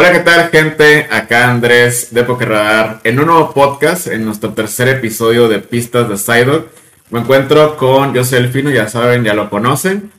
[0.00, 1.08] Hola, ¿qué tal, gente?
[1.10, 6.16] Acá Andrés de Pokerradar en un nuevo podcast, en nuestro tercer episodio de Pistas de
[6.16, 6.66] Sidog.
[7.10, 10.12] Me encuentro con José Elfino, ya saben, ya lo conocen.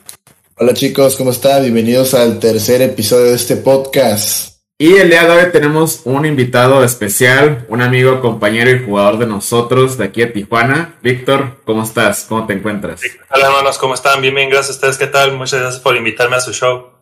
[0.58, 1.62] Hola chicos, ¿cómo están?
[1.62, 4.58] Bienvenidos al tercer episodio de este podcast.
[4.78, 9.28] Y el día de hoy tenemos un invitado especial, un amigo, compañero y jugador de
[9.28, 10.96] nosotros de aquí de Tijuana.
[11.02, 12.26] Víctor, ¿cómo estás?
[12.28, 13.00] ¿Cómo te encuentras?
[13.34, 14.20] Hola hermanos, ¿cómo están?
[14.20, 14.98] Bien, bien, gracias a ustedes.
[14.98, 15.38] ¿Qué tal?
[15.38, 16.99] Muchas gracias por invitarme a su show.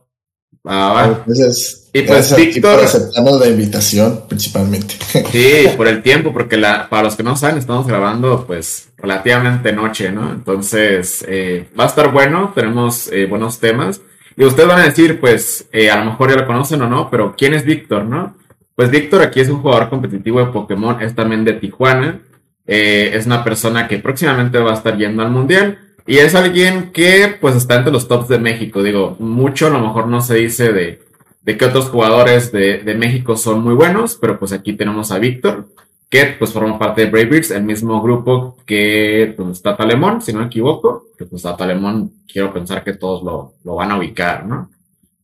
[0.66, 2.76] Ah, Gracias, y pues Víctor.
[2.76, 4.96] Por aceptarnos la invitación, principalmente.
[5.32, 9.72] Sí, por el tiempo, porque la, para los que no saben, estamos grabando pues relativamente
[9.74, 10.32] noche, ¿no?
[10.32, 14.02] Entonces, eh, va a estar bueno, tenemos eh, buenos temas.
[14.36, 17.10] Y ustedes van a decir, pues, eh, a lo mejor ya lo conocen o no,
[17.10, 18.38] pero ¿quién es Víctor, no?
[18.76, 22.22] Pues Víctor aquí es un jugador competitivo de Pokémon, es también de Tijuana.
[22.68, 25.80] es una persona que próximamente va a estar yendo al Mundial.
[26.08, 28.82] Y es alguien que pues está entre los tops de México.
[28.82, 31.02] Digo, mucho a lo mejor no se dice de,
[31.42, 35.20] de que otros jugadores de, de, México son muy buenos, pero pues aquí tenemos a
[35.20, 35.68] Víctor,
[36.10, 40.40] que pues forma parte de Brave el mismo grupo que pues, está Talemón, si no
[40.40, 44.46] me equivoco, que pues a Talemón quiero pensar que todos lo, lo van a ubicar,
[44.46, 44.70] ¿no?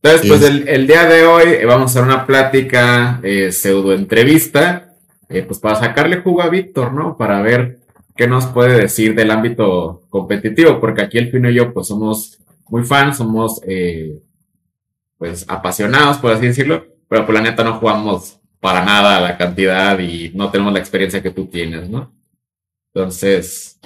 [0.02, 3.94] Entonces, pues el, el, día de hoy eh, vamos a hacer una plática, eh, pseudo
[3.94, 4.92] entrevista,
[5.30, 7.16] eh, pues para sacarle jugo a Víctor, ¿no?
[7.16, 7.78] Para ver
[8.16, 10.80] ¿qué nos puede decir del ámbito competitivo?
[10.80, 14.20] Porque aquí el Fino y yo pues somos muy fans, somos eh,
[15.18, 19.98] pues apasionados, por así decirlo, pero por la neta no jugamos para nada la cantidad
[19.98, 22.12] y no tenemos la experiencia que tú tienes, ¿no?
[22.94, 23.78] Entonces,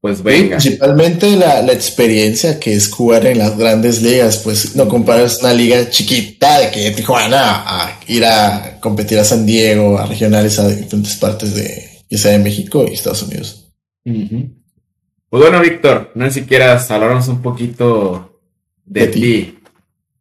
[0.00, 0.58] pues venga.
[0.58, 5.52] principalmente la, la, experiencia que es jugar en las grandes ligas, pues no comparas una
[5.52, 10.68] liga chiquita de que Tijuana a ir a competir a San Diego, a regionales, a
[10.68, 13.70] diferentes partes de, ya sea en México y Estados Unidos.
[14.04, 18.40] Pues bueno, Víctor, no sé si quieras hablarnos un poquito
[18.84, 19.58] de, ti.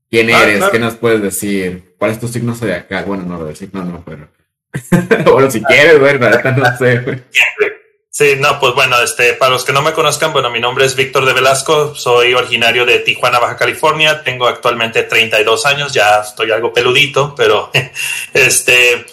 [0.09, 0.65] ¿Quién ah, eres?
[0.69, 1.95] ¿Qué nos puedes decir?
[1.97, 3.03] ¿Cuál es tu signo acá?
[3.03, 4.27] Bueno, no lo decir, no, no, pero.
[5.31, 7.23] bueno, si quieres, bueno, no sé.
[8.17, 10.95] Sí, no, pues bueno, este, para los que no me conozcan, bueno, mi nombre es
[10.95, 16.49] Víctor de Velasco, soy originario de Tijuana, Baja California, tengo actualmente 32 años, ya estoy
[16.49, 17.69] algo peludito, pero
[18.33, 19.05] este,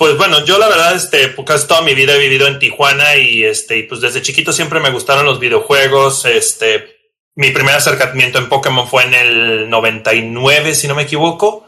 [0.00, 3.44] pues bueno, yo la verdad, este, casi toda mi vida he vivido en Tijuana y
[3.44, 6.24] este, pues desde chiquito siempre me gustaron los videojuegos.
[6.24, 6.96] Este,
[7.34, 11.66] mi primer acercamiento en Pokémon fue en el 99, si no me equivoco.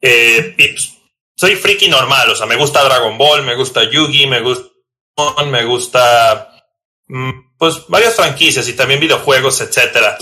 [0.00, 0.94] Eh, pues,
[1.36, 4.70] soy friki normal, o sea, me gusta Dragon Ball, me gusta Yugi, me gusta,
[5.44, 6.70] me gusta,
[7.08, 10.16] mm, pues varias franquicias y también videojuegos, etcétera.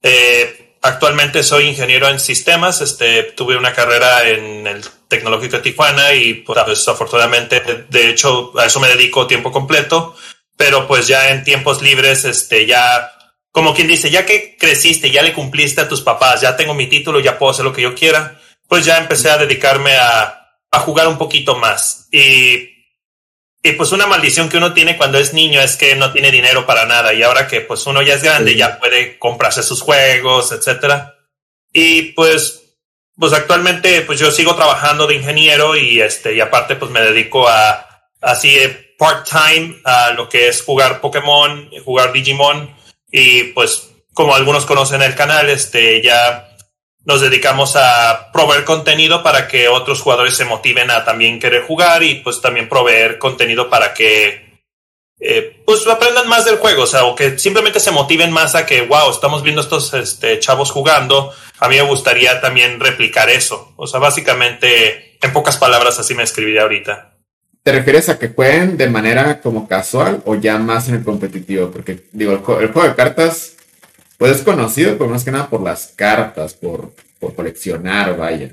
[0.00, 6.14] Eh, actualmente soy ingeniero en sistemas, este, tuve una carrera en el Tecnológico de Tijuana
[6.14, 7.60] y pues afortunadamente,
[7.90, 10.16] de hecho, a eso me dedico tiempo completo,
[10.56, 13.12] pero pues ya en tiempos libres, este, ya,
[13.52, 16.86] como quien dice, ya que creciste, ya le cumpliste a tus papás, ya tengo mi
[16.86, 20.78] título, ya puedo hacer lo que yo quiera, pues ya empecé a dedicarme a, a
[20.78, 22.08] jugar un poquito más.
[22.12, 22.70] Y,
[23.62, 26.64] y pues una maldición que uno tiene cuando es niño es que no tiene dinero
[26.66, 30.52] para nada y ahora que pues uno ya es grande, ya puede comprarse sus juegos,
[30.52, 31.16] etcétera.
[31.72, 32.59] Y pues
[33.20, 37.46] pues actualmente pues yo sigo trabajando de ingeniero y este y aparte pues me dedico
[37.46, 37.86] a
[38.22, 38.56] así
[38.98, 42.74] part-time a lo que es jugar Pokémon, jugar Digimon
[43.12, 46.56] y pues como algunos conocen el canal, este ya
[47.04, 52.02] nos dedicamos a proveer contenido para que otros jugadores se motiven a también querer jugar
[52.02, 54.49] y pues también proveer contenido para que
[55.20, 58.64] eh, pues aprendan más del juego, o sea, o que simplemente se motiven más a
[58.64, 63.74] que, wow, estamos viendo estos este, chavos jugando, a mí me gustaría también replicar eso.
[63.76, 67.18] O sea, básicamente, en pocas palabras, así me escribiría ahorita.
[67.62, 71.70] ¿Te refieres a que jueguen de manera como casual o ya más en el competitivo?
[71.70, 73.56] Porque, digo, el, juego de cartas,
[74.16, 78.52] pues es conocido, pero más que nada por las cartas, por, por coleccionar, vaya.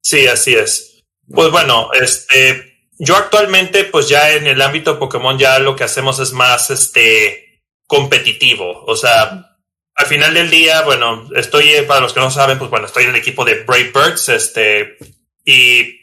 [0.00, 1.02] Sí, así es.
[1.30, 2.73] Pues bueno, este,
[3.04, 6.70] yo actualmente, pues ya en el ámbito de Pokémon, ya lo que hacemos es más
[6.70, 8.84] este competitivo.
[8.86, 9.58] O sea,
[9.94, 13.04] al final del día, bueno, estoy, eh, para los que no saben, pues bueno, estoy
[13.04, 14.96] en el equipo de Brave Birds, este,
[15.44, 16.00] y,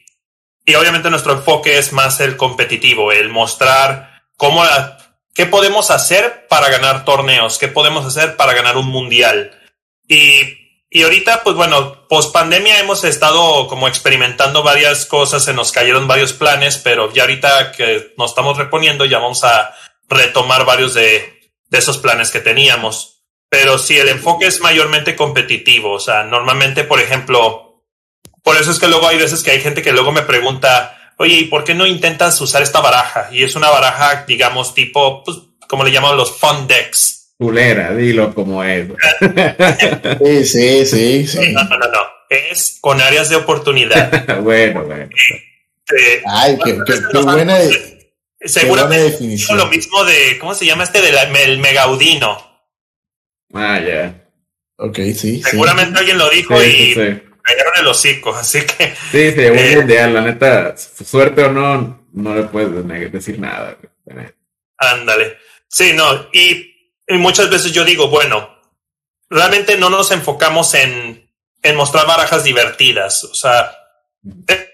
[0.65, 4.63] y obviamente nuestro enfoque es más el competitivo, el mostrar cómo,
[5.33, 9.59] qué podemos hacer para ganar torneos, qué podemos hacer para ganar un mundial.
[10.07, 15.71] Y y ahorita, pues bueno, post pandemia hemos estado como experimentando varias cosas, se nos
[15.71, 19.73] cayeron varios planes, pero ya ahorita que nos estamos reponiendo, ya vamos a
[20.09, 23.23] retomar varios de, de esos planes que teníamos.
[23.47, 25.93] Pero sí, el enfoque es mayormente competitivo.
[25.93, 27.85] O sea, normalmente, por ejemplo,
[28.43, 31.35] por eso es que luego hay veces que hay gente que luego me pregunta, oye,
[31.35, 33.29] ¿y por qué no intentas usar esta baraja?
[33.31, 35.37] Y es una baraja, digamos, tipo, pues,
[35.69, 38.87] como le llaman los fun decks culera, dilo como es.
[40.47, 41.99] sí, sí, sí, No, no, no,
[42.29, 44.39] es con áreas de oportunidad.
[44.41, 45.09] bueno, bueno.
[45.97, 46.73] Eh, Ay, qué,
[47.19, 47.57] buena,
[48.45, 49.57] seguramente definición.
[49.57, 51.01] lo mismo de, ¿cómo se llama este?
[51.01, 52.37] Del megaudino.
[53.55, 54.29] Ah, ya.
[54.77, 55.41] Ok, sí.
[55.41, 58.93] Seguramente alguien lo dijo y cayeron el hocico, así que.
[59.11, 63.39] Sí, se llevó un eh, mundial, la neta, suerte o no, no le puedes decir
[63.39, 63.75] nada.
[64.77, 65.37] Ándale.
[65.67, 66.70] Sí, no, y,
[67.09, 68.57] muchas veces yo digo, bueno,
[69.29, 71.29] realmente no nos enfocamos en,
[71.63, 73.23] en mostrar barajas divertidas.
[73.23, 73.71] O sea,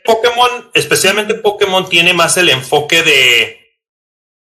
[0.03, 3.57] Pokémon, especialmente Pokémon, tiene más el enfoque de,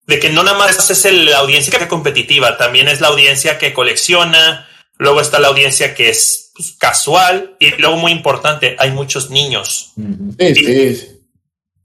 [0.05, 3.73] de que no nada más es la audiencia que competitiva, también es la audiencia que
[3.73, 4.67] colecciona,
[4.97, 9.93] luego está la audiencia que es pues, casual y luego muy importante, hay muchos niños.
[10.39, 11.16] Sí, sí.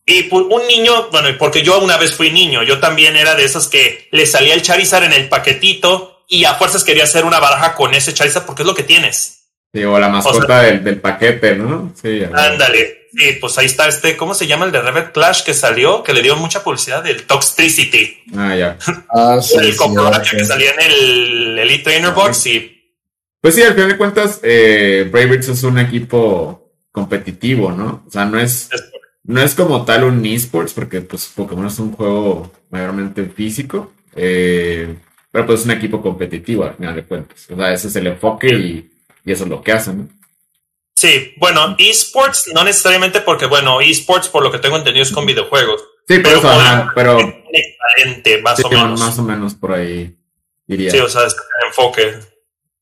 [0.05, 3.45] Y pues, un niño, bueno, porque yo una vez fui niño, yo también era de
[3.45, 7.39] esos que le salía el Charizard en el paquetito y a fuerzas quería hacer una
[7.39, 9.43] baraja con ese Charizard porque es lo que tienes.
[9.73, 11.95] Sí, o la mascota del, paquete, ¿no?
[12.01, 12.23] Sí.
[12.25, 13.09] Ándale.
[13.15, 16.03] Sí, pues ahí está este, ¿cómo se llama el de Rebel Clash que salió?
[16.03, 18.25] Que le dio mucha publicidad, del Toxtricity.
[18.37, 18.79] Ah, ya.
[19.11, 22.79] Ah, sí, el sí, que salía en el Elite Trainer Box y...
[23.41, 28.05] Pues sí, al final de cuentas, eh, es un equipo competitivo, ¿no?
[28.07, 28.71] O sea, no es
[29.25, 34.97] no es como tal un esports, porque pues Pokémon es un juego mayormente físico, eh,
[35.31, 37.47] pero pues es un equipo competitivo al final de cuentas.
[37.51, 38.91] O sea, ese es el enfoque y,
[39.25, 40.09] eso es lo que hacen, ¿no?
[40.95, 45.27] Sí, bueno, esports no necesariamente porque, bueno, esports por lo que tengo entendido es con
[45.27, 45.81] videojuegos.
[46.07, 47.19] Sí, pero, eso, pero
[48.43, 49.01] más o menos.
[49.01, 50.15] Más o menos por ahí
[50.67, 50.91] diría.
[50.91, 52.15] Sí, o sea, es el enfoque.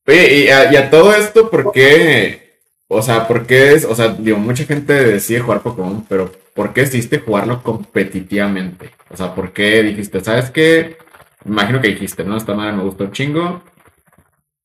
[0.07, 2.50] Oye, y a, y a todo esto, ¿por qué
[2.93, 3.85] o sea, ¿por qué es?
[3.85, 8.91] O sea, digo, mucha gente decide jugar Pokémon, pero ¿por qué decidiste jugarlo competitivamente?
[9.09, 10.97] O sea, ¿por qué dijiste, sabes qué?
[11.45, 12.35] Imagino que dijiste, ¿no?
[12.35, 13.63] Esta madre me gustó un chingo,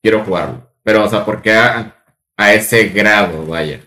[0.02, 0.72] quiero jugarlo.
[0.82, 1.94] Pero, o sea, ¿por qué a,
[2.52, 3.80] ese grado, vaya?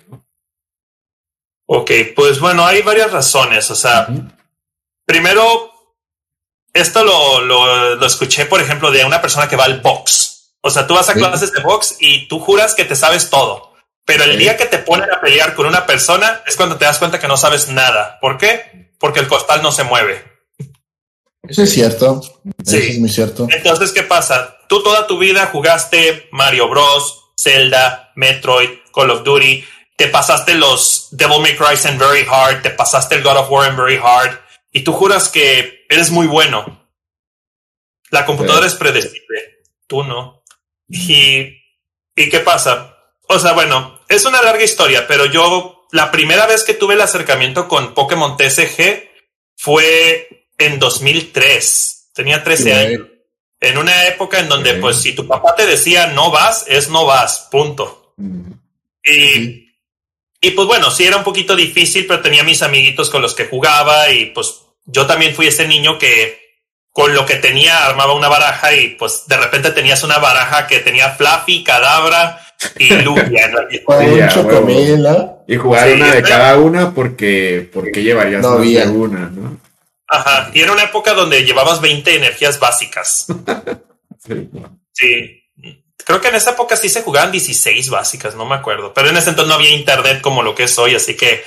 [1.65, 3.69] Ok, pues bueno, hay varias razones.
[3.69, 4.07] O sea,
[5.05, 5.69] primero,
[6.73, 10.53] esto lo, lo, escuché, por ejemplo, de una persona que va al box.
[10.61, 13.68] O sea, tú vas a clases de box y tú juras que te sabes todo.
[14.09, 16.97] Pero el día que te ponen a pelear con una persona es cuando te das
[16.97, 18.17] cuenta que no sabes nada.
[18.19, 18.89] ¿Por qué?
[18.97, 20.23] Porque el costal no se mueve.
[21.47, 22.19] Eso es cierto.
[22.65, 22.77] Sí.
[22.77, 23.47] Eso es muy cierto.
[23.51, 24.57] Entonces, ¿qué pasa?
[24.67, 29.63] Tú toda tu vida jugaste Mario Bros, Zelda, Metroid, Call of Duty,
[29.95, 33.69] te pasaste los Devil May Cry en Very Hard, te pasaste el God of War
[33.69, 34.39] en Very Hard,
[34.71, 36.89] y tú juras que eres muy bueno.
[38.09, 40.43] La computadora es predecible, tú no.
[40.87, 41.61] ¿Y,
[42.15, 42.95] ¿Y qué pasa?
[43.27, 47.01] O sea, bueno, es una larga historia, pero yo la primera vez que tuve el
[47.01, 49.09] acercamiento con Pokémon TCG
[49.55, 52.11] fue en 2003.
[52.13, 53.07] Tenía 13 años.
[53.61, 57.05] En una época en donde, pues, si tu papá te decía no vas, es no
[57.05, 58.13] vas, punto.
[59.03, 59.69] Y,
[60.41, 63.47] y pues bueno, sí era un poquito difícil, pero tenía mis amiguitos con los que
[63.47, 66.39] jugaba y pues yo también fui ese niño que
[66.91, 70.79] con lo que tenía armaba una baraja y pues de repente tenías una baraja que
[70.79, 73.51] tenía Fluffy, Cadabra, y Lugia,
[75.47, 79.57] Y jugar una de cada una porque, porque llevarías no de una, ¿no?
[80.07, 83.27] Ajá, y era una época donde llevabas 20 energías básicas.
[84.93, 85.35] sí.
[86.05, 88.93] Creo que en esa época sí se jugaban 16 básicas, no me acuerdo.
[88.93, 91.43] Pero en ese entonces no había internet como lo que es hoy, así que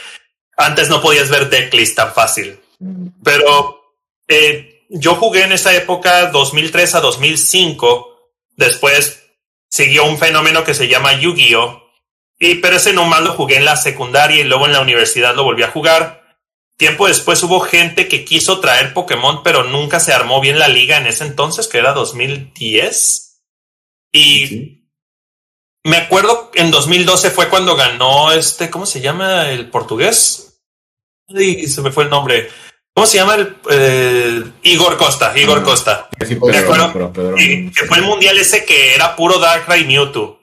[0.56, 2.60] antes no podías ver decklist tan fácil.
[3.24, 3.80] Pero
[4.28, 8.08] eh, yo jugué en esa época 2003 a 2005.
[8.56, 9.21] Después
[9.72, 11.82] siguió un fenómeno que se llama Yu-Gi-Oh!
[12.38, 15.44] Y, pero ese nomás lo jugué en la secundaria y luego en la universidad lo
[15.44, 16.36] volví a jugar.
[16.76, 20.98] Tiempo después hubo gente que quiso traer Pokémon, pero nunca se armó bien la liga
[20.98, 23.40] en ese entonces, que era 2010.
[24.12, 24.88] Y
[25.84, 30.60] me acuerdo en 2012 fue cuando ganó este, ¿cómo se llama el portugués?
[31.28, 32.50] Y se me fue el nombre.
[32.94, 35.32] ¿Cómo se llama el eh, Igor Costa?
[35.36, 36.08] Igor ah, Costa.
[36.18, 40.40] me acuerdo que fue el mundial ese que era puro Darkrai Mewtwo.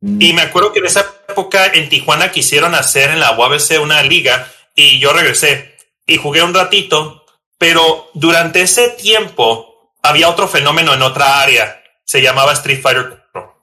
[0.00, 0.20] Mm.
[0.20, 4.02] Y me acuerdo que en esa época en Tijuana quisieron hacer en la UABC una
[4.02, 5.76] liga y yo regresé
[6.06, 7.24] y jugué un ratito,
[7.56, 11.82] pero durante ese tiempo había otro fenómeno en otra área.
[12.04, 13.54] Se llamaba Street Fighter 4.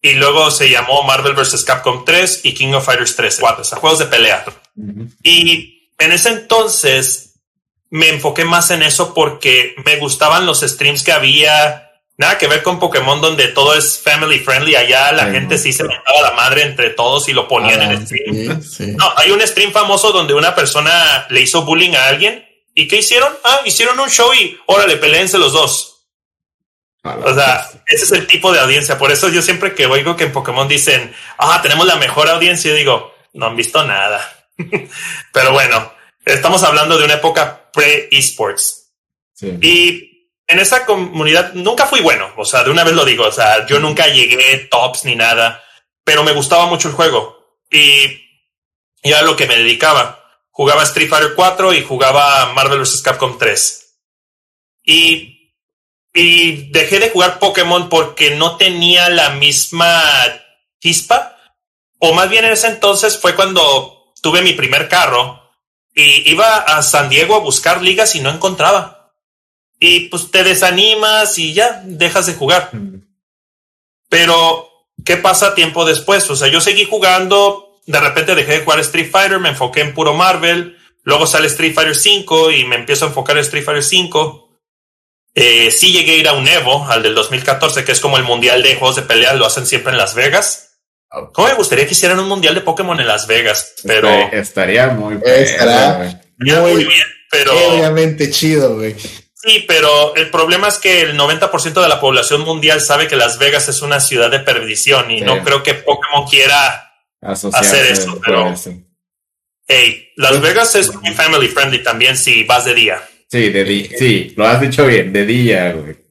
[0.00, 1.64] Y luego se llamó Marvel vs.
[1.64, 4.44] Capcom 3 y King of Fighters 3, 4, o sea, juegos de pelea.
[5.22, 7.34] Y en ese entonces
[7.90, 11.80] me enfoqué más en eso porque me gustaban los streams que había.
[12.16, 14.76] Nada que ver con Pokémon donde todo es family friendly.
[14.76, 17.98] Allá la gente sí se metaba la madre entre todos y lo ponían en el
[17.98, 18.96] ah, stream.
[18.96, 22.44] No, hay un stream famoso donde una persona le hizo bullying a alguien.
[22.74, 23.32] ¿Y qué hicieron?
[23.44, 25.94] Ah, hicieron un show y órale, peleense los dos.
[27.04, 28.98] O sea, ese es el tipo de audiencia.
[28.98, 32.70] Por eso yo siempre que oigo que en Pokémon dicen, ah, tenemos la mejor audiencia,
[32.70, 34.48] yo digo, no han visto nada.
[35.32, 35.93] Pero bueno,
[36.24, 38.92] estamos hablando de una época pre-esports.
[39.40, 42.32] Y en esa comunidad nunca fui bueno.
[42.36, 43.24] O sea, de una vez lo digo.
[43.26, 45.62] O sea, yo nunca llegué tops ni nada,
[46.04, 47.58] pero me gustaba mucho el juego.
[47.70, 48.22] Y,
[49.02, 50.20] y a lo que me dedicaba.
[50.50, 53.02] Jugaba Street Fighter 4 y jugaba Marvel vs.
[53.02, 53.80] Capcom 3.
[54.84, 55.34] Y
[56.14, 60.00] y dejé de jugar Pokémon porque no tenía la misma
[60.80, 61.36] chispa.
[61.98, 65.43] O más bien en ese entonces fue cuando tuve mi primer carro
[65.94, 69.14] y iba a San Diego a buscar ligas y no encontraba.
[69.78, 72.70] Y pues te desanimas y ya dejas de jugar.
[74.08, 74.68] Pero,
[75.04, 76.28] ¿qué pasa tiempo después?
[76.30, 79.94] O sea, yo seguí jugando, de repente dejé de jugar Street Fighter, me enfoqué en
[79.94, 83.84] puro Marvel, luego sale Street Fighter 5 y me empiezo a enfocar en Street Fighter
[83.84, 84.44] 5
[85.34, 88.22] eh, sí llegué a ir a un Evo, al del 2014, que es como el
[88.22, 90.63] mundial de juegos de pelea, lo hacen siempre en Las Vegas.
[91.32, 93.74] ¿Cómo me gustaría que hicieran un mundial de Pokémon en Las Vegas?
[93.84, 98.94] Pero estaría muy, muy, bien, pero obviamente chido, güey.
[99.44, 103.38] Sí, pero el problema es que el 90% de la población mundial sabe que Las
[103.38, 108.18] Vegas es una ciudad de perdición y no creo que Pokémon quiera hacer eso.
[108.24, 108.54] Pero,
[109.66, 113.02] hey, Las pues, Vegas es muy family friendly también si vas de día.
[113.30, 113.88] Sí, de día.
[113.98, 116.03] Sí, lo has dicho bien, de día, güey.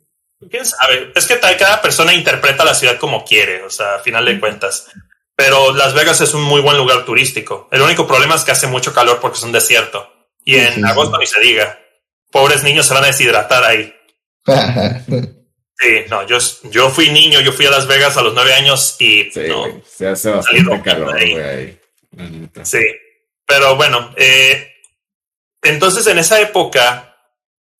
[0.54, 1.12] ¿Quién sabe?
[1.16, 4.86] Es que cada persona interpreta la ciudad como quiere, o sea, a final de cuentas.
[5.36, 7.68] Pero Las Vegas es un muy buen lugar turístico.
[7.72, 10.08] El único problema es que hace mucho calor porque es un desierto.
[10.46, 11.80] Y en agosto ni se diga.
[12.30, 13.96] Pobres niños se van a deshidratar ahí.
[14.46, 16.38] sí, no, yo,
[16.70, 20.08] yo fui niño, yo fui a Las Vegas a los nueve años y no, se
[20.08, 21.80] hace bastante calor, güey.
[22.62, 22.84] Sí,
[23.48, 24.72] pero bueno, eh,
[25.64, 27.18] entonces en esa época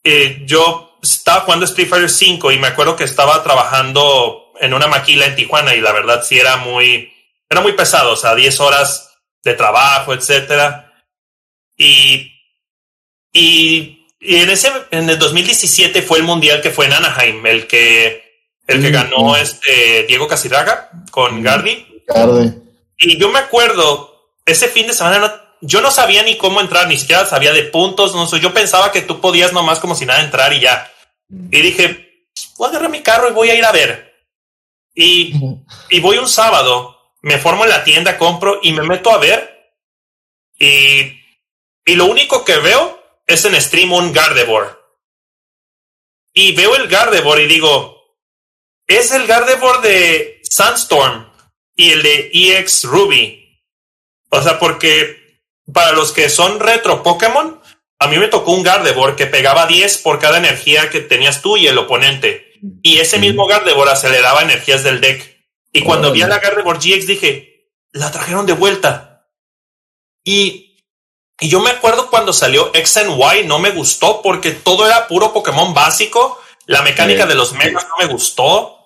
[0.04, 4.88] eh, yo estaba jugando Street Fighter 5 y me acuerdo que estaba trabajando en una
[4.88, 7.12] maquila en Tijuana y la verdad sí era muy,
[7.50, 10.92] era muy pesado, o sea, 10 horas de trabajo, etcétera.
[11.78, 12.32] Y,
[13.34, 18.24] y, en ese, en el 2017 fue el mundial que fue en Anaheim, el que,
[18.66, 19.36] el que mm, ganó mm.
[19.36, 21.44] este Diego Casiraga con mm.
[21.44, 22.04] Gardi.
[22.98, 26.88] Y yo me acuerdo, ese fin de semana no, yo no sabía ni cómo entrar,
[26.88, 30.06] ni siquiera sabía de puntos, no sé, yo pensaba que tú podías nomás como si
[30.06, 30.90] nada entrar y ya.
[31.52, 34.14] Y dije, voy a agarrar mi carro y voy a ir a ver.
[34.94, 35.34] Y,
[35.90, 39.74] y voy un sábado, me formo en la tienda, compro y me meto a ver.
[40.60, 41.20] Y,
[41.86, 44.80] y lo único que veo es en stream un Gardevoir.
[46.34, 48.18] Y veo el Gardevoir y digo,
[48.88, 51.32] es el Gardevoir de Sandstorm
[51.76, 53.62] y el de EX Ruby.
[54.30, 57.62] O sea, porque para los que son retro Pokémon,
[58.04, 61.56] a mí me tocó un Gardevoir que pegaba 10 por cada energía que tenías tú
[61.56, 62.52] y el oponente.
[62.82, 65.38] Y ese mismo Gardevoir aceleraba energías del deck.
[65.72, 69.26] Y cuando vi a la Gardevoir GX dije, la trajeron de vuelta.
[70.26, 70.78] Y,
[71.40, 75.08] y yo me acuerdo cuando salió X and Y, no me gustó porque todo era
[75.08, 76.42] puro Pokémon básico.
[76.66, 78.80] La mecánica de los megas no me gustó.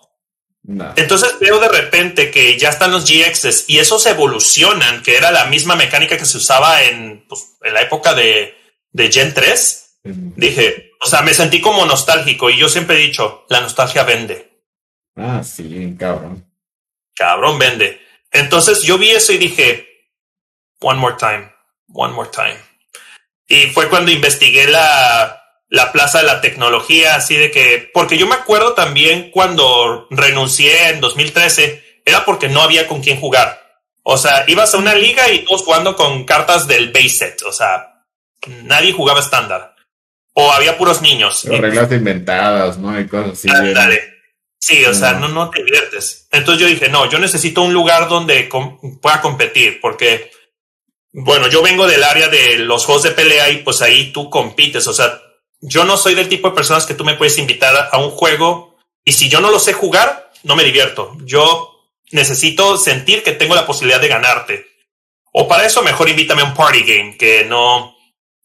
[0.95, 5.45] Entonces veo de repente que ya están los GXs y esos evolucionan, que era la
[5.45, 8.57] misma mecánica que se usaba en, pues, en la época de,
[8.91, 9.99] de Gen 3.
[10.03, 14.63] Dije, o sea, me sentí como nostálgico y yo siempre he dicho, la nostalgia vende.
[15.15, 16.45] Ah, sí, cabrón.
[17.15, 18.01] Cabrón vende.
[18.31, 19.87] Entonces yo vi eso y dije,
[20.79, 21.51] one more time,
[21.93, 22.57] one more time.
[23.47, 28.27] Y fue cuando investigué la, la plaza de la tecnología, así de que, porque yo
[28.27, 33.61] me acuerdo también cuando renuncié en 2013, era porque no había con quién jugar.
[34.03, 37.51] O sea, ibas a una liga y todos jugando con cartas del base set, o
[37.51, 37.96] sea,
[38.63, 39.75] nadie jugaba estándar.
[40.33, 41.43] O había puros niños.
[41.45, 42.99] reglas inventadas, ¿no?
[42.99, 43.47] Y cosas así.
[43.47, 44.17] Dale.
[44.59, 46.27] Sí, o sea, no, no te diviertes.
[46.31, 48.49] Entonces yo dije, no, yo necesito un lugar donde
[49.01, 50.31] pueda competir, porque,
[51.13, 54.87] bueno, yo vengo del área de los juegos de pelea y pues ahí tú compites,
[54.87, 55.21] o sea,
[55.61, 58.77] yo no soy del tipo de personas que tú me puedes invitar a un juego
[59.03, 61.15] y si yo no lo sé jugar, no me divierto.
[61.23, 64.67] Yo necesito sentir que tengo la posibilidad de ganarte.
[65.31, 67.96] O para eso mejor invítame a un party game que no,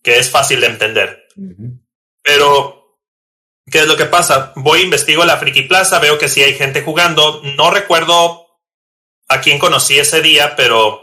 [0.02, 1.28] que es fácil de entender.
[2.22, 2.98] Pero,
[3.70, 4.52] ¿qué es lo que pasa?
[4.56, 7.40] Voy, investigo la Friki Plaza, veo que sí hay gente jugando.
[7.56, 8.46] No recuerdo
[9.28, 11.02] a quién conocí ese día, pero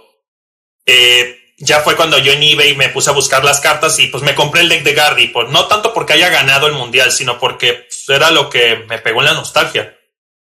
[0.86, 4.24] eh, ya fue cuando yo en eBay me puse a buscar las cartas y pues
[4.24, 7.40] me compré el deck de Gardy, pues no tanto porque haya ganado el mundial, sino
[7.40, 9.98] porque pues, era lo que me pegó en la nostalgia.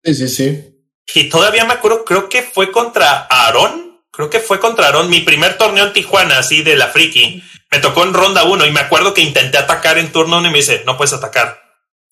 [0.04, 0.70] Sí, sí, sí.
[1.14, 5.22] Y todavía me acuerdo, creo que fue contra Aaron, creo que fue contra Aaron, mi
[5.22, 7.44] primer torneo en Tijuana, así de la friki.
[7.74, 10.51] Me tocó en ronda uno y me acuerdo que intenté atacar en turno uno y
[10.51, 11.60] me dice, no puedes atacar.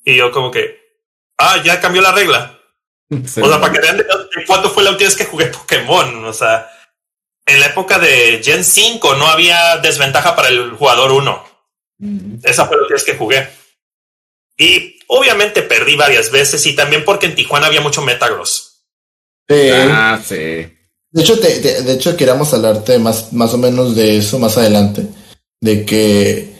[0.03, 0.97] Y yo como que,
[1.37, 2.59] ah, ya cambió la regla.
[3.11, 4.05] O sea, para que vean de
[4.47, 6.25] cuánto fue la última vez que jugué Pokémon.
[6.25, 6.67] O sea,
[7.45, 11.45] en la época de Gen 5 no había desventaja para el jugador 1.
[11.99, 12.35] Mm.
[12.41, 13.47] Esa fue la última vez que jugué.
[14.57, 18.81] Y obviamente perdí varias veces y también porque en Tijuana había mucho Metagross.
[19.47, 19.69] Sí.
[19.71, 20.35] Ah, sí.
[20.35, 25.05] De hecho, de, hecho, queríamos hablarte más, más o menos de eso más adelante.
[25.61, 26.51] De que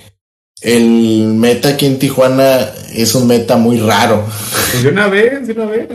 [0.61, 4.25] el meta aquí en Tijuana es un meta muy raro.
[4.71, 5.87] Pues de una vez, de una vez.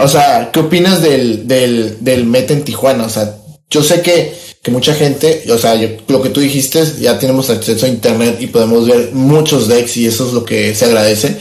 [0.00, 3.04] O sea, ¿qué opinas del, del, del meta en Tijuana?
[3.04, 3.36] O sea,
[3.68, 5.74] yo sé que, que mucha gente, o sea,
[6.08, 10.06] lo que tú dijiste, ya tenemos acceso a internet y podemos ver muchos decks y
[10.06, 11.36] eso es lo que se agradece.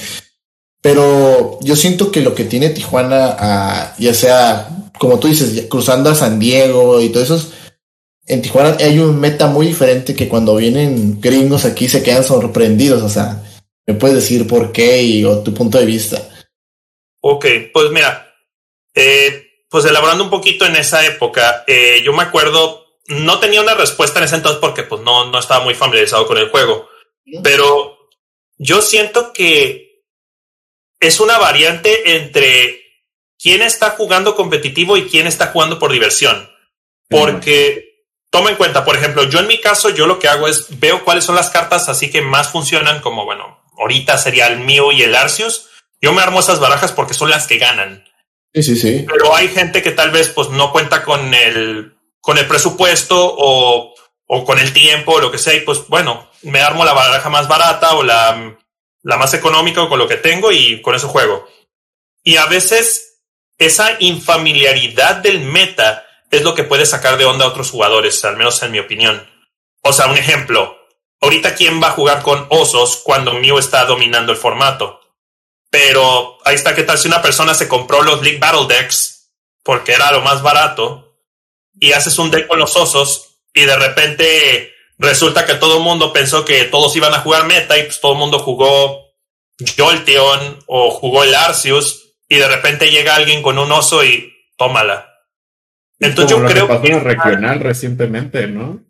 [0.81, 4.67] Pero yo siento que lo que tiene Tijuana, ah, ya sea,
[4.99, 7.41] como tú dices, cruzando a San Diego y todo eso,
[8.25, 13.01] en Tijuana hay un meta muy diferente que cuando vienen gringos aquí se quedan sorprendidos.
[13.03, 13.43] O sea,
[13.85, 16.21] ¿me puedes decir por qué y o tu punto de vista?
[17.21, 18.33] Ok, pues mira,
[18.93, 23.73] eh, pues elaborando un poquito en esa época, eh, yo me acuerdo, no tenía una
[23.73, 26.87] respuesta en ese entonces porque pues no, no estaba muy familiarizado con el juego,
[27.41, 28.09] pero
[28.57, 30.03] yo siento que
[30.99, 32.81] es una variante entre
[33.37, 36.49] quién está jugando competitivo y quién está jugando por diversión.
[37.09, 37.92] Porque
[38.33, 41.05] toma en cuenta, por ejemplo, yo en mi caso, yo lo que hago es veo
[41.05, 45.03] cuáles son las cartas así que más funcionan, como bueno, ahorita sería el mío y
[45.03, 45.69] el Arceus.
[46.01, 48.03] Yo me armo esas barajas porque son las que ganan.
[48.51, 49.05] Sí, sí, sí.
[49.07, 53.93] Pero hay gente que tal vez pues no cuenta con el, con el presupuesto o,
[54.25, 57.29] o con el tiempo o lo que sea y pues bueno, me armo la baraja
[57.29, 58.57] más barata o la,
[59.03, 61.47] la más económica o con lo que tengo y con eso juego.
[62.23, 63.19] Y a veces
[63.59, 68.37] esa infamiliaridad del meta es lo que puede sacar de onda a otros jugadores, al
[68.37, 69.29] menos en mi opinión.
[69.81, 70.79] O sea, un ejemplo.
[71.21, 74.99] Ahorita, ¿quién va a jugar con osos cuando Mew está dominando el formato?
[75.69, 79.31] Pero ahí está, ¿qué tal si una persona se compró los League Battle Decks
[79.63, 81.17] porque era lo más barato
[81.79, 86.13] y haces un deck con los osos y de repente resulta que todo el mundo
[86.13, 89.13] pensó que todos iban a jugar meta y pues todo el mundo jugó
[89.77, 95.12] Jolteon o jugó el Arceus y de repente llega alguien con un oso y tómala.
[96.03, 98.81] Entonces yo creo que pasó en regional recientemente, ¿no?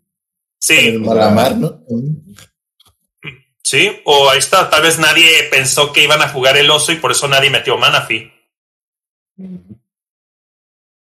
[0.59, 0.97] Sí.
[0.99, 1.83] Malamar, ¿no?
[3.63, 6.97] Sí, o ahí está, tal vez nadie pensó que iban a jugar el oso y
[6.97, 8.31] por eso nadie metió Manafi.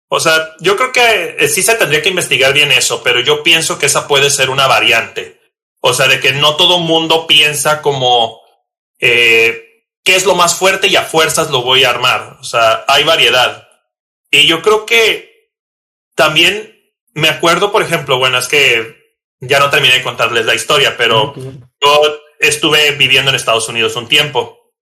[0.09, 3.43] O sea, yo creo que eh, sí se tendría que investigar bien eso, pero yo
[3.43, 5.39] pienso que esa puede ser una variante.
[5.81, 8.41] O sea, de que no todo mundo piensa como
[8.99, 12.37] eh, qué es lo más fuerte y a fuerzas lo voy a armar.
[12.39, 13.67] O sea, hay variedad.
[14.31, 15.26] Y yo creo que
[16.17, 16.75] también
[17.13, 18.97] me acuerdo, por ejemplo, bueno, es que
[19.39, 24.07] ya no terminé de contarles la historia, pero yo estuve viviendo en Estados Unidos un
[24.07, 24.73] tiempo.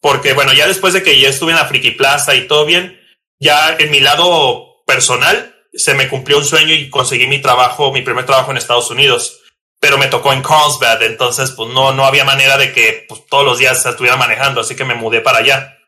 [0.00, 3.00] Porque, bueno, ya después de que ya estuve en la Friki Plaza y todo bien,
[3.40, 8.02] ya en mi lado personal se me cumplió un sueño y conseguí mi trabajo, mi
[8.02, 9.40] primer trabajo en Estados Unidos.
[9.80, 13.44] Pero me tocó en Carlsbad, entonces pues no, no había manera de que pues, todos
[13.44, 15.78] los días estuviera manejando, así que me mudé para allá.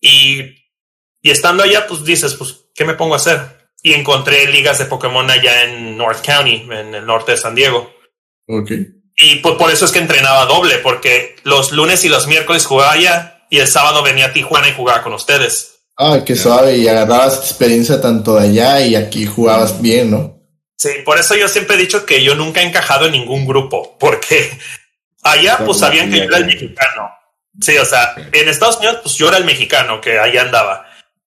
[0.00, 0.40] Y,
[1.22, 3.63] y estando allá, pues dices, pues, ¿qué me pongo a hacer?
[3.84, 7.92] Y encontré ligas de Pokémon allá en North County, en el norte de San Diego.
[8.48, 8.88] Okay.
[9.16, 12.92] Y por, por, eso es que entrenaba doble, porque los lunes y los miércoles jugaba
[12.92, 15.74] allá y el sábado venía a Tijuana y jugaba con ustedes.
[15.96, 20.40] Ah, qué suave, y agarrabas experiencia tanto de allá y aquí jugabas bien, ¿no?
[20.76, 23.96] Sí, por eso yo siempre he dicho que yo nunca he encajado en ningún grupo,
[23.98, 24.50] porque
[25.22, 27.10] allá pues sabían que yo era el mexicano.
[27.60, 30.86] Sí, o sea, en Estados Unidos pues yo era el mexicano que allá andaba.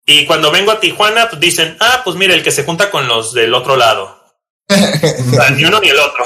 [0.10, 3.10] Y cuando vengo a Tijuana pues dicen, ah, pues mire, el que se junta con
[3.10, 4.24] los del otro lado.
[4.70, 6.26] o sea, ni uno ni el otro.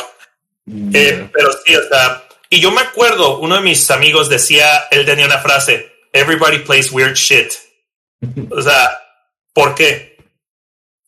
[0.93, 5.03] Eh, pero sí, o sea, y yo me acuerdo, uno de mis amigos decía, él
[5.05, 7.51] tenía una frase, everybody plays weird shit.
[8.51, 8.99] O sea,
[9.51, 10.15] ¿por qué?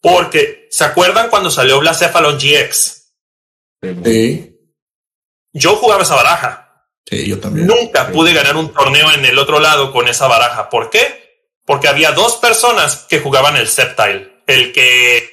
[0.01, 3.13] Porque, ¿se acuerdan cuando salió Blacephalon GX?
[4.03, 4.57] Sí.
[5.53, 6.87] Yo jugaba esa baraja.
[7.05, 7.67] Sí, yo también.
[7.67, 10.69] Nunca pude ganar un torneo en el otro lado con esa baraja.
[10.69, 11.22] ¿Por qué?
[11.65, 14.41] Porque había dos personas que jugaban el Septile.
[14.47, 15.29] El que.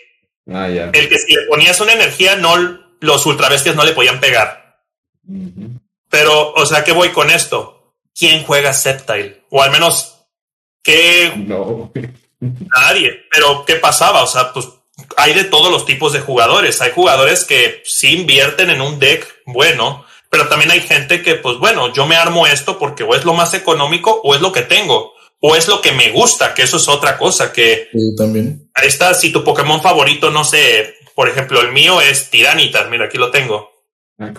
[0.52, 2.56] Ah, el que si le ponías una energía no
[3.00, 4.80] los ultrabestias no le podían pegar.
[6.08, 7.94] Pero, o sea, ¿qué voy con esto?
[8.16, 9.44] ¿Quién juega Septile?
[9.50, 10.26] O al menos,
[10.82, 11.32] ¿qué?
[11.36, 11.92] No.
[12.40, 13.26] Nadie.
[13.30, 14.22] Pero, ¿qué pasaba?
[14.22, 14.68] O sea, pues
[15.16, 16.80] hay de todos los tipos de jugadores.
[16.80, 21.58] Hay jugadores que sí invierten en un deck bueno, pero también hay gente que, pues
[21.58, 24.62] bueno, yo me armo esto porque o es lo más económico o es lo que
[24.62, 25.14] tengo.
[25.40, 27.88] O es lo que me gusta, que eso es otra cosa que...
[27.92, 28.70] Sí, también.
[28.74, 32.90] Ahí está, si tu Pokémon favorito, no sé, por ejemplo, el mío es Tiranitar.
[32.90, 33.70] Mira, aquí lo tengo.
[34.18, 34.33] Ah,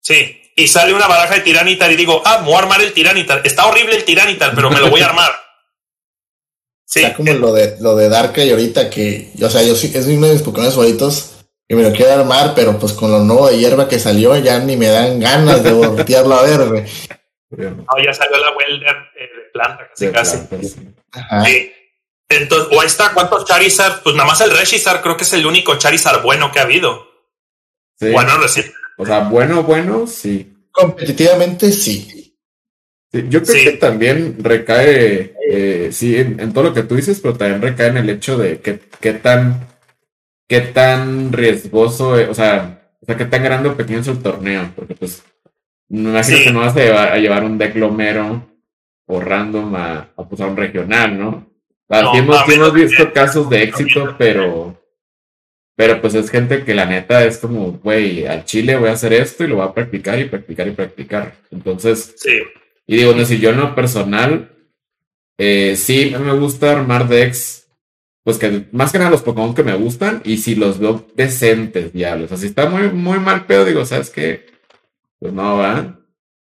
[0.00, 3.42] Sí, y sale una baraja de Tiranitar y digo, ah, voy a armar el Tiranitar.
[3.44, 5.30] Está horrible el Tiranitar, pero me lo voy a armar.
[6.88, 7.00] Sí.
[7.00, 10.28] Está como lo de, lo de Darkrai ahorita que, o sea, yo sí, es uno
[10.28, 11.32] de mis Pokémon favoritos
[11.66, 14.60] y me lo quiero armar, pero pues con lo nuevo de hierba que salió ya
[14.60, 16.84] ni me dan ganas de voltearlo a ver, güey.
[17.50, 20.38] No, ya salió la Welder eh, de planta, casi casi.
[21.44, 21.72] Sí.
[22.28, 24.02] Entonces, o ahí está, ¿cuántos Charizard?
[24.02, 27.06] Pues nada más el Reshizard creo que es el único Charizard bueno que ha habido.
[28.00, 28.72] Bueno, recién.
[28.98, 30.52] O sea, bueno, bueno, sí.
[30.72, 32.36] Competitivamente, sí.
[33.12, 37.62] yo creo que también recae, eh, sí, en, todo lo que tú dices, pero también
[37.62, 39.68] recae en el hecho de que, qué tan,
[40.46, 44.22] qué tan riesgoso, eh, o sea, o sea, qué tan grande o pequeño es el
[44.22, 45.22] torneo, porque pues,
[45.88, 48.48] me imagino que no vas a llevar, a llevar un declomero
[49.06, 51.46] o random a, a, pues, un regional, ¿no?
[51.88, 54.80] hemos, visto casos de éxito, pero,
[55.76, 59.12] pero pues es gente que la neta es como, güey, al Chile voy a hacer
[59.12, 61.34] esto y lo voy a practicar y practicar y practicar.
[61.50, 62.38] Entonces, sí.
[62.86, 64.50] y digo, no, si yo en lo personal,
[65.38, 67.68] eh, sí me gusta armar decks,
[68.24, 71.92] pues que más que nada los Pokémon que me gustan y si los veo decentes,
[71.92, 72.32] diablos.
[72.32, 74.46] Así está muy, muy mal pedo, digo, ¿sabes qué?
[75.20, 75.98] Pues no va.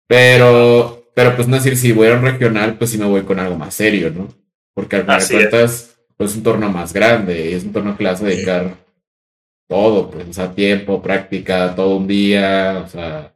[0.08, 3.38] Pero, pero pues no decir, si voy a un regional, pues sí me voy con
[3.38, 4.28] algo más serio, ¿no?
[4.74, 7.96] Porque al final de cuentas, pues es un torneo más grande y es un torneo
[7.96, 8.76] que le vas a dedicar
[9.68, 13.30] todo, pues, o sea, tiempo, práctica, todo un día, o sea.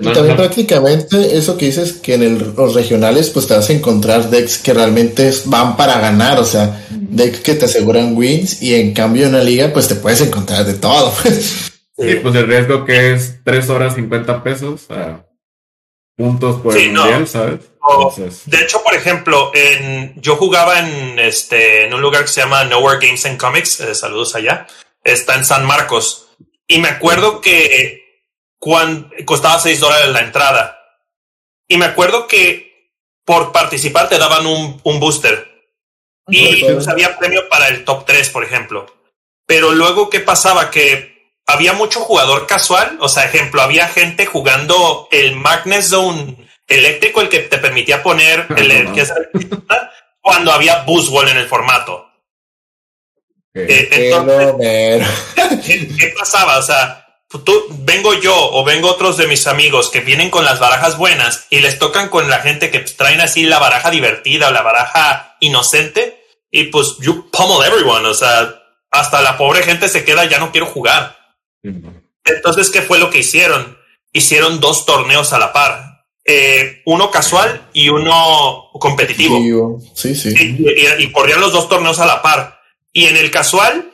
[0.00, 4.30] Y también prácticamente eso que dices que en los regionales pues te vas a encontrar
[4.30, 8.94] decks que realmente van para ganar, o sea, decks que te aseguran wins y en
[8.94, 11.12] cambio en una liga pues te puedes encontrar de todo.
[12.02, 14.88] Sí, pues el riesgo que es 3 horas 50 pesos,
[16.16, 17.60] puntos por el mundial, ¿sabes?
[18.46, 22.64] de hecho, por ejemplo, en, yo jugaba en, este, en un lugar que se llama
[22.64, 24.66] Nowhere Games and Comics, eh, saludos allá,
[25.02, 26.28] está en San Marcos,
[26.66, 28.24] y me acuerdo que
[28.58, 30.78] cuando, costaba 6 dólares la entrada,
[31.66, 32.92] y me acuerdo que
[33.24, 35.52] por participar te daban un, un booster,
[36.28, 38.86] y pues, había premio para el top 3, por ejemplo.
[39.46, 40.70] Pero luego, ¿qué pasaba?
[40.70, 41.11] Que
[41.46, 47.28] había mucho jugador casual, o sea, ejemplo, había gente jugando el Magnet Zone eléctrico, el
[47.28, 49.06] que te permitía poner el, que
[50.20, 52.08] cuando había Buzzwall en el formato.
[53.54, 55.06] Eh, entonces,
[55.98, 56.58] ¿qué, pasaba?
[56.58, 60.58] O sea, tú, vengo yo o vengo otros de mis amigos que vienen con las
[60.58, 64.52] barajas buenas y les tocan con la gente que traen así la baraja divertida o
[64.52, 70.04] la baraja inocente y pues you pummel everyone, o sea, hasta la pobre gente se
[70.04, 71.21] queda, ya no quiero jugar.
[72.24, 73.78] Entonces, ¿qué fue lo que hicieron?
[74.12, 76.04] Hicieron dos torneos a la par.
[76.24, 79.80] Eh, uno casual y uno competitivo.
[79.94, 80.34] Sí, sí.
[80.98, 82.60] Y, corrían los dos torneos a la par.
[82.92, 83.92] Y en el casual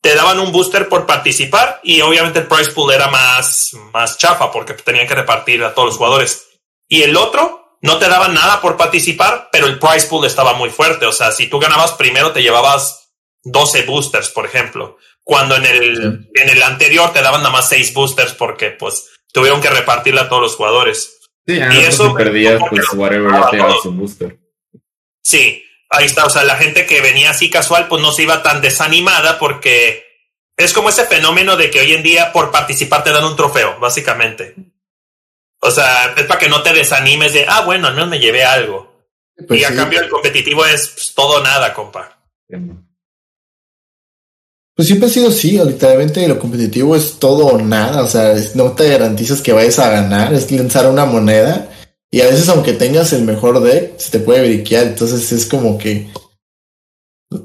[0.00, 4.52] te daban un booster por participar y obviamente el prize pool era más, más chafa
[4.52, 6.46] porque tenían que repartir a todos los jugadores.
[6.88, 10.70] Y el otro no te daban nada por participar, pero el prize pool estaba muy
[10.70, 11.06] fuerte.
[11.06, 13.10] O sea, si tú ganabas primero te llevabas
[13.42, 14.96] 12 boosters, por ejemplo
[15.26, 19.60] cuando en el, en el anterior te daban nada más seis boosters porque pues tuvieron
[19.60, 21.18] que repartirla a todos los jugadores.
[21.44, 24.38] Sí, y eso perdías, pues whatever ya te su booster.
[25.20, 28.44] Sí, ahí está, o sea, la gente que venía así casual pues no se iba
[28.44, 30.04] tan desanimada porque
[30.56, 33.80] es como ese fenómeno de que hoy en día por participar te dan un trofeo,
[33.80, 34.54] básicamente.
[35.58, 38.44] O sea, es para que no te desanimes de, ah, bueno, al menos me llevé
[38.44, 39.08] algo.
[39.48, 42.16] Pues y a cambio el competitivo es pues, todo nada, compa.
[44.76, 48.72] Pues siempre ha sido así, literalmente lo competitivo es todo o nada, o sea, no
[48.72, 51.70] te garantizas que vayas a ganar, es lanzar una moneda
[52.10, 55.78] y a veces aunque tengas el mejor deck, se te puede briquear, entonces es como
[55.78, 56.08] que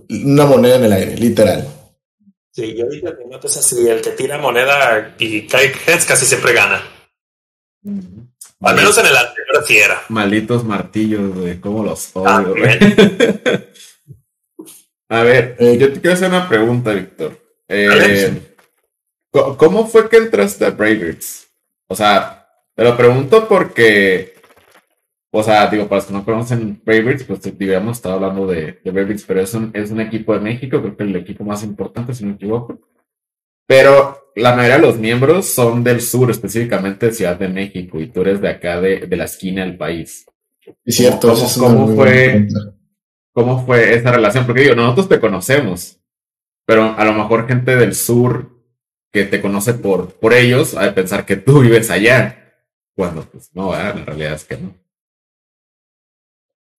[0.10, 1.66] una moneda en el aire, literal.
[2.52, 6.26] Sí, yo digo que no es así, el que tira moneda y cae heads casi
[6.26, 6.84] siempre gana.
[8.60, 10.04] Al menos en el anterior sí era.
[10.10, 12.78] Malditos martillos, güey, cómo los odio, güey.
[15.12, 17.38] A ver, eh, yo te quiero hacer una pregunta, Víctor.
[17.68, 18.56] Eh,
[19.30, 21.50] ¿Cómo fue que entraste a Braves?
[21.88, 24.36] O sea, te lo pregunto porque,
[25.30, 29.22] o sea, digo, para los que no conocen Braves, pues digamos, estaba hablando de, de
[29.28, 32.24] pero es un, es un equipo de México, creo que el equipo más importante, si
[32.24, 32.80] no me equivoco.
[33.68, 38.08] Pero la mayoría de los miembros son del sur, específicamente de Ciudad de México, y
[38.08, 40.26] tú eres de acá, de, de la esquina del país.
[40.86, 42.48] Es cierto, ¿Cómo, ¿cómo fue?
[43.34, 45.98] Cómo fue esa relación, porque digo, nosotros te conocemos,
[46.66, 48.50] pero a lo mejor gente del sur
[49.12, 52.56] que te conoce por, por ellos, ha de pensar que tú vives allá,
[52.96, 54.74] cuando pues no, en realidad es que no.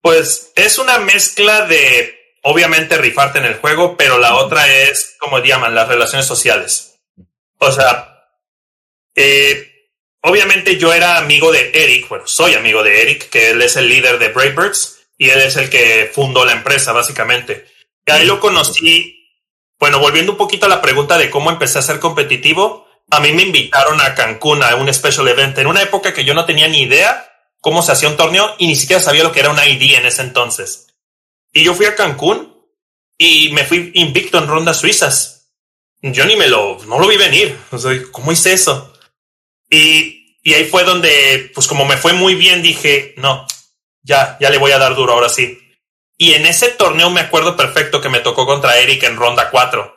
[0.00, 5.38] Pues es una mezcla de, obviamente, rifarte en el juego, pero la otra es, como
[5.38, 6.98] llaman, las relaciones sociales.
[7.58, 8.26] O sea,
[9.14, 9.90] eh,
[10.22, 13.88] obviamente yo era amigo de Eric, bueno, soy amigo de Eric, que él es el
[13.88, 17.66] líder de Bravebirds y él es el que fundó la empresa, básicamente.
[18.06, 19.18] Y ahí lo conocí.
[19.78, 23.32] Bueno, volviendo un poquito a la pregunta de cómo empecé a ser competitivo, a mí
[23.32, 26.68] me invitaron a Cancún a un special event en una época que yo no tenía
[26.68, 27.28] ni idea
[27.60, 30.06] cómo se hacía un torneo y ni siquiera sabía lo que era una ID en
[30.06, 30.88] ese entonces.
[31.52, 32.52] Y yo fui a Cancún
[33.18, 35.52] y me fui invicto en rondas suizas.
[36.00, 37.56] Yo ni me lo, no lo vi venir.
[37.70, 38.92] O sea, ¿cómo hice eso?
[39.70, 43.46] Y ahí fue donde, pues como me fue muy bien, dije, no,
[44.02, 45.58] ya, ya le voy a dar duro ahora sí.
[46.16, 49.96] Y en ese torneo me acuerdo perfecto que me tocó contra Eric en ronda 4.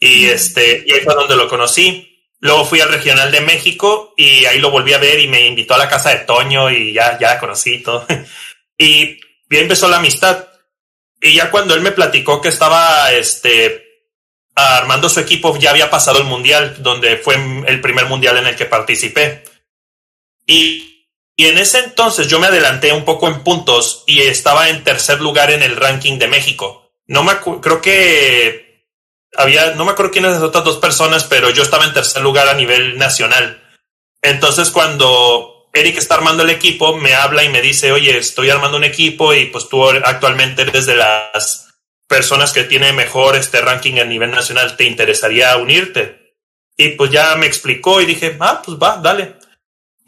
[0.00, 2.04] Y este, y ahí fue donde lo conocí.
[2.40, 5.74] Luego fui al regional de México y ahí lo volví a ver y me invitó
[5.74, 8.06] a la casa de Toño y ya, ya conocí todo.
[8.78, 10.46] y bien empezó la amistad.
[11.20, 13.88] Y ya cuando él me platicó que estaba este,
[14.54, 17.34] armando su equipo, ya había pasado el mundial, donde fue
[17.66, 19.44] el primer mundial en el que participé.
[20.46, 20.97] Y,
[21.40, 25.20] y en ese entonces yo me adelanté un poco en puntos y estaba en tercer
[25.20, 26.90] lugar en el ranking de México.
[27.06, 28.88] No me creo que
[29.36, 32.48] había, no me acuerdo quiénes las otras dos personas, pero yo estaba en tercer lugar
[32.48, 33.62] a nivel nacional.
[34.20, 38.76] Entonces cuando Eric está armando el equipo, me habla y me dice, oye, estoy armando
[38.76, 41.68] un equipo y pues tú actualmente eres de las
[42.08, 46.34] personas que tiene mejor este ranking a nivel nacional, ¿te interesaría unirte?
[46.76, 49.37] Y pues ya me explicó y dije, ah, pues va, dale.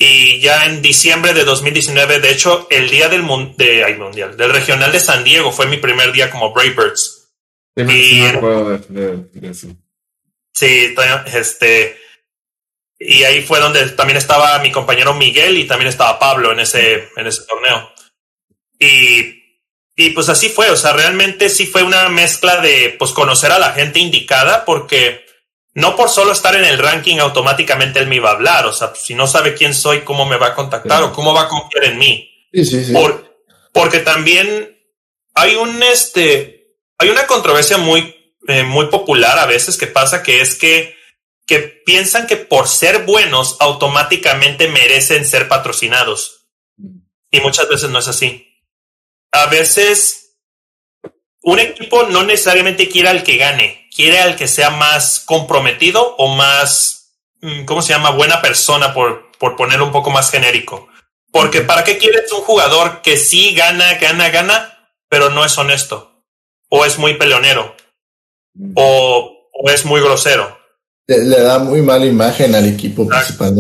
[0.03, 3.23] Y ya en diciembre de 2019, de hecho, el día del
[3.59, 7.31] de, ay, mundial, del regional de San Diego fue mi primer día como Brave Birds.
[7.77, 9.67] Sí, y, de, de, eso.
[10.55, 10.95] Sí,
[11.35, 11.99] este,
[12.99, 17.11] y ahí fue donde también estaba mi compañero Miguel y también estaba Pablo en ese,
[17.15, 17.93] en ese torneo.
[18.79, 19.59] Y,
[19.97, 23.59] y pues así fue, o sea, realmente sí fue una mezcla de pues conocer a
[23.59, 25.27] la gente indicada porque
[25.75, 28.93] no por solo estar en el ranking automáticamente él me iba a hablar, o sea,
[28.95, 31.85] si no sabe quién soy, cómo me va a contactar o cómo va a confiar
[31.85, 32.29] en mí.
[32.53, 32.95] Sí, sí, sí.
[33.73, 34.77] porque también
[35.35, 38.15] hay un este, hay una controversia muy,
[38.49, 40.99] eh, muy popular a veces que pasa que es que
[41.51, 46.47] que piensan que por ser buenos automáticamente merecen ser patrocinados.
[47.29, 48.47] Y muchas veces no es así.
[49.33, 50.39] A veces
[51.43, 56.35] un equipo no necesariamente quiere al que gane, quiere al que sea más comprometido o
[56.35, 58.11] más, mm, ¿cómo se llama?
[58.11, 60.89] Buena persona, por, por ponerlo un poco más genérico.
[61.33, 66.25] Porque ¿para qué quieres un jugador que sí gana, gana, gana, pero no es honesto?
[66.69, 67.77] O es muy peleonero.
[68.75, 70.61] O, o es muy grosero
[71.19, 73.55] le, da muy mala imagen al equipo principal.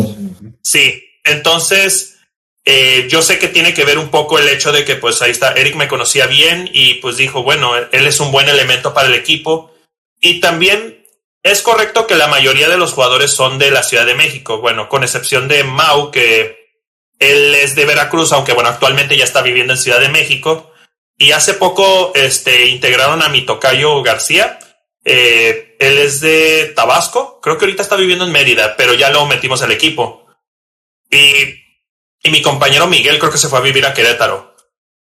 [0.62, 2.18] Sí, entonces
[2.64, 5.30] eh, yo sé que tiene que ver un poco el hecho de que pues ahí
[5.30, 9.08] está, Eric me conocía bien y pues dijo, bueno, él es un buen elemento para
[9.08, 9.69] el equipo.
[10.20, 11.06] Y también
[11.42, 14.88] es correcto que la mayoría de los jugadores son de la Ciudad de México, bueno,
[14.88, 16.60] con excepción de Mau, que
[17.18, 20.72] él es de Veracruz, aunque bueno, actualmente ya está viviendo en Ciudad de México.
[21.16, 24.58] Y hace poco este, integraron a mi tocayo García,
[25.04, 29.26] eh, él es de Tabasco, creo que ahorita está viviendo en Mérida, pero ya lo
[29.26, 30.26] metimos al equipo.
[31.10, 31.32] Y,
[32.22, 34.54] y mi compañero Miguel creo que se fue a vivir a Querétaro.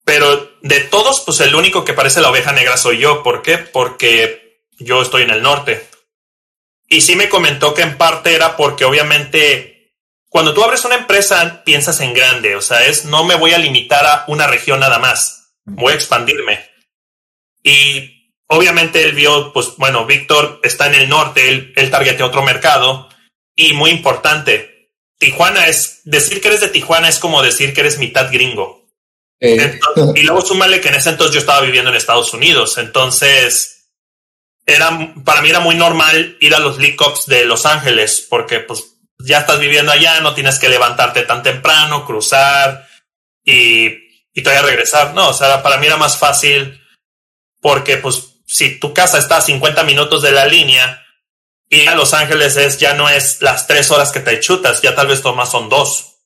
[0.04, 3.22] Pero de todos, pues el único que parece la oveja negra soy yo.
[3.22, 3.58] ¿Por qué?
[3.58, 4.49] Porque
[4.80, 5.88] yo estoy en el norte.
[6.88, 9.70] Y sí me comentó que en parte era porque obviamente
[10.28, 13.58] cuando tú abres una empresa piensas en grande, o sea, es no me voy a
[13.58, 16.68] limitar a una región nada más, voy a expandirme.
[17.62, 22.42] Y obviamente él vio, pues bueno, Víctor está en el norte, él, él targetea otro
[22.42, 23.08] mercado
[23.56, 24.70] y muy importante,
[25.18, 28.80] Tijuana es, decir que eres de Tijuana es como decir que eres mitad gringo.
[29.42, 29.80] Eh.
[30.14, 33.79] y luego súmale que en ese entonces yo estaba viviendo en Estados Unidos, entonces
[34.70, 38.60] era, para mí era muy normal ir a los League Cups de Los Ángeles porque
[38.60, 42.88] pues ya estás viviendo allá, no tienes que levantarte tan temprano, cruzar
[43.44, 43.86] y,
[44.32, 45.14] y todavía regresar.
[45.14, 46.80] No, o sea, para mí era más fácil
[47.60, 51.04] porque pues si tu casa está a 50 minutos de la línea
[51.68, 54.94] y a Los Ángeles es ya no es las tres horas que te chutas, ya
[54.94, 56.16] tal vez tomas son dos.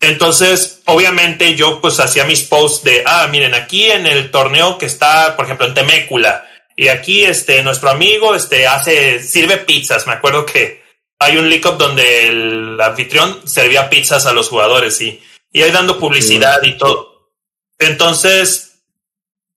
[0.00, 4.86] Entonces, obviamente yo pues hacía mis posts de, ah, miren, aquí en el torneo que
[4.86, 10.06] está, por ejemplo, en Temécula, y aquí este, nuestro amigo este, hace, sirve pizzas.
[10.06, 10.82] Me acuerdo que
[11.18, 15.70] hay un leak up donde el anfitrión servía pizzas a los jugadores y, y ahí
[15.70, 17.30] dando publicidad y todo.
[17.78, 18.80] Entonces,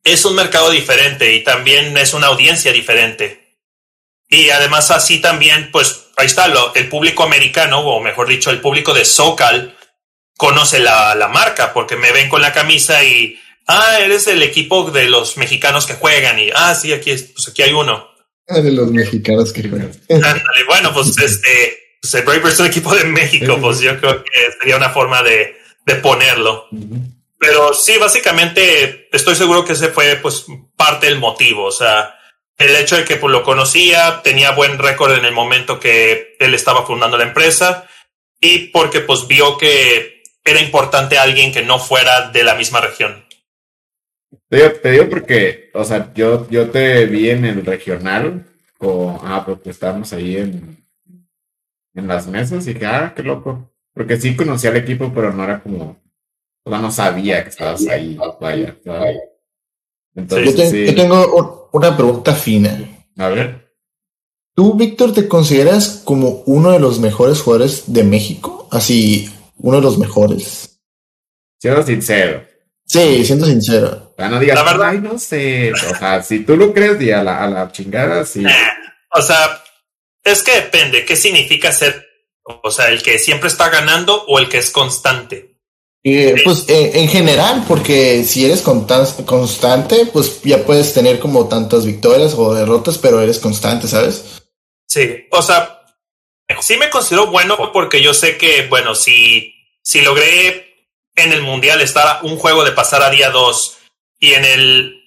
[0.03, 3.57] es un mercado diferente y también es una audiencia diferente.
[4.29, 8.61] Y además así también, pues ahí está, lo, el público americano, o mejor dicho, el
[8.61, 9.77] público de SoCal,
[10.37, 14.89] conoce la, la, marca porque me ven con la camisa y, ah, eres el equipo
[14.91, 18.07] de los mexicanos que juegan y, ah, sí, aquí, pues aquí hay uno.
[18.47, 19.91] Ah, de los mexicanos que juegan.
[20.67, 24.31] bueno, pues este, pues, el Brave es un equipo de México, pues yo creo que
[24.59, 26.67] sería una forma de, de ponerlo.
[27.39, 31.65] Pero sí, básicamente estoy seguro que ese fue pues parte del motivo.
[31.65, 32.15] O sea,
[32.57, 36.53] el hecho de que pues, lo conocía, tenía buen récord en el momento que él
[36.55, 37.87] estaba fundando la empresa
[38.39, 43.26] y porque pues vio que era importante alguien que no fuera de la misma región.
[44.49, 48.45] Te digo, porque, o sea, yo, yo te vi en el regional,
[48.79, 50.77] o, ah, porque estábamos ahí en,
[51.93, 53.71] en las mesas y dije, ah, qué loco.
[53.93, 55.99] Porque sí conocía al equipo, pero no era como,
[56.63, 58.77] o sea, no sabía que estabas ahí, vaya.
[60.13, 62.77] Entonces, yo, yo tengo una pregunta fina.
[63.17, 63.67] A ver.
[64.53, 68.67] ¿Tú, Víctor, te consideras como uno de los mejores jugadores de México?
[68.71, 70.79] Así, uno de los mejores.
[71.59, 72.43] Siendo sincero.
[72.87, 74.13] Sí, siendo sincero.
[74.17, 75.73] no digas, la verdad, no sé.
[75.73, 78.43] O sea, si tú lo crees, di a la, a la chingada, sí.
[79.11, 79.61] o sea,
[80.23, 81.05] es que depende.
[81.05, 82.07] ¿Qué significa ser?
[82.43, 85.57] O sea, el que siempre está ganando o el que es constante.
[86.01, 92.33] pues eh, en general, porque si eres constante, pues ya puedes tener como tantas victorias
[92.35, 94.41] o derrotas, pero eres constante, ¿sabes?
[94.87, 95.81] Sí, o sea,
[96.61, 100.66] sí me considero bueno porque yo sé que, bueno, si, si logré
[101.17, 103.77] en el mundial estar un juego de pasar a día 2
[104.19, 105.03] y en el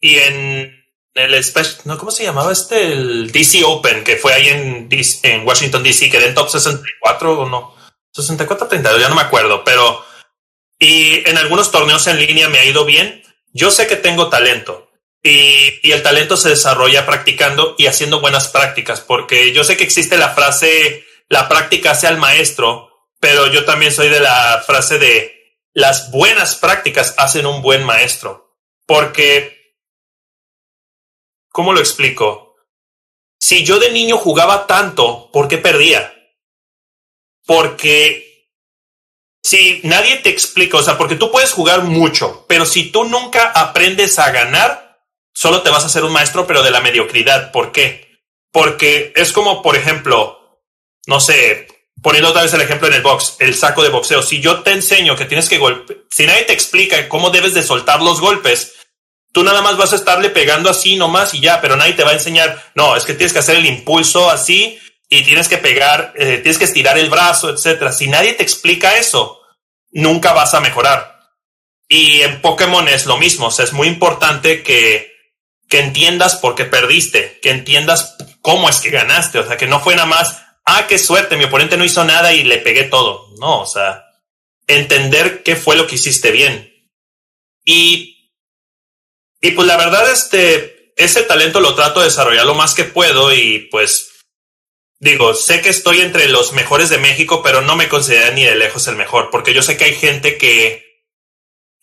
[0.00, 1.46] y en el
[1.84, 4.88] no cómo se llamaba este el DC Open que fue ahí en
[5.22, 7.74] en Washington DC quedé en top 64 o no
[8.12, 10.06] 64 32 ya no me acuerdo pero
[10.78, 13.22] y en algunos torneos en línea me ha ido bien.
[13.52, 14.90] Yo sé que tengo talento
[15.22, 20.16] y, el talento se desarrolla practicando y haciendo buenas prácticas, porque yo sé que existe
[20.16, 25.37] la frase, la práctica hace al maestro, pero yo también soy de la frase de
[25.74, 29.76] las buenas prácticas hacen un buen maestro, porque,
[31.50, 32.56] ¿cómo lo explico?
[33.40, 36.14] Si yo de niño jugaba tanto, ¿por qué perdía?
[37.46, 38.28] Porque
[39.42, 43.50] si nadie te explica, o sea, porque tú puedes jugar mucho, pero si tú nunca
[43.52, 45.00] aprendes a ganar,
[45.32, 47.52] solo te vas a hacer un maestro, pero de la mediocridad.
[47.52, 48.20] ¿Por qué?
[48.50, 50.60] Porque es como, por ejemplo,
[51.06, 51.68] no sé,
[52.08, 54.22] poniendo otra vez el ejemplo en el box, el saco de boxeo.
[54.22, 57.62] Si yo te enseño que tienes que golpear, si nadie te explica cómo debes de
[57.62, 58.76] soltar los golpes,
[59.30, 62.12] tú nada más vas a estarle pegando así nomás y ya, pero nadie te va
[62.12, 64.78] a enseñar, no, es que tienes que hacer el impulso así
[65.10, 67.92] y tienes que pegar, eh, tienes que estirar el brazo, etcétera.
[67.92, 69.42] Si nadie te explica eso,
[69.90, 71.20] nunca vas a mejorar.
[71.90, 75.18] Y en Pokémon es lo mismo, o sea, es muy importante que
[75.68, 79.80] que entiendas por qué perdiste, que entiendas cómo es que ganaste, o sea, que no
[79.80, 83.28] fue nada más, ah, qué suerte, mi oponente no hizo nada y le pegué todo.
[83.38, 84.04] No, o sea,
[84.66, 86.72] entender qué fue lo que hiciste bien.
[87.64, 88.32] Y,
[89.40, 93.34] y pues la verdad, este, ese talento lo trato de desarrollar lo más que puedo
[93.34, 94.10] y pues
[95.00, 98.56] digo, sé que estoy entre los mejores de México, pero no me considero ni de
[98.56, 101.04] lejos el mejor, porque yo sé que hay gente que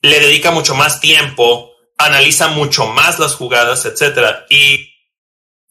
[0.01, 4.45] le dedica mucho más tiempo analiza mucho más las jugadas, etcétera.
[4.49, 4.94] Y,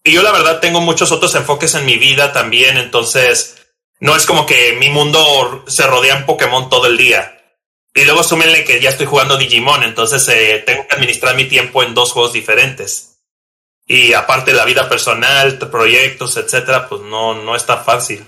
[0.05, 3.57] y yo la verdad tengo muchos otros enfoques en mi vida también, entonces
[4.01, 7.31] no es como que mi mundo se rodea en Pokémon todo el día.
[7.95, 11.83] Y luego súmenle que ya estoy jugando Digimon, entonces eh, tengo que administrar mi tiempo
[11.83, 13.19] en dos juegos diferentes.
[13.87, 18.25] Y aparte la vida personal, proyectos, etcétera, pues no, no está fácil.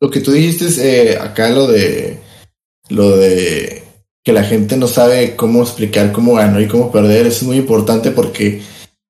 [0.00, 2.20] Lo que tú dijiste es eh, acá lo de
[2.88, 3.84] lo de
[4.24, 7.26] que la gente no sabe cómo explicar cómo ganó y cómo perder.
[7.26, 8.62] Es muy importante porque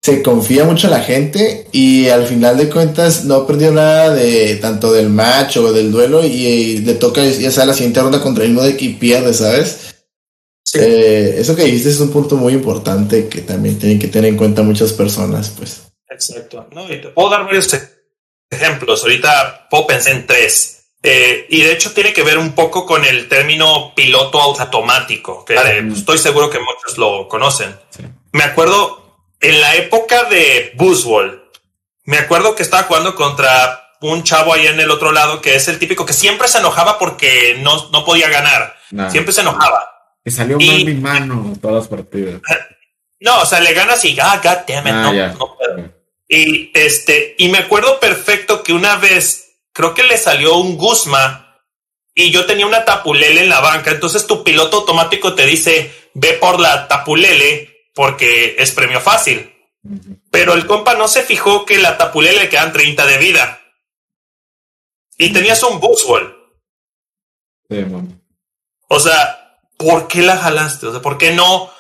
[0.03, 4.57] se confía mucho en la gente y al final de cuentas no perdió nada de
[4.57, 8.43] tanto del match o del duelo y, le toca ya sea la siguiente ronda contra
[8.43, 9.95] el mismo de que pierde, ¿sabes?
[10.75, 14.37] Eh, eso que dijiste es un punto muy importante que también tienen que tener en
[14.37, 15.83] cuenta muchas personas, pues.
[16.11, 16.67] Exacto.
[16.73, 17.69] No, y te puedo dar varios
[18.51, 19.03] ejemplos.
[19.03, 20.85] Ahorita puedo pensar en tres.
[21.03, 25.55] Eh, y de hecho tiene que ver un poco con el término piloto automático, que
[25.55, 27.75] eh, estoy seguro que muchos lo conocen.
[28.33, 29.02] Me acuerdo
[29.43, 31.51] en la época de Buzzwall,
[32.05, 35.69] me acuerdo que estaba jugando contra un chavo ahí en el otro lado que es
[35.69, 38.77] el típico que siempre se enojaba porque no, no podía ganar.
[39.11, 39.89] Siempre se enojaba.
[40.25, 42.41] Que salió mal mi mano todas las partidas.
[43.25, 45.93] No, o sea, le ganas y ah, god damn it, ah, no, no
[46.27, 51.61] Y este, y me acuerdo perfecto que una vez creo que le salió un Guzma
[52.17, 53.93] y yo tenía una tapulele en la banca.
[53.93, 59.53] Entonces tu piloto automático te dice, ve por la tapulele porque es premio fácil.
[60.31, 63.61] Pero el compa no se fijó que la tapulele le quedan 30 de vida.
[65.19, 66.37] Y tenías un Buzzwall.
[68.89, 70.87] o sea, ¿por qué la jalaste?
[70.87, 71.71] O sea, ¿por qué no?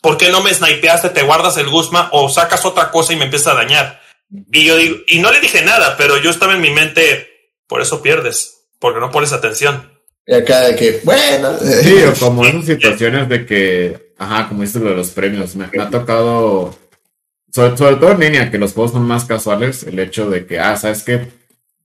[0.00, 3.24] ¿Por qué no me snipeaste, te guardas el Guzma o sacas otra cosa y me
[3.24, 4.00] empieza a dañar?
[4.52, 7.80] Y yo digo, y no le dije nada, pero yo estaba en mi mente, por
[7.80, 9.92] eso pierdes, porque no pones atención.
[10.26, 11.58] Y acá de que, bueno.
[11.58, 15.66] Sí, o como esas situaciones de que, ajá, como dices lo de los premios, me,
[15.72, 16.74] me ha tocado,
[17.52, 20.58] sobre, sobre, todo en línea, que los juegos son más casuales, el hecho de que,
[20.58, 21.28] ah, ¿sabes qué?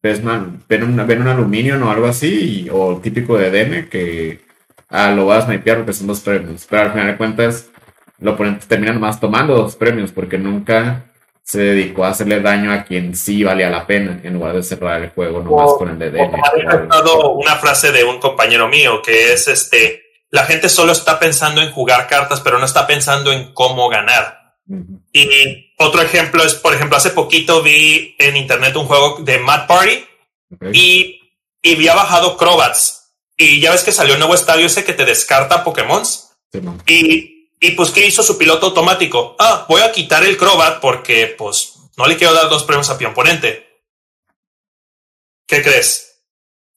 [0.01, 3.89] Ves, man, ven, un, ven un aluminio o algo así, y, o típico de DM,
[3.89, 4.41] que,
[4.89, 6.65] ah, lo vas a snipear porque son dos premios.
[6.69, 7.69] Pero al final de cuentas,
[8.19, 11.05] los oponentes terminan más tomando dos premios porque nunca
[11.43, 15.01] se dedicó a hacerle daño a quien sí valía la pena en lugar de cerrar
[15.01, 16.35] el juego nomás con el de DM.
[17.35, 21.71] una frase de un compañero mío que es este la gente solo está pensando en
[21.71, 25.01] jugar cartas pero no está pensando en cómo ganar uh -huh.
[25.13, 29.67] y otro ejemplo es por ejemplo hace poquito vi en internet un juego de Mad
[29.67, 30.05] Party
[30.53, 30.71] okay.
[30.73, 34.93] y, y había bajado Crobats y ya ves que salió un nuevo estadio ese que
[34.93, 36.25] te descarta Pokémon sí,
[36.87, 39.35] y y pues, ¿qué hizo su piloto automático?
[39.37, 42.95] Ah, voy a quitar el Crobat porque, pues, no le quiero dar dos premios a
[42.97, 43.83] mi oponente.
[45.45, 46.23] ¿Qué crees?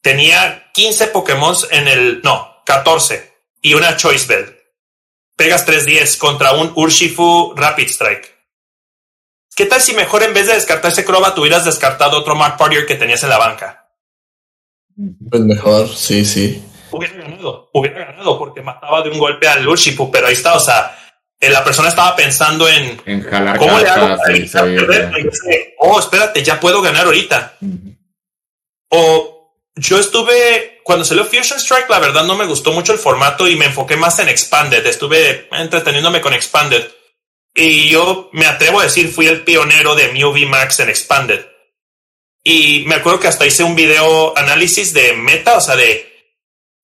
[0.00, 2.20] Tenía 15 Pokémon en el...
[2.22, 3.31] No, 14.
[3.62, 4.58] Y una Choice Bell.
[5.36, 8.36] Pegas 3-10 contra un Urshifu Rapid Strike.
[9.56, 12.84] ¿Qué tal si mejor en vez de descartar ese Crobat hubieras descartado otro Mark Partier
[12.84, 13.88] que tenías en la banca?
[15.30, 20.10] Pues mejor, sí, sí hubiera ganado, hubiera ganado porque mataba de un golpe al Urshifu,
[20.10, 20.96] pero ahí está, o sea,
[21.40, 25.12] eh, la persona estaba pensando en, en jalar cómo le hago para evitar perder.
[25.18, 27.56] Y dice, oh, espérate, ya puedo ganar ahorita.
[27.60, 27.98] Uh -huh.
[28.90, 29.41] O
[29.76, 33.56] yo estuve, cuando salió Fusion Strike, la verdad no me gustó mucho el formato y
[33.56, 34.84] me enfoqué más en Expanded.
[34.86, 36.90] Estuve entreteniéndome con Expanded.
[37.54, 41.46] Y yo me atrevo a decir, fui el pionero de Mew Max en Expanded.
[42.44, 46.12] Y me acuerdo que hasta hice un video análisis de meta, o sea, de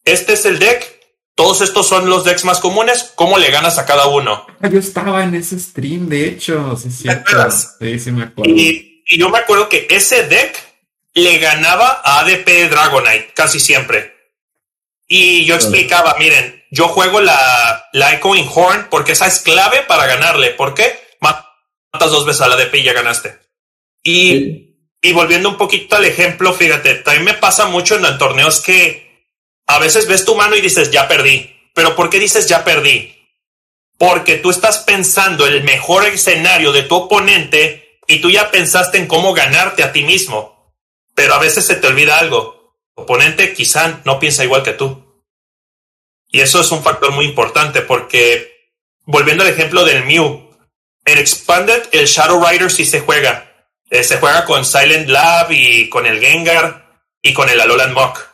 [0.04, 0.86] este es el deck,
[1.34, 4.46] todos estos son los decks más comunes, ¿cómo le ganas a cada uno?
[4.70, 8.54] Yo estaba en ese stream, de hecho, sí, sí, sí me acuerdo.
[8.54, 10.67] Y, y, yo me acuerdo que ese deck
[11.18, 14.16] le ganaba a ADP Dragonite casi siempre.
[15.06, 20.06] Y yo explicaba, miren, yo juego la, la Echoing Horn porque esa es clave para
[20.06, 20.50] ganarle.
[20.50, 20.98] ¿Por qué?
[21.20, 23.38] Matas dos veces a la ADP y ya ganaste.
[24.02, 24.76] Y, sí.
[25.00, 29.08] y volviendo un poquito al ejemplo, fíjate, también me pasa mucho en los torneos que
[29.66, 31.54] a veces ves tu mano y dices, ya perdí.
[31.74, 33.14] Pero ¿por qué dices, ya perdí?
[33.98, 39.06] Porque tú estás pensando el mejor escenario de tu oponente y tú ya pensaste en
[39.06, 40.57] cómo ganarte a ti mismo.
[41.18, 42.76] Pero a veces se te olvida algo.
[42.94, 45.04] Tu oponente quizá no piensa igual que tú.
[46.28, 48.70] Y eso es un factor muy importante porque,
[49.04, 50.48] volviendo al ejemplo del Mew,
[51.04, 53.52] en Expanded el Shadow Rider sí se juega.
[53.90, 58.24] Eh, se juega con Silent Lab y con el Gengar y con el Alolan Mock.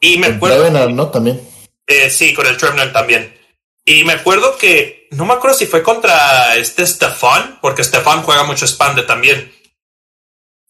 [0.00, 0.60] Y me acuerdo.
[0.60, 1.10] Trevenant, ¿no?
[1.10, 1.40] También.
[1.88, 3.36] Eh, sí, con el Trevenant también.
[3.84, 5.08] Y me acuerdo que.
[5.10, 9.52] No me acuerdo si fue contra este Stefan, porque Stefan juega mucho Spande también.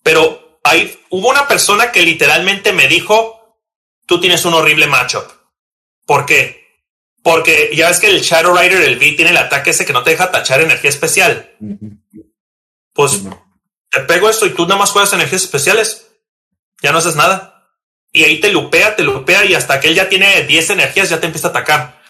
[0.02, 3.58] Pero ahí hubo una persona que literalmente me dijo:
[4.06, 5.24] Tú tienes un horrible matchup.
[6.06, 6.62] ¿Por qué?
[7.22, 10.02] Porque ya ves que el Shadow Rider, el V, tiene el ataque ese que no
[10.02, 11.56] te deja tachar energía especial.
[12.92, 13.22] Pues
[13.90, 16.08] te pego esto y tú nada más juegas energías especiales.
[16.82, 17.52] Ya no haces nada
[18.12, 21.18] y ahí te lupea, te lupea y hasta que él ya tiene 10 energías ya
[21.18, 22.02] te empieza a atacar.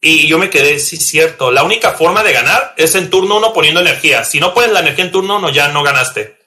[0.00, 1.52] Y yo me quedé, sí, cierto.
[1.52, 4.24] La única forma de ganar es en turno 1 poniendo energía.
[4.24, 6.38] Si no pones la energía en turno 1 ya no ganaste.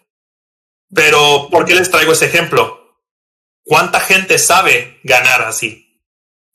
[0.96, 3.04] Pero, ¿por qué les traigo ese ejemplo?
[3.64, 6.02] ¿Cuánta gente sabe ganar así?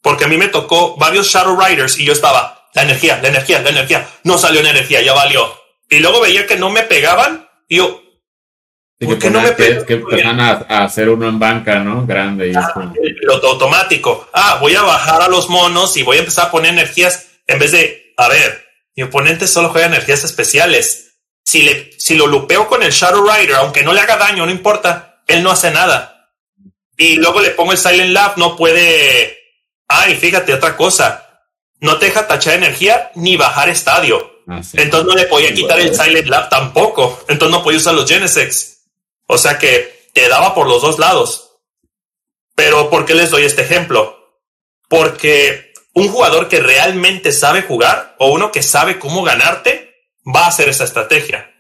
[0.03, 3.61] Porque a mí me tocó varios Shadow Riders y yo estaba, la energía, la energía,
[3.61, 4.09] la energía.
[4.25, 5.55] No salió la energía, ya valió.
[5.91, 8.03] Y luego veía que no me pegaban y yo,
[8.99, 12.07] ¿Por qué no me que, que a, a, hacer uno en banca, ¿no?
[12.07, 12.49] Grande.
[12.51, 14.29] Y ah, piloto automático.
[14.35, 17.59] Ah, voy a bajar a los monos y voy a empezar a poner energías en
[17.59, 21.10] vez de, a ver, mi oponente solo juega energías especiales.
[21.51, 24.53] Si, le, si lo lupeo con el Shadow Rider, aunque no le haga daño, no
[24.53, 26.31] importa, él no hace nada.
[26.97, 29.37] Y luego le pongo el Silent Lab, no puede.
[29.89, 31.43] Ay, fíjate, otra cosa.
[31.81, 34.43] No te deja tachar energía ni bajar estadio.
[34.47, 34.77] Ah, sí.
[34.81, 37.19] Entonces no le podía quitar el Silent Lab tampoco.
[37.27, 38.85] Entonces no podía usar los Genesex.
[39.27, 41.57] O sea que te daba por los dos lados.
[42.55, 44.39] Pero ¿por qué les doy este ejemplo?
[44.89, 49.90] Porque un jugador que realmente sabe jugar o uno que sabe cómo ganarte
[50.25, 51.51] va a hacer esa estrategia.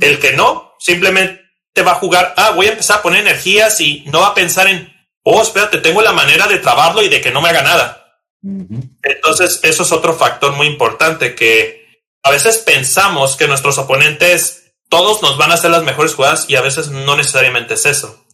[0.00, 1.42] El que no, simplemente
[1.86, 4.66] va a jugar, ah, voy a empezar a poner energías y no va a pensar
[4.68, 4.92] en,
[5.22, 8.18] oh, espérate, tengo la manera de trabarlo y de que no me haga nada.
[8.42, 8.98] Uh -huh.
[9.02, 11.86] Entonces, eso es otro factor muy importante que
[12.22, 16.56] a veces pensamos que nuestros oponentes todos nos van a hacer las mejores jugadas y
[16.56, 18.24] a veces no necesariamente es eso.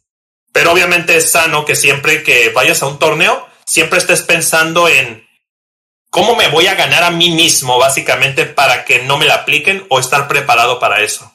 [0.53, 5.27] Pero obviamente es sano que siempre que vayas a un torneo, siempre estés pensando en
[6.13, 9.85] cómo me voy a ganar a mí mismo, básicamente, para que no me la apliquen
[9.89, 11.33] o estar preparado para eso.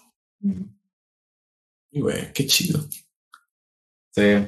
[1.92, 2.86] Y güey, qué chido.
[4.12, 4.48] Sí.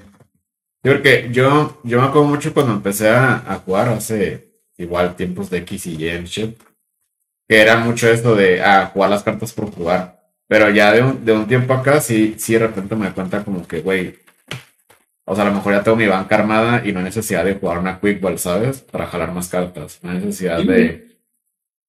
[0.84, 5.58] Porque yo, yo me acuerdo mucho cuando empecé a, a jugar hace igual tiempos de
[5.58, 6.62] X y Y shit,
[7.48, 10.32] que era mucho esto de ah, jugar las cartas por jugar.
[10.48, 13.44] Pero ya de un, de un tiempo acá, sí, sí, de repente me doy cuenta
[13.44, 14.20] como que, güey,
[15.30, 17.54] o sea, a lo mejor ya tengo mi banca armada y no hay necesidad de
[17.54, 18.80] jugar una Quick Ball, ¿sabes?
[18.80, 20.00] Para jalar más cartas.
[20.02, 21.20] No hay necesidad de,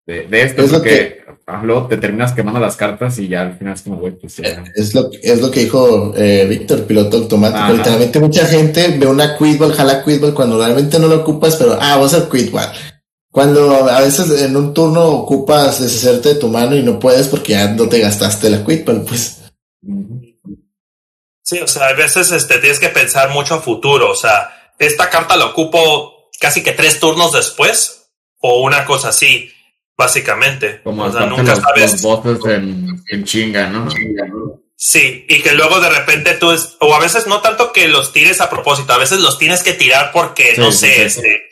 [0.06, 3.40] de, de esto, Es lo porque ah, luego te terminas quemando las cartas y ya
[3.40, 4.62] al final es como, güey, pues ya.
[4.76, 7.60] Es lo, es lo que dijo eh, Víctor, piloto automático.
[7.60, 7.72] Ajá.
[7.72, 11.96] Literalmente mucha gente ve una quidball, jala quidball cuando realmente no lo ocupas, pero ah,
[11.96, 12.68] vas a quidball.
[13.32, 17.52] Cuando a veces en un turno ocupas deshacerte de tu mano y no puedes porque
[17.52, 19.40] ya no te gastaste la quidball, pues.
[19.82, 20.29] Ujú.
[21.50, 24.10] Sí, o sea, a veces este, tienes que pensar mucho a futuro.
[24.10, 29.50] O sea, esta carta la ocupo casi que tres turnos después o una cosa así,
[29.96, 30.80] básicamente.
[30.82, 32.02] Como o sea, nunca los, sabes.
[32.02, 33.88] los en, en chinga, ¿no?
[34.76, 38.12] Sí, y que luego de repente tú, es- o a veces no tanto que los
[38.14, 41.02] tires a propósito, a veces los tienes que tirar porque, Sí, no sé, sí.
[41.02, 41.42] este,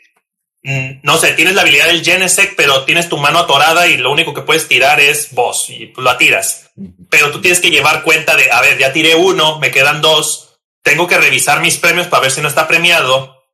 [0.62, 4.34] no sé, tienes la habilidad del Genesec, pero tienes tu mano atorada y lo único
[4.34, 6.70] que puedes tirar es boss y pues, lo tiras.
[7.08, 10.58] Pero tú tienes que llevar cuenta de, a ver, ya tiré uno, me quedan dos,
[10.82, 13.44] tengo que revisar mis premios para ver si no está premiado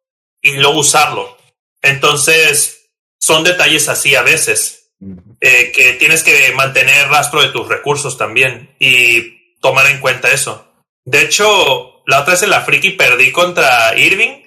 [0.41, 1.37] y luego usarlo.
[1.83, 4.93] Entonces, son detalles así a veces
[5.41, 10.67] eh, que tienes que mantener rastro de tus recursos también y tomar en cuenta eso.
[11.05, 14.43] De hecho, la otra vez en la Friki perdí contra Irving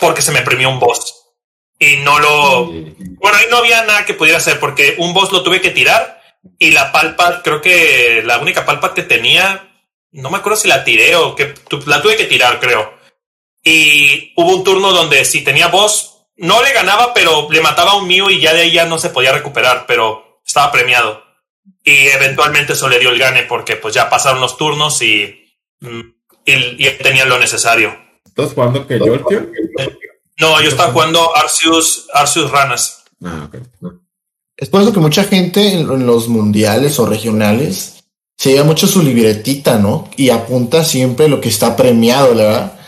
[0.00, 1.17] porque se me premió un boss.
[1.78, 2.66] Y no lo...
[2.66, 6.20] Bueno, ahí no había nada que pudiera hacer porque un boss lo tuve que tirar
[6.58, 9.68] y la palpa, creo que la única palpa que tenía,
[10.12, 11.54] no me acuerdo si la tiré o que
[11.86, 12.94] la tuve que tirar, creo.
[13.62, 17.96] Y hubo un turno donde si tenía boss, no le ganaba, pero le mataba a
[17.96, 21.22] un mío y ya de ahí ya no se podía recuperar, pero estaba premiado.
[21.84, 25.44] Y eventualmente eso le dio el gane porque pues ya pasaron los turnos y,
[25.80, 26.00] mm,
[26.44, 26.52] y,
[26.82, 27.96] y él tenía lo necesario.
[28.24, 29.46] ¿Estás jugando que yo, tío?
[30.38, 33.04] No, yo estaba jugando Arceus, Arceus Ranas.
[33.24, 33.56] Ah, ok.
[34.56, 38.04] Es por eso que mucha gente en, en los mundiales o regionales
[38.36, 40.08] se lleva mucho su libretita, ¿no?
[40.16, 42.80] Y apunta siempre lo que está premiado, la verdad.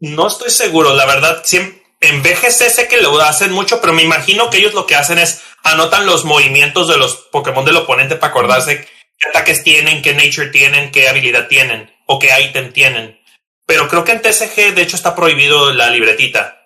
[0.00, 1.42] No estoy seguro, la verdad.
[1.44, 4.96] siem- en BGC sé que lo hacen mucho, pero me imagino que ellos lo que
[4.96, 8.88] hacen es anotan los movimientos de los Pokémon del oponente para acordarse
[9.18, 13.20] qué ataques tienen, qué nature tienen, qué habilidad tienen o qué ítem tienen.
[13.66, 16.56] Pero creo que en TCG, de hecho, está prohibido la libretita.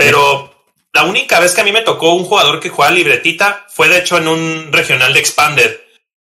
[0.00, 3.90] Pero la única vez que a mí me tocó un jugador que jugaba libretita fue,
[3.90, 5.76] de hecho, en un regional de Expanded.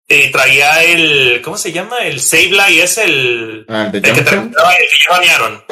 [0.05, 1.41] Y traía el.
[1.41, 1.99] ¿Cómo se llama?
[1.99, 3.65] El Sableye, es el.
[3.69, 4.51] Ah, el de El que, el
[5.09, 5.63] banearon.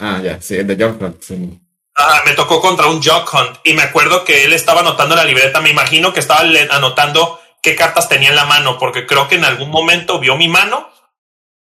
[0.00, 1.16] Ah, ya, sí, el de Jumpman.
[1.20, 1.60] Sí.
[1.96, 5.24] Ah, me tocó contra un Jog Hunt y me acuerdo que él estaba anotando la
[5.24, 5.60] libreta.
[5.60, 6.40] Me imagino que estaba
[6.70, 10.48] anotando qué cartas tenía en la mano, porque creo que en algún momento vio mi
[10.48, 10.90] mano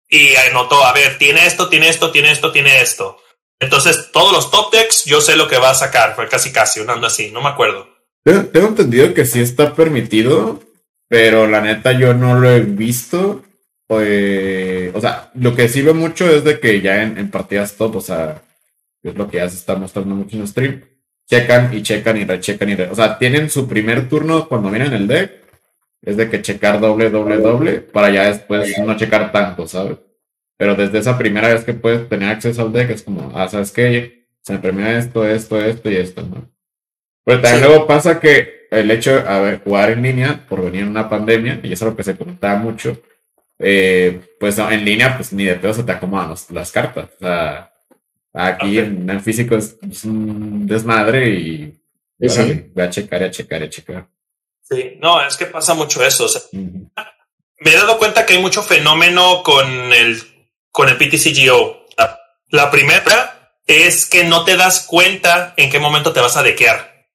[0.08, 3.19] y anotó, a ver, tiene esto, tiene esto, tiene esto, tiene esto.
[3.60, 6.14] Entonces, todos los top decks, yo sé lo que va a sacar.
[6.16, 7.86] Fue casi casi, un ando así, no me acuerdo.
[8.24, 10.60] Tengo, tengo entendido que sí está permitido,
[11.08, 13.42] pero la neta yo no lo he visto.
[13.90, 17.74] Eh, o sea, lo que sí veo mucho es de que ya en, en partidas
[17.76, 18.42] top, o sea,
[19.02, 20.84] es lo que ya se está mostrando mucho en stream,
[21.28, 24.92] checan y checan y rechecan y re- O sea, tienen su primer turno cuando vienen
[24.92, 25.32] el deck,
[26.02, 29.98] es de que checar doble, doble, doble, para ya después no checar tanto, ¿sabes?
[30.60, 33.72] Pero desde esa primera vez que puedes tener acceso al deck es como, ah, ¿sabes
[33.72, 34.26] qué?
[34.42, 36.50] Se me premió esto, esto, esto y esto, ¿no?
[37.24, 37.68] Pero también Sí.
[37.68, 41.60] luego pasa que el hecho de a ver, jugar en línea por venir una pandemia,
[41.62, 43.00] y eso es lo que se comentaba mucho,
[43.58, 47.08] eh, pues en línea, pues ni de pedo se te acomodan los- las cartas.
[47.16, 47.72] O sea,
[48.34, 48.84] aquí Ok.
[48.84, 51.76] en, en físico es, es un desmadre y
[52.28, 54.06] Sí, voy a checar, y a checar, y a checar.
[54.62, 56.26] Sí, no, es que pasa mucho eso.
[56.26, 56.90] o sea, Ujú.
[57.60, 60.20] me he dado cuenta que hay mucho fenómeno con el,
[60.70, 61.86] con el PTCGO.
[61.96, 62.18] La,
[62.48, 67.06] la primera es que no te das cuenta en qué momento te vas a dequear.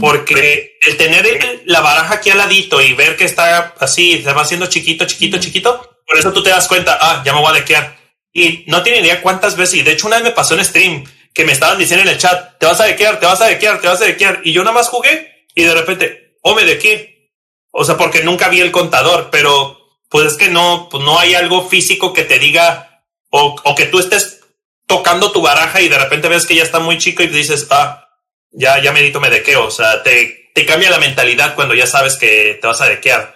[0.00, 4.32] Porque el tener el- la baraja aquí al ladito y ver que está así, se
[4.32, 7.50] va haciendo chiquito, chiquito, chiquito, por eso tú te das cuenta, ah, ya me voy
[7.50, 7.96] a dequear.
[8.32, 11.04] Y no tiene idea cuántas veces, y de hecho una vez me pasó en stream,
[11.34, 13.80] que me estaban diciendo en el chat, te vas a dequear, te vas a dequear,
[13.82, 14.40] te vas a dequear.
[14.44, 17.30] Y yo nada más jugué y de repente, oh, me dequé.
[17.70, 19.81] O sea, porque nunca vi el contador, pero
[20.12, 23.86] pues es que no, pues no hay algo físico que te diga o, o que
[23.86, 24.40] tú estés
[24.86, 28.06] tocando tu baraja y de repente ves que ya está muy chico y dices, ah,
[28.50, 29.66] ya, ya medito me dequeo.
[29.66, 33.34] O sea, te, te cambia la mentalidad cuando ya sabes que te vas a dequear.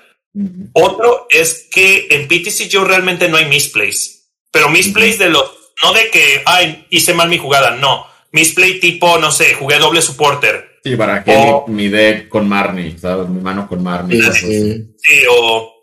[0.75, 5.51] Otro es que en PTC yo realmente no hay misplays, pero misplays de los,
[5.83, 8.07] no de que, ay, hice mal mi jugada, no.
[8.33, 10.79] Misplay tipo, no sé, jugué doble supporter.
[10.85, 13.29] Sí, para que O- mi, deck con Marnie, ¿sabes?
[13.31, 14.23] Mi mano con Marnie.
[14.33, 14.95] Sí.
[14.99, 15.76] Sí, o,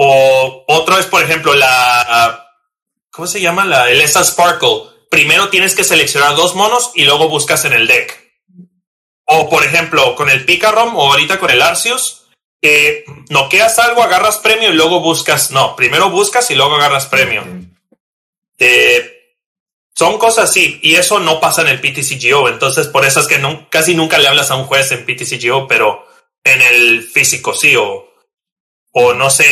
[0.00, 2.46] O otro es, por ejemplo, la.
[3.10, 3.64] ¿Cómo se llama?
[3.64, 4.82] La, el ESA Sparkle.
[5.10, 8.16] Primero tienes que seleccionar dos monos y luego buscas en el deck.
[9.24, 12.26] O, por ejemplo, con el Picarom o ahorita con el Arceus,
[12.62, 15.50] eh, noqueas algo, agarras premio y luego buscas.
[15.50, 17.44] No, primero buscas y luego agarras premio.
[18.56, 19.34] Eh,
[19.96, 22.48] son cosas así, y eso no pasa en el PTCGO.
[22.48, 26.06] Entonces, por eso es que casi nunca le hablas a un juez en PTCGO, pero
[26.44, 28.07] en el físico sí, o,
[28.92, 29.44] o no sé,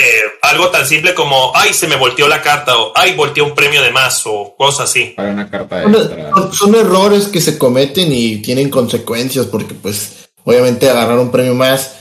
[0.43, 3.83] algo tan simple como, ay, se me volteó la carta, o ay, volteó un premio
[3.83, 5.13] de más, o cosas así.
[5.17, 6.33] Para una carta extra.
[6.53, 11.97] Son errores que se cometen y tienen consecuencias, porque, pues, obviamente agarrar un premio más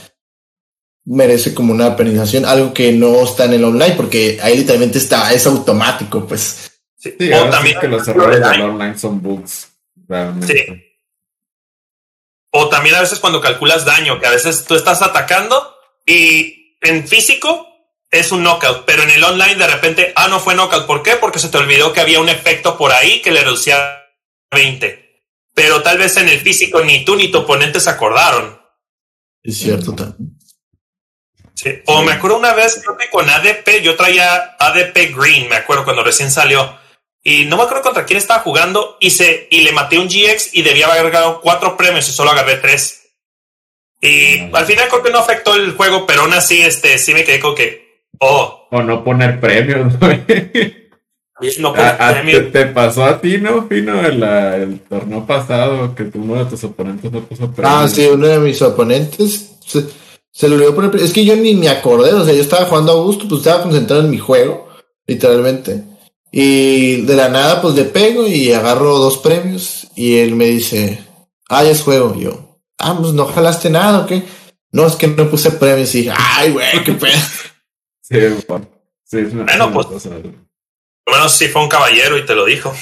[1.04, 5.32] merece como una penalización, algo que no está en el online, porque ahí literalmente está,
[5.32, 6.72] es automático, pues.
[6.98, 9.68] Sí, o también que los errores del online son bugs.
[10.46, 10.64] Sí.
[12.50, 17.06] O también a veces cuando calculas daño, que a veces tú estás atacando y en
[17.06, 17.68] físico
[18.10, 20.86] es un knockout, pero en el online de repente, ah, no fue knockout.
[20.86, 21.16] ¿Por qué?
[21.16, 24.06] Porque se te olvidó que había un efecto por ahí que le reducía
[24.52, 25.06] 20.
[25.54, 28.60] Pero tal vez en el físico ni tú ni tu oponente se acordaron.
[29.42, 30.38] Es cierto también.
[31.54, 31.70] Sí.
[31.86, 35.84] O me acuerdo una vez, creo que con ADP, yo traía ADP Green, me acuerdo
[35.84, 36.78] cuando recién salió.
[37.22, 40.54] Y no me acuerdo contra quién estaba jugando y, se, y le maté un GX
[40.54, 43.05] y debía haber ganado cuatro premios y solo agarré tres.
[44.06, 47.24] Y al final creo que no afectó el juego, pero aún así este, sí me
[47.24, 48.04] quedé con que...
[48.18, 48.68] Oh.
[48.70, 49.92] O no poner premios,
[51.58, 54.00] No te, pasó a ti, ¿no, Fino?
[54.00, 57.82] El, el torneo pasado que uno de tus oponentes no puso premios.
[57.82, 59.56] Ah, sí, uno de mis oponentes
[60.36, 60.96] se lo olvidó poner.
[60.96, 63.62] Es que yo ni me acordé, o sea, yo estaba jugando a gusto, pues estaba
[63.62, 64.68] concentrado en mi juego,
[65.06, 65.82] literalmente.
[66.30, 69.88] Y de la nada, pues le pego y agarro dos premios.
[69.96, 71.02] Y él me dice,
[71.48, 72.14] ah, ya es juego.
[72.14, 72.45] Y yo,
[72.78, 74.22] ah, pues no jalaste nada, ¿o qué?
[74.72, 75.94] No, es que no puse premios.
[75.94, 77.18] Y dije, ay, güey, qué pedo.
[78.02, 78.16] sí,
[78.48, 78.68] bueno.
[79.04, 80.08] Sí, es una, bueno, pues,
[81.06, 82.74] bueno, sí fue un caballero y te lo dijo.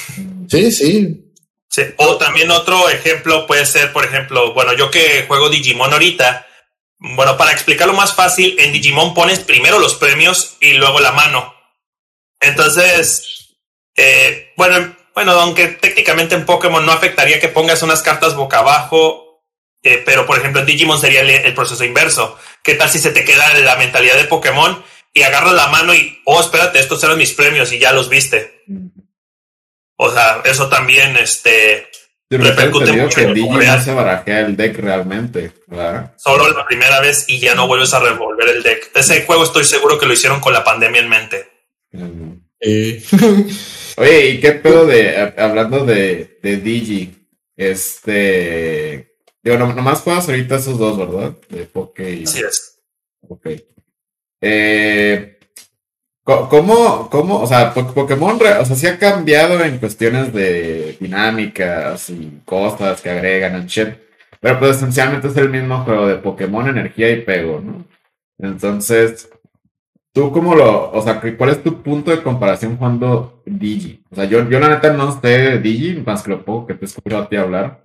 [0.48, 1.32] Sí, sí.
[1.68, 1.82] Sí.
[1.98, 6.46] O también otro ejemplo puede ser, por ejemplo, bueno, yo que juego Digimon ahorita,
[6.98, 11.54] bueno, para explicarlo más fácil, en Digimon pones primero los premios y luego la mano.
[12.40, 13.56] Entonces,
[13.96, 19.23] eh, bueno, bueno, aunque técnicamente en Pokémon no afectaría que pongas unas cartas boca abajo,
[19.84, 22.38] eh, pero por ejemplo en Digimon sería el, proceso inverso.
[22.62, 24.82] ¿Qué tal si se te queda la mentalidad de Pokémon
[25.12, 28.64] y agarras la mano y, oh, espérate, estos eran mis premios y ya los viste?
[29.96, 31.86] O sea, eso también, este,
[32.30, 35.52] repercute mucho que en no se barajea el deck realmente,
[36.16, 38.90] Solo la primera vez y ya no vuelves a revolver el deck.
[38.94, 41.46] Ese juego estoy seguro que lo hicieron con la pandemia en mente.
[43.96, 47.14] Oye, ¿y qué pedo de, hablando de, de Digi?
[47.56, 49.03] Este,
[49.44, 51.34] digo, nomás juegas ahorita esos dos, ¿verdad?
[51.50, 52.24] De Poké y...
[52.24, 52.80] Así es.
[53.28, 53.48] Ok.
[54.40, 55.38] Eh,
[56.24, 62.40] ¿Cómo, cómo, o sea, Pokémon, o sea, sí ha cambiado en cuestiones de dinámicas y
[62.46, 63.88] cosas que agregan en shit,
[64.40, 67.84] pero pues esencialmente es el mismo juego de Pokémon, energía y pego, ¿no?
[68.38, 69.28] Entonces,
[70.14, 74.02] ¿tú cómo lo, o sea, cuál es tu punto de comparación cuando Digi?
[74.10, 76.86] O sea, yo, yo la neta no sé Digi, más que lo poco que te
[76.86, 77.83] he escuchado a ti hablar,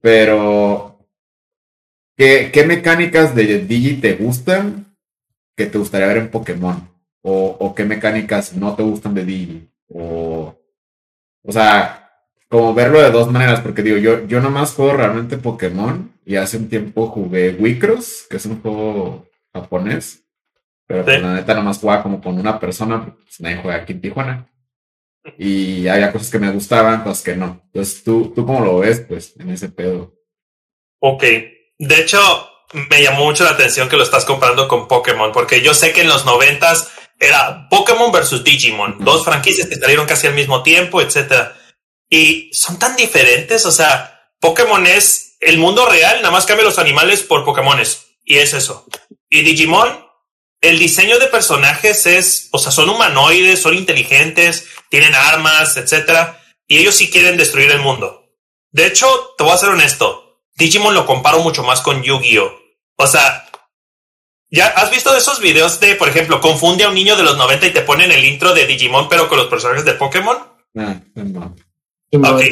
[0.00, 0.98] pero,
[2.16, 4.96] ¿qué, qué mecánicas de Digi te gustan
[5.56, 6.96] que te gustaría ver en Pokémon?
[7.28, 10.56] o, qué mecánicas no te gustan de Digi, o,
[11.42, 12.08] o sea,
[12.48, 16.56] como verlo de dos maneras, porque digo, yo, yo nomás juego realmente Pokémon y hace
[16.56, 20.24] un tiempo jugué Wicross, que es un juego japonés,
[20.86, 24.00] pero pues, la neta nomás jugaba como con una persona, pues nadie juega aquí en
[24.00, 24.46] Tijuana.
[25.38, 27.62] Y había cosas que me gustaban, cosas que no.
[27.66, 30.14] Entonces, ¿tú, tú cómo lo ves, pues, en ese pedo?
[31.00, 31.22] Ok.
[31.78, 32.18] De hecho,
[32.90, 36.02] me llamó mucho la atención que lo estás comparando con Pokémon, porque yo sé que
[36.02, 41.00] en los noventas era Pokémon versus Digimon, dos franquicias que salieron casi al mismo tiempo,
[41.00, 41.52] etc.
[42.08, 46.78] Y son tan diferentes, o sea, Pokémon es el mundo real, nada más cambia los
[46.78, 48.86] animales por Pokémones, y es eso.
[49.30, 50.05] Y Digimon,
[50.60, 56.34] el diseño de personajes es, o sea, son humanoides, son inteligentes, tienen armas, etc.
[56.66, 58.24] Y ellos sí quieren destruir el mundo.
[58.70, 62.52] De hecho, te voy a ser honesto, Digimon lo comparo mucho más con Yu-Gi-Oh!
[62.96, 63.46] O sea,
[64.48, 67.66] ¿Ya has visto esos videos de, por ejemplo, confunde a un niño de los 90
[67.66, 70.38] y te ponen el intro de Digimon, pero con los personajes de Pokémon?
[70.76, 71.56] Ah, no.
[72.12, 72.42] Ok.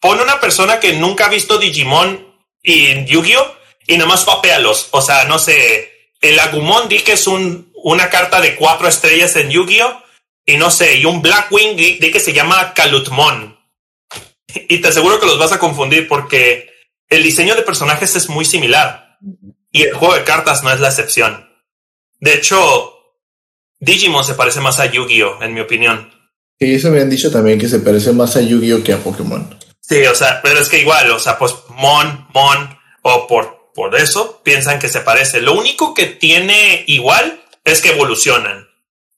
[0.00, 2.26] Pon una persona que nunca ha visto Digimon
[2.60, 3.54] y Yu-Gi-Oh!
[3.86, 4.88] y nada más papéalos.
[4.90, 5.93] O sea, no sé,
[6.24, 10.02] el Agumon di que es un, una carta de cuatro estrellas en Yu-Gi-Oh!
[10.46, 13.58] y no sé, y un Blackwing di que se llama Kalutmon.
[14.68, 16.70] Y te aseguro que los vas a confundir porque
[17.08, 19.18] el diseño de personajes es muy similar.
[19.70, 21.48] Y el juego de cartas no es la excepción.
[22.20, 22.94] De hecho,
[23.80, 26.10] Digimon se parece más a Yu-Gi-Oh, en mi opinión.
[26.58, 29.58] Y eso me han dicho también que se parece más a Yu-Gi-Oh que a Pokémon.
[29.80, 33.96] Sí, o sea, pero es que igual, o sea, pues Mon, Mon, o por, por
[33.96, 35.40] eso piensan que se parece.
[35.40, 38.68] Lo único que tiene igual es que evolucionan.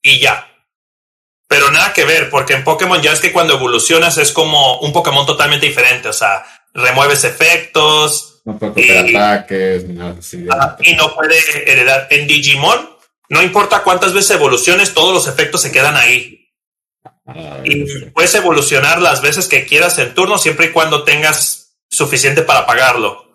[0.03, 0.51] Y ya.
[1.49, 4.93] Pero nada que ver, porque en Pokémon ya es que cuando evolucionas es como un
[4.93, 6.09] Pokémon totalmente diferente.
[6.09, 6.45] O sea,
[6.75, 8.41] remueves efectos.
[8.45, 9.85] No puede copiar ataques,
[10.51, 11.37] ah, y no puede
[11.71, 12.07] heredar.
[12.11, 12.91] En Digimon,
[13.29, 16.49] no importa cuántas veces evoluciones, todos los efectos se quedan ahí.
[17.27, 18.07] Ah, Y sí.
[18.15, 23.26] puedes evolucionar las veces que quieras en turno, siempre y cuando tengas suficiente para pagarlo.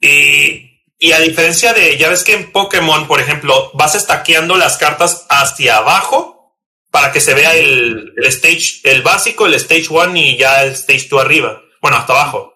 [0.00, 4.76] Y, y a diferencia de, ya ves que en Pokémon, por ejemplo, vas estaqueando las
[4.76, 6.56] cartas hacia abajo
[6.90, 10.72] para que se vea el, el stage, el básico, el stage 1 y ya el
[10.72, 11.62] stage 2 arriba.
[11.80, 12.54] Bueno, hasta abajo.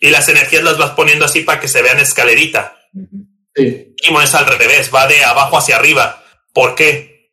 [0.00, 2.76] Y las energías las vas poniendo así para que se vean escalerita.
[3.54, 3.94] Sí.
[3.96, 6.22] Digimon es al revés, va de abajo hacia arriba.
[6.52, 7.30] ¿Por qué?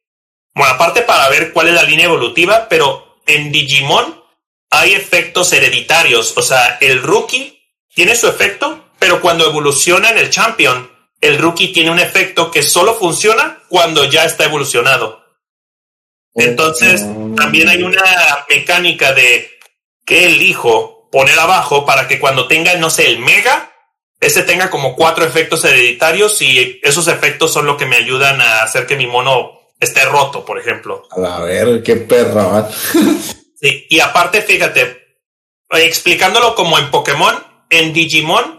[0.53, 4.23] Bueno, aparte para ver cuál es la línea evolutiva, pero en Digimon
[4.69, 6.33] hay efectos hereditarios.
[6.37, 7.59] O sea, el rookie
[7.93, 10.91] tiene su efecto, pero cuando evoluciona en el champion,
[11.21, 15.23] el rookie tiene un efecto que solo funciona cuando ya está evolucionado.
[16.35, 17.01] Entonces,
[17.35, 18.03] también hay una
[18.49, 19.49] mecánica de
[20.05, 23.73] que elijo poner abajo para que cuando tenga, no sé, el mega,
[24.19, 28.63] ese tenga como cuatro efectos hereditarios y esos efectos son lo que me ayudan a
[28.63, 31.07] hacer que mi mono esté roto, por ejemplo.
[31.11, 32.67] A ver, qué perro.
[33.61, 35.19] Sí, y aparte, fíjate,
[35.69, 37.35] explicándolo como en Pokémon,
[37.69, 38.58] en Digimon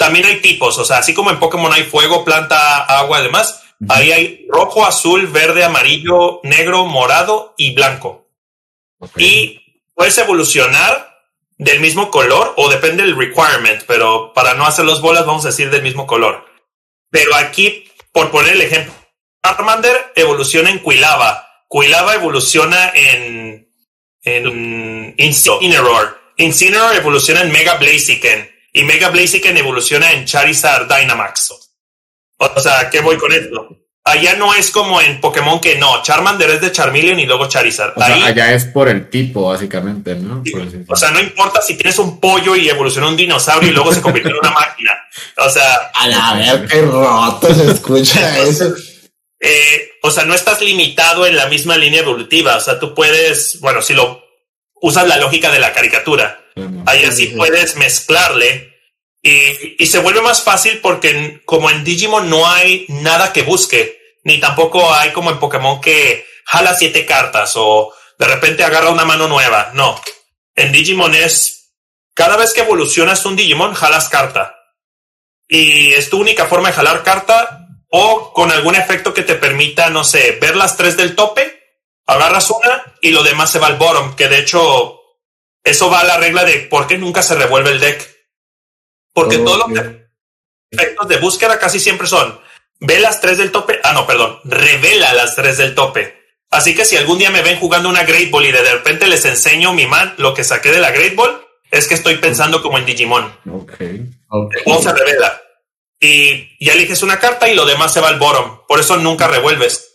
[0.00, 4.10] también hay tipos, o sea, así como en Pokémon hay fuego, planta, agua, además, ahí
[4.12, 8.26] hay rojo, azul, verde, amarillo, negro, morado y blanco.
[9.16, 9.60] Y
[9.94, 11.20] puedes evolucionar
[11.58, 15.48] del mismo color o depende del requirement, pero para no hacer los bolas vamos a
[15.48, 16.46] decir del mismo color.
[17.10, 18.94] Pero aquí, por poner el ejemplo,
[19.44, 21.46] Charmander evoluciona en Quilava.
[21.70, 23.68] Quilava evoluciona en,
[24.22, 26.18] en Incineroar.
[26.38, 28.59] Incineroar evoluciona en Mega Blaziken.
[28.72, 31.52] Y Mega Blaziken evoluciona en Charizard Dynamax.
[32.38, 33.68] O sea, ¿qué voy con esto?
[34.02, 37.92] Allá no es como en Pokémon que no, Charmander es de Charmeleon y luego Charizard.
[37.96, 40.42] O sea, allá es por el tipo, básicamente, ¿no?
[40.88, 44.00] O sea, no importa si tienes un pollo y evoluciona un dinosaurio y luego se
[44.00, 44.92] convirtió en una máquina.
[45.36, 48.72] O sea, A la ver, qué roto se escucha eso.
[49.38, 52.56] eh, o sea, no estás limitado en la misma línea evolutiva.
[52.56, 54.22] O sea, tú puedes, bueno, si lo
[54.80, 56.44] usas la lógica de la caricatura,
[56.86, 57.34] ahí Sí, así sí.
[57.36, 58.78] puedes mezclarle
[59.22, 63.98] y, y se vuelve más fácil porque como en Digimon no hay nada que busque,
[64.24, 69.04] ni tampoco hay como en Pokémon que jala siete cartas o de repente agarra una
[69.04, 69.70] mano nueva.
[69.74, 70.00] No,
[70.54, 71.72] en Digimon es
[72.14, 74.56] cada vez que evolucionas un Digimon jalas carta
[75.48, 79.90] y es tu única forma de jalar carta o con algún efecto que te permita,
[79.90, 81.59] no sé, ver las tres del tope,
[82.10, 85.00] agarras una y lo demás se va al bottom, que de hecho
[85.64, 88.08] eso va a la regla de por qué nunca se revuelve el deck.
[89.12, 89.44] Porque Ok.
[89.44, 89.86] todos los
[90.70, 92.40] efectos de búsqueda casi siempre son
[92.80, 96.18] ve las tres del tope, ah no, perdón, revela las tres del tope.
[96.50, 99.24] Así que si algún día me ven jugando una Great Ball y de repente les
[99.24, 102.78] enseño mi man lo que saqué de la Great Ball, es que estoy pensando como
[102.78, 103.24] en Digimon.
[103.50, 103.74] Ok.
[104.28, 104.54] Ok.
[104.66, 105.40] O se revela.
[106.00, 108.62] Y ya eliges una carta y lo demás se va al bottom.
[108.66, 109.89] Por eso nunca revuelves.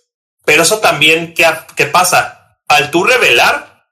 [0.45, 2.59] Pero eso también, ¿qué, qué pasa?
[2.67, 3.89] Al tú revelar,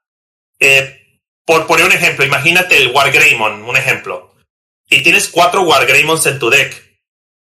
[0.60, 4.34] eh, por poner un ejemplo, imagínate el Wargreymon, un ejemplo.
[4.88, 6.82] Y tienes cuatro Wargreymons en tu deck.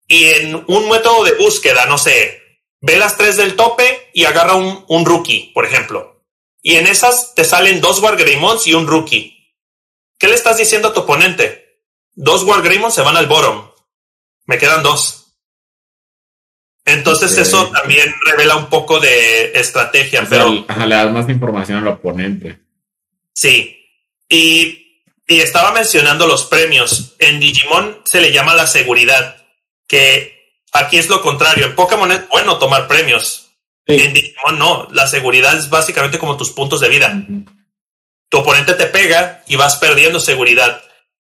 [0.07, 2.41] Y en un método de búsqueda, no sé,
[2.81, 6.23] ve las tres del tope y agarra un, un rookie, por ejemplo.
[6.61, 9.39] Y en esas te salen dos Wargreymons y un rookie.
[10.17, 11.83] ¿Qué le estás diciendo a tu oponente?
[12.13, 13.71] Dos Wargreymon se van al bottom.
[14.45, 15.28] Me quedan dos.
[16.93, 21.29] Entonces eso también revela un poco de estrategia, O sea, pero ajá, le das más
[21.29, 22.59] información al oponente.
[23.33, 23.75] sí.
[24.31, 27.15] Y, y estaba mencionando los premios.
[27.19, 29.37] En Digimon se le llama la seguridad,
[29.87, 31.65] que aquí es lo contrario.
[31.65, 33.49] En Pokémon es bueno tomar premios.
[33.87, 33.95] Sí.
[34.01, 34.87] En Digimon no.
[34.91, 37.11] La seguridad es básicamente como tus puntos de vida.
[38.29, 40.83] Tu oponente te pega y vas perdiendo seguridad.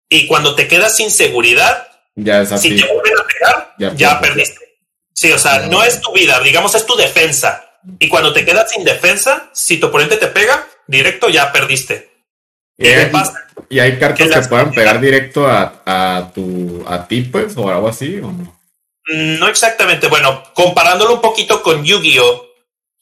[0.09, 2.71] Y cuando te quedas sin seguridad, Ya es así.
[2.71, 4.64] si te vuelven a pegar, Ya perdiste.
[5.15, 7.79] Sí, o sea, no es tu vida, digamos, es tu defensa.
[7.99, 12.13] Y cuando te quedas sin defensa, si tu oponente te pega, directo ya perdiste.
[12.77, 13.47] Y ¿Y qué hay, pasa?
[13.69, 17.89] y hay cartas Que puedan pegar directo a, a tu a ti, pues, o algo
[17.89, 18.61] así, o no.
[19.07, 20.09] No exactamente.
[20.09, 22.47] Bueno, comparándolo un poquito con Yu-Gi-Oh!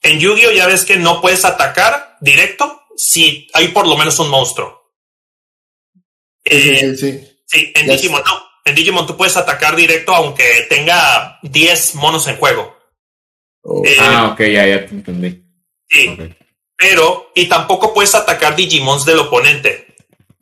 [0.03, 0.51] En Yu-Gi-Oh!
[0.51, 4.93] ya ves que no puedes atacar directo si hay por lo menos un monstruo.
[6.45, 7.29] Eh, Sí, sí, sí.
[7.47, 8.52] Sí, en Ya Digimon no.
[8.65, 12.77] En Digimon tú puedes atacar directo aunque tenga 10 monos en juego.
[13.85, 15.43] Eh, ah, ok, ya, ya te entendí.
[15.89, 16.17] Sí.
[16.77, 19.95] Pero, y tampoco puedes atacar Digimons del oponente.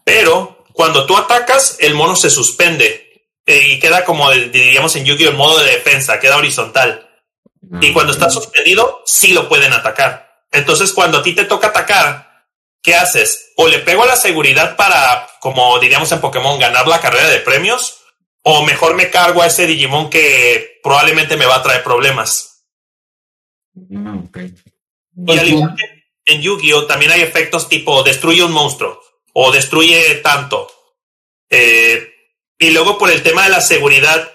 [0.05, 3.07] Pero, cuando tú atacas, el mono se suspende.
[3.47, 5.31] eh, y queda como, el- diríamos en Yu-Gi-Oh!
[5.31, 7.09] en modo de defensa, queda horizontal.
[7.81, 8.19] Y Ah, cuando ok.
[8.19, 10.31] está suspendido, sí lo pueden atacar.
[10.53, 12.45] Entonces, cuando a ti te toca atacar,
[12.83, 13.53] ¿qué haces?
[13.57, 17.41] O le pego a la seguridad para, como diríamos en Pokémon, ganar la carrera de
[17.41, 18.00] premios,
[18.43, 22.65] o mejor me cargo a ese Digimon que probablemente me va a traer problemas.
[23.95, 24.39] Ah, ok.
[25.27, 26.87] Y al igual que en Yu-Gi-Oh!
[26.87, 29.01] también hay efectos tipo destruye un monstruo
[29.33, 30.71] o destruye tanto.
[31.49, 32.15] Eh,
[32.59, 34.31] y luego por el tema de la seguridad,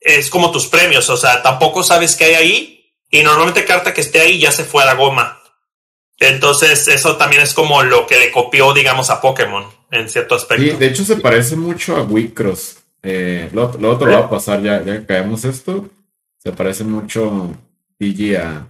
[0.00, 4.00] es como tus premios, o sea, tampoco sabes qué hay ahí y normalmente carta que
[4.00, 5.42] esté ahí ya se fue a la goma.
[6.18, 10.64] Entonces eso también es como lo que le copió, digamos, a Pokémon en cierto aspecto.
[10.64, 12.77] Sí, de hecho se parece mucho a Wicross.
[13.02, 15.88] Eh, lo, lo otro lo va a pasar ya, ya que caemos esto.
[16.38, 17.52] Se parece mucho
[18.36, 18.66] a,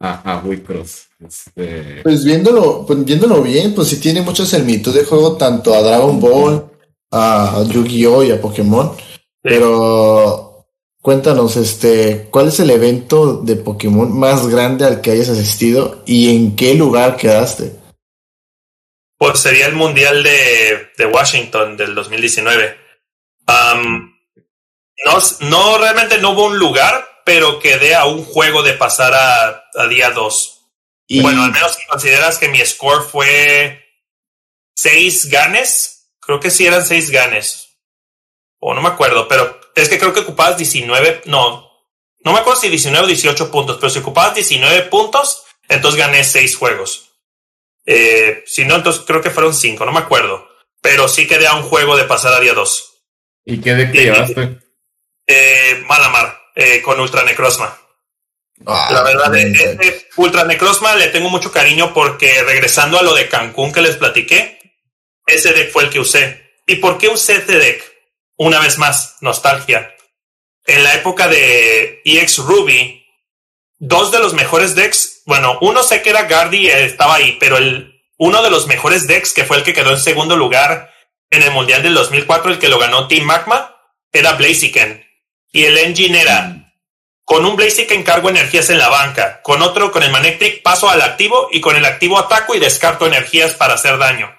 [0.00, 1.08] a, a Wicross.
[1.26, 5.82] Este, Pues viéndolo, pues viéndolo bien, pues sí tiene mucha similitud de juego tanto a
[5.82, 6.70] Dragon Ball,
[7.10, 8.22] a Yu-Gi-Oh!
[8.24, 8.92] y a Pokémon.
[9.42, 10.66] Pero
[11.00, 16.34] cuéntanos, este, ¿cuál es el evento de Pokémon más grande al que hayas asistido y
[16.34, 17.72] en qué lugar quedaste?
[19.16, 22.87] Pues sería el Mundial de, de Washington del 2019.
[25.04, 29.64] No, no, realmente no hubo un lugar, pero quedé a un juego de pasar a,
[29.74, 30.54] a día 2.
[31.06, 33.84] Y Bueno, al menos si consideras que mi score fue
[34.74, 37.78] 6 ganes, creo que sí eran 6 ganes.
[38.60, 41.68] O no me acuerdo, pero es que creo que ocupabas 19, no,
[42.24, 46.24] no me acuerdo si 19 o 18 puntos, pero si ocupabas 19 puntos, entonces gané
[46.24, 47.12] 6 juegos.
[47.86, 50.46] Eh, si no, entonces creo que fueron 5, no me acuerdo.
[50.82, 52.87] Pero sí quedé a un juego de pasar a día 2.
[53.44, 54.58] ¿Y qué deck te llevaste?
[55.26, 57.78] Eh, Malamar, eh, con Ultra Necrozma.
[58.66, 59.88] Ah, La verdad, de excelente.
[59.88, 63.96] este Ultra Necrozma le tengo mucho cariño porque regresando a lo de Cancún que les
[63.96, 64.58] platiqué,
[65.26, 66.60] ese deck fue el que usé.
[66.66, 67.82] ¿Y por qué usé este deck?
[68.36, 69.94] Una vez más, nostalgia.
[70.66, 73.06] En la época de EX Ruby,
[73.78, 77.56] dos de los mejores decks, bueno, uno sé que era Gardy, eh, estaba ahí, pero
[77.56, 80.92] el, uno de los mejores decks, que fue el que quedó en segundo lugar
[81.30, 83.76] en el Mundial del 2004, el que lo ganó Team Magma,
[84.12, 85.06] era Blaziken.
[85.52, 86.58] Y el engine era
[87.24, 91.02] con un Blaziken cargo energías en la banca, con otro con el Manectric paso al
[91.02, 94.34] activo y con el activo ataco y descarto energías para hacer daño.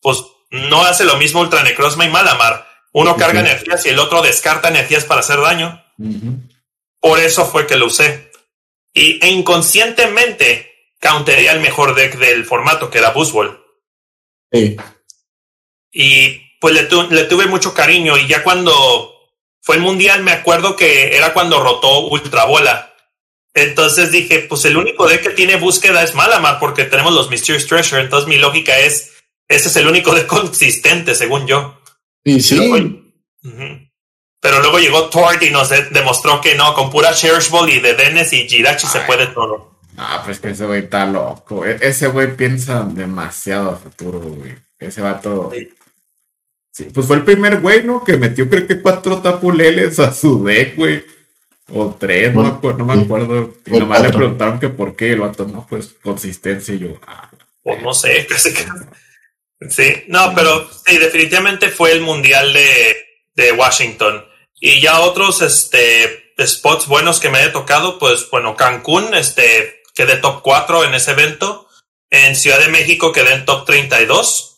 [0.00, 2.68] Pues no hace lo mismo Ultra Necrozma y Malamar.
[2.92, 5.84] Uno carga energías y el otro descarta energías para hacer daño.
[7.00, 8.30] Por eso fue que lo usé.
[8.92, 10.70] Y e inconscientemente
[11.00, 13.64] counteré el mejor deck del formato, que era Buzzball.
[14.52, 14.76] Sí.
[15.92, 18.16] Y pues le, tu- le tuve mucho cariño.
[18.16, 19.14] Y ya cuando
[19.62, 22.94] fue el mundial, me acuerdo que era cuando rotó Ultra Bola.
[23.54, 27.66] Entonces dije, pues el único deck que tiene búsqueda es Malamar, porque tenemos los Mysterious
[27.66, 28.00] Treasure.
[28.02, 29.12] Entonces mi lógica es,
[29.48, 31.80] ese es el único deck consistente, según yo.
[32.24, 33.00] Y sí, Luego-.
[34.42, 37.80] Pero luego llegó Tord y nos de- demostró que no, con pura Cherish Ball y
[37.80, 39.78] de Dennis y Jirachi se puede todo.
[39.98, 41.66] Ah, pues que ese güey está loco.
[41.66, 44.54] E- ese güey piensa demasiado a futuro, güey.
[44.78, 45.50] Ese vato.
[45.52, 45.68] Sí.
[46.84, 48.02] Sí, pues fue el primer güey, ¿no?
[48.04, 51.04] Que metió, creo que cuatro tapuleles a su deck, güey.
[51.72, 53.00] O tres, no, me acuerdo, no me Sí.
[53.04, 53.54] acuerdo.
[53.66, 55.12] Y nomás le preguntaron que por qué.
[55.12, 56.74] El vato, no, pues consistencia.
[56.74, 57.30] Y yo, ah,
[57.62, 58.64] Pues no sé, casi que.
[59.68, 62.96] Sí, no, pero sí, definitivamente fue el mundial de,
[63.34, 64.24] de Washington.
[64.58, 70.16] Y ya otros este, spots buenos que me haya tocado, pues bueno, Cancún, este, quedé
[70.16, 71.68] top 4 en ese evento.
[72.08, 74.49] En Ciudad de México quedé en top 32.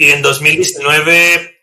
[0.00, 1.60] Y en 2019,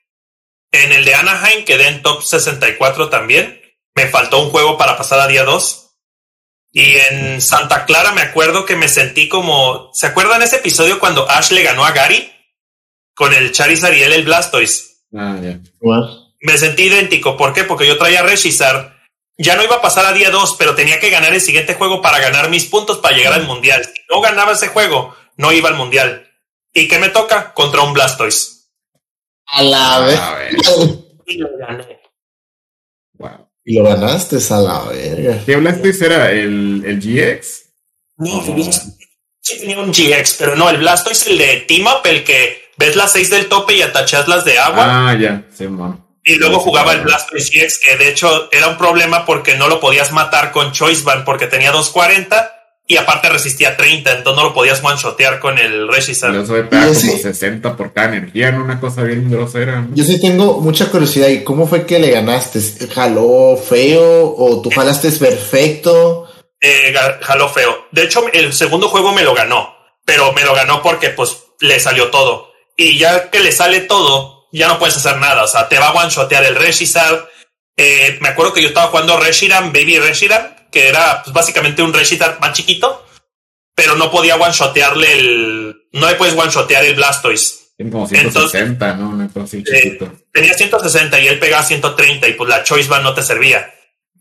[0.72, 3.60] en el de Anaheim, quedé en top 64 también.
[3.96, 5.90] Me faltó un juego para pasar a día 2.
[6.72, 9.90] Y en Santa Clara me acuerdo que me sentí como.
[9.96, 12.32] ¿Se acuerdan ese episodio cuando Ash le ganó a Gary?
[13.16, 15.08] Con el Charizard y él el Blastoise.
[15.18, 15.36] ah,
[16.42, 17.38] Me sentí idéntico.
[17.38, 17.64] ¿Por qué?
[17.64, 18.94] Porque yo traía Reshizard.
[19.40, 22.04] Ya no iba a pasar a día 2, pero tenía que ganar el siguiente juego
[22.04, 23.84] para ganar mis puntos para llegar al mundial.
[23.84, 26.27] Si no ganaba ese juego, no iba al mundial.
[26.74, 27.54] ¿Y qué me toca?
[27.54, 28.70] Contra un Blastoise.
[29.48, 30.20] a la vez.
[31.30, 32.00] Y lo gané.
[33.16, 33.50] wow.
[33.66, 35.44] Y lo ganaste a la verga.
[35.46, 36.32] ¿Qué Blastoise era?
[36.32, 37.64] ¿El, el GX?
[38.18, 38.72] No, Oh.
[39.42, 42.96] sí tenía un GX, pero no, el Blastoise, el de Team Up, el que ves
[42.96, 45.10] las 6 del tope y atachas las de agua.
[45.10, 46.02] Ah, ya, sí, man.
[46.24, 47.02] Y luego jugaba el.
[47.02, 51.04] Blastoise GX, que de hecho era un problema porque no lo podías matar con Choice
[51.04, 52.57] Band porque tenía 240
[52.90, 56.32] y aparte resistía 30, entonces no lo podías one-shotear con el Reshizard.
[56.32, 58.64] Pero eso de pegar Y como ese- 60 por cada energía, ¿no?
[58.64, 59.82] Una cosa bien grosera.
[59.82, 59.90] ¿no?
[59.94, 61.28] Yo sí tengo mucha curiosidad.
[61.28, 62.60] ¿Y cómo fue que le ganaste?
[62.96, 66.30] ¿Jaló feo o tú jalaste perfecto?
[66.60, 67.86] eh, jaló feo.
[67.92, 69.76] De hecho, el segundo juego me lo ganó,
[70.06, 72.52] pero me lo ganó porque pues le salió todo.
[72.76, 75.44] Y ya que le sale todo, ya no puedes hacer nada.
[75.44, 77.18] O sea, te va a one-shotear el Reshiram.
[77.76, 81.94] Eh, me acuerdo que yo estaba jugando Reshiram, Baby Reshiram, que era pues, básicamente un
[81.94, 83.06] Reshiram más chiquito,
[83.76, 85.76] pero no podía one-shotearle el...
[85.94, 87.74] No le puedes one-shotear el Blastoise.
[87.78, 89.24] Tiene como 160, ¿no?
[89.24, 90.00] Eh,
[90.34, 93.72] tenía 160 y él pegaba 130 y pues la Choice Band no te servía.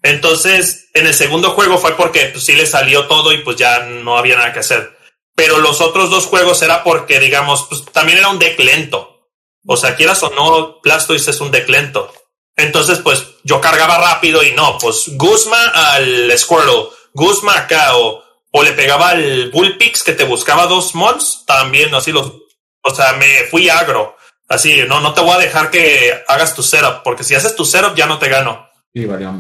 [0.03, 3.81] Entonces, en el segundo juego fue porque pues, sí le salió todo y pues ya
[3.81, 4.97] no había nada que hacer.
[5.35, 9.31] Pero los otros dos juegos era porque, digamos, pues también era un deck lento.
[9.67, 12.13] O sea, quieras o no, Blastoise es un deck lento.
[12.57, 18.63] Entonces, pues yo cargaba rápido y no, pues Guzma al Squirtle, Guzma acá o, o
[18.63, 22.33] le pegaba al Bullpix que te buscaba dos mons, también así los,
[22.83, 24.17] o sea, me fui agro.
[24.49, 27.65] Así, no, no te voy a dejar que hagas tu setup, porque si haces tu
[27.65, 28.67] setup ya no te gano.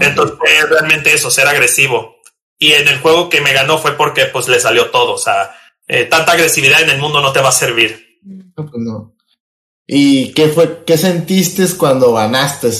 [0.00, 0.36] Entonces
[0.68, 2.16] realmente eso, ser agresivo.
[2.58, 5.14] Y en el juego que me ganó fue porque pues le salió todo.
[5.14, 5.54] O sea,
[5.86, 8.18] eh, tanta agresividad en el mundo no te va a servir.
[8.22, 9.14] No, pues no.
[9.86, 12.70] ¿Y qué fue, qué sentiste cuando ganaste?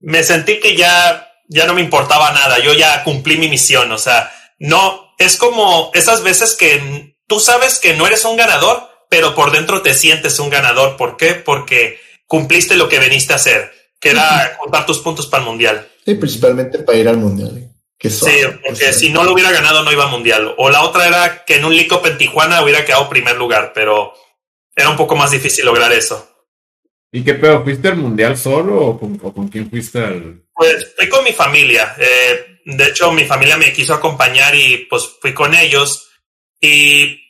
[0.00, 2.58] Me sentí que ya, ya no me importaba nada.
[2.58, 3.90] Yo ya cumplí mi misión.
[3.92, 8.88] O sea, no, es como esas veces que tú sabes que no eres un ganador,
[9.08, 10.96] pero por dentro te sientes un ganador.
[10.96, 11.34] ¿Por qué?
[11.34, 15.88] Porque cumpliste lo que veniste a hacer que era contar tus puntos para el mundial.
[16.04, 17.70] Sí, principalmente para ir al mundial.
[18.00, 20.54] sí, porque si no lo hubiera ganado no iba al mundial.
[20.56, 24.12] O la otra era que en un Lico en Tijuana hubiera quedado primer lugar, pero
[24.74, 26.28] era un poco más difícil lograr eso.
[27.12, 27.64] ¿Y qué pedo?
[27.64, 30.42] ¿Fuiste al mundial solo o con, quién fuiste al...?
[30.52, 31.94] Pues fui con mi familia.
[31.98, 36.08] Eh, de hecho, mi familia me quiso acompañar y pues fui con ellos.
[36.60, 37.20] Y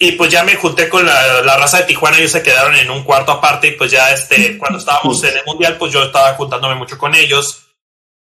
[0.00, 3.02] y pues ya me junté con la, raza de Tijuana, ellos se quedaron en un
[3.02, 6.76] cuarto aparte y pues ya este, cuando estábamos en el mundial, pues yo estaba juntándome
[6.76, 7.64] mucho con ellos.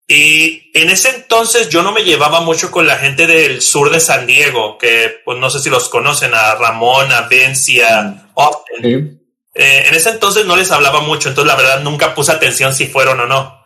[0.08, 4.00] Y en ese entonces yo no me llevaba mucho con la gente del sur de
[4.00, 9.21] San Diego, que pues no sé si los conocen, a Ramón, a Vinci, a Austin.
[9.54, 12.86] Eh, en ese entonces no les hablaba mucho, entonces la verdad nunca puse atención si
[12.86, 13.62] fueron o no.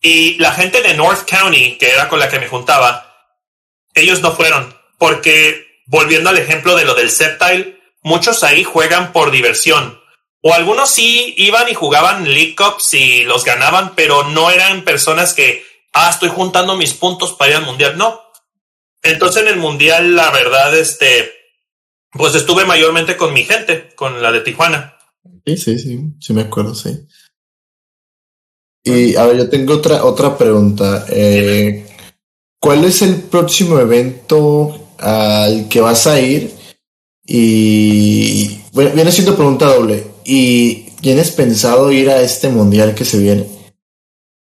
[0.00, 3.32] Y la gente de North County, que era con la que me juntaba,
[3.94, 9.30] ellos no fueron, porque volviendo al ejemplo de lo del Septile, muchos ahí juegan por
[9.30, 10.00] diversión.
[10.40, 15.34] O algunos sí iban y jugaban League Cups y los ganaban, pero no eran personas
[15.34, 17.98] que, ah, estoy juntando mis puntos para ir al Mundial.
[17.98, 18.22] No.
[19.02, 21.34] Entonces en el Mundial, la verdad, este,
[22.12, 24.97] pues estuve mayormente con mi gente, con la de Tijuana.
[25.46, 27.06] Sí, sí, sí, sí me acuerdo, sí.
[28.84, 31.06] Y a ver, yo tengo otra, otra pregunta.
[31.08, 31.86] Eh,
[32.60, 36.52] ¿Cuál es el próximo evento al que vas a ir
[37.24, 40.06] y bueno, viene siendo pregunta doble.
[40.24, 43.46] ¿Y tienes pensado ir a este mundial que se viene?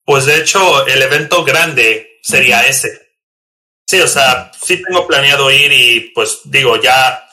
[0.05, 2.91] Pues de hecho, el evento grande sería ese.
[3.87, 7.29] Sí, o sea, sí tengo planeado ir y pues digo, ya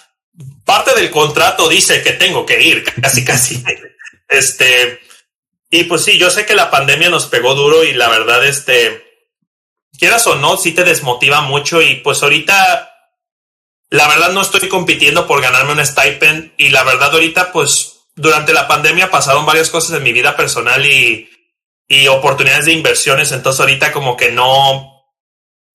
[0.68, 3.64] parte del contrato dice que tengo que ir, casi, casi.
[4.28, 5.00] Este,
[5.72, 9.04] y pues sí, yo sé que la pandemia nos pegó duro y la verdad, este,
[9.98, 12.92] quieras o no, sí te desmotiva mucho y pues ahorita
[13.90, 18.52] la verdad no estoy compitiendo por ganarme un stipend y la verdad ahorita pues durante
[18.52, 21.30] la pandemia pasaron varias cosas en mi vida personal y,
[21.88, 25.06] y oportunidades de inversiones, entonces ahorita como que no,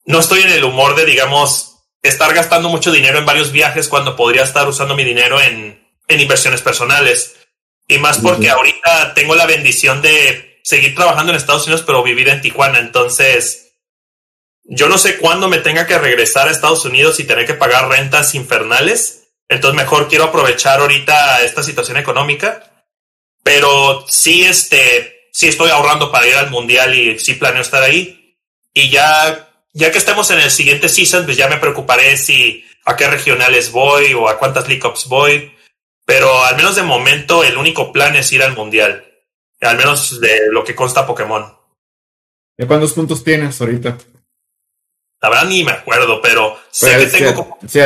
[0.05, 1.71] no estoy en el humor de, digamos,
[2.03, 6.20] estar gastando mucho dinero en varios viajes cuando podría estar usando mi dinero en, en
[6.20, 7.36] inversiones personales.
[7.88, 12.28] Y más porque ahorita tengo la bendición de seguir trabajando en Estados Unidos, pero vivir
[12.28, 12.78] en Tijuana.
[12.78, 13.72] Entonces,
[14.64, 17.88] yo no sé cuándo me tenga que regresar a Estados Unidos y tener que pagar
[17.88, 19.34] rentas infernales.
[19.48, 22.84] Entonces mejor quiero aprovechar ahorita esta situación económica.
[23.42, 28.38] Pero sí, este, sí estoy ahorrando para ir al mundial y sí planeo estar ahí.
[28.72, 32.96] Y ya, ya que estemos en el siguiente season, pues ya me preocuparé si a
[32.96, 35.52] qué regionales voy o a cuántas League Cups voy.
[36.04, 39.08] Pero al menos de momento el único plan es ir al mundial.
[39.60, 41.56] Al menos de lo que consta Pokémon.
[42.58, 43.96] ¿Y cuántos puntos tienes ahorita?
[45.20, 47.58] La verdad ni me acuerdo, pero sé que tengo como.
[47.66, 47.78] Sí,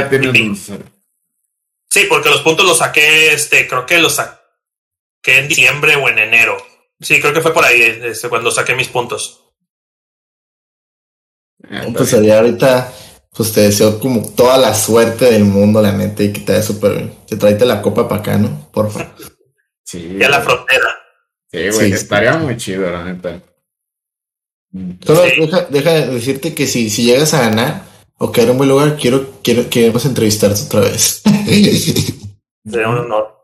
[1.88, 6.18] sí, porque los puntos los saqué, este, creo que los saqué en diciembre o en
[6.18, 6.56] enero.
[6.98, 9.45] Sí, creo que fue por ahí este, cuando saqué mis puntos.
[11.70, 12.92] Ah, pues ahorita,
[13.36, 16.64] pues te deseo como toda la suerte del mundo, la neta, y que te vaya
[16.64, 17.14] súper bien.
[17.26, 18.68] Te traete la copa para acá, ¿no?
[18.72, 19.14] Porfa.
[19.84, 20.16] Sí.
[20.18, 20.96] Y a la frontera.
[21.50, 23.40] Sí, güey, estaría muy chido, la neta.
[25.04, 25.22] Solo
[25.70, 27.84] deja, de decirte que si, si llegas a ganar
[28.18, 31.22] o quedar en un buen lugar, quiero, quiero, queremos entrevistarte otra vez.
[32.64, 33.36] Sería un honor.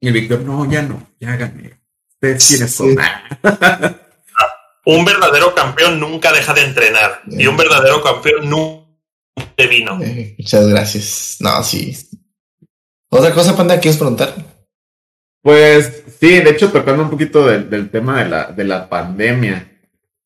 [0.00, 1.78] Y Víctor, no, ya no, ya gané.
[2.14, 2.96] Ustedes quiénes son.
[4.84, 8.82] un verdadero campeón nunca deja de entrenar y un verdadero campeón nunca
[9.56, 9.98] de vino.
[10.02, 11.36] Eh, muchas gracias.
[11.40, 11.96] No, sí.
[13.08, 14.34] ¿Otra cosa, Panda, quieres preguntar?
[15.42, 19.68] Pues sí, de hecho, tocando un poquito del, tema de la, de la pandemia.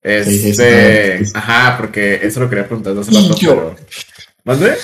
[0.02, 3.76] Este, ajá, porque eso lo quería preguntar hace rato, pero...
[4.44, 4.76] ¿Dónde?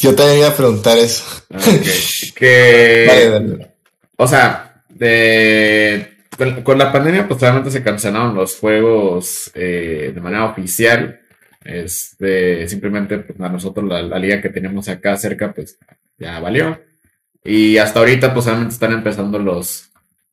[0.00, 1.24] Yo también iba a preguntar eso.
[1.50, 1.60] Ah,
[2.34, 3.68] que...
[4.16, 10.44] O sea, de con, la pandemia, pues realmente se cancelaron los juegos eh, de manera
[10.46, 11.20] oficial.
[11.64, 15.78] Este, simplemente pues, a nosotros la, liga que tenemos acá cerca, pues
[16.16, 16.80] ya valió.
[17.44, 19.90] Y hasta ahorita, pues solamente están empezando los,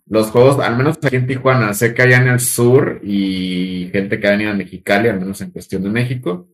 [0.07, 1.73] los juegos, al menos aquí en Tijuana.
[1.73, 5.41] Sé que allá en el sur y gente que ha venido a Mexicali, al menos
[5.41, 6.47] en cuestión de México,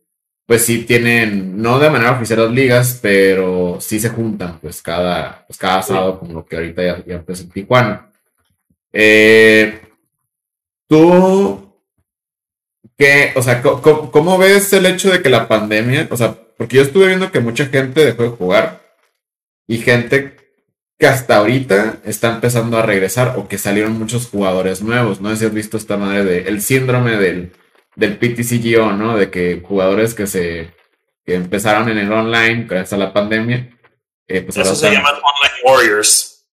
[0.46, 5.46] pues sí tienen, no de manera oficial las ligas, pero sí se juntan, pues cada,
[5.48, 8.11] pues cada sábado, como lo que ahorita ya, ya empezó en Tijuana.
[8.94, 9.82] Eh,
[10.88, 11.76] tú,
[12.98, 16.84] ¿qué, o sea, ¿cómo, ves el hecho de que la pandemia, o sea, porque yo
[16.84, 18.82] estuve viendo que mucha gente dejó de jugar
[19.68, 20.36] y gente
[21.00, 25.20] que hasta ahorita está empezando a regresar o que salieron muchos jugadores nuevos.
[25.20, 27.54] No sé si has visto esta madre de el síndrome del,
[27.96, 29.18] del PTCGO, ¿no?
[29.18, 30.76] De que jugadores que se
[31.26, 33.70] que empezaron en el online gracias a la pandemia.
[34.28, 36.48] Eh, pues Eso se llaman Online Warriors.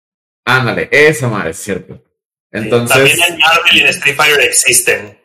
[0.46, 2.02] Ándale, esa madre es cierto.
[2.58, 5.20] Entonces, también en Marvel y en Street Fighter existen.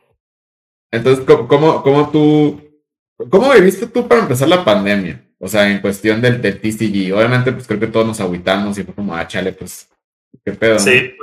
[0.91, 2.61] Entonces, ¿cómo, cómo, tú,
[3.31, 5.25] cómo viviste tú para empezar la pandemia?
[5.39, 7.15] O sea, en cuestión del, del TCG.
[7.17, 9.89] Obviamente, pues creo que todos nos agüitamos y fue como, ah, chale, pues,
[10.45, 10.79] qué pedo.
[10.79, 11.15] Sí,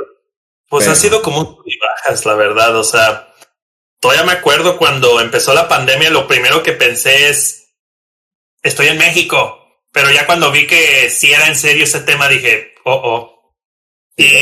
[0.68, 2.76] pues ha sido como un bajas, la verdad.
[2.76, 3.34] O sea,
[4.00, 7.70] todavía me acuerdo cuando empezó la pandemia, lo primero que pensé es,
[8.62, 9.56] estoy en México.
[9.92, 13.39] Pero ya cuando vi que sí era en serio ese tema, dije, oh, oh,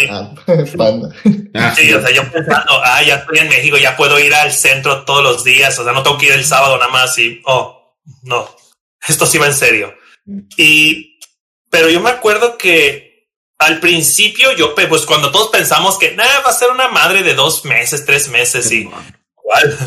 [0.09, 0.33] Ah,
[1.55, 4.51] ah, sí, o sea, yo pensando, ah, ya estoy en México, ya puedo ir al
[4.51, 7.41] centro todos los días, o sea, no tengo que ir el sábado nada más y,
[7.45, 8.49] oh, no,
[9.07, 9.93] esto sí va en serio.
[10.57, 11.19] Y,
[11.69, 13.07] pero yo me acuerdo que
[13.59, 17.33] al principio yo, pues cuando todos pensamos que, nada, va a ser una madre de
[17.33, 19.77] dos meses, tres meses y, igual.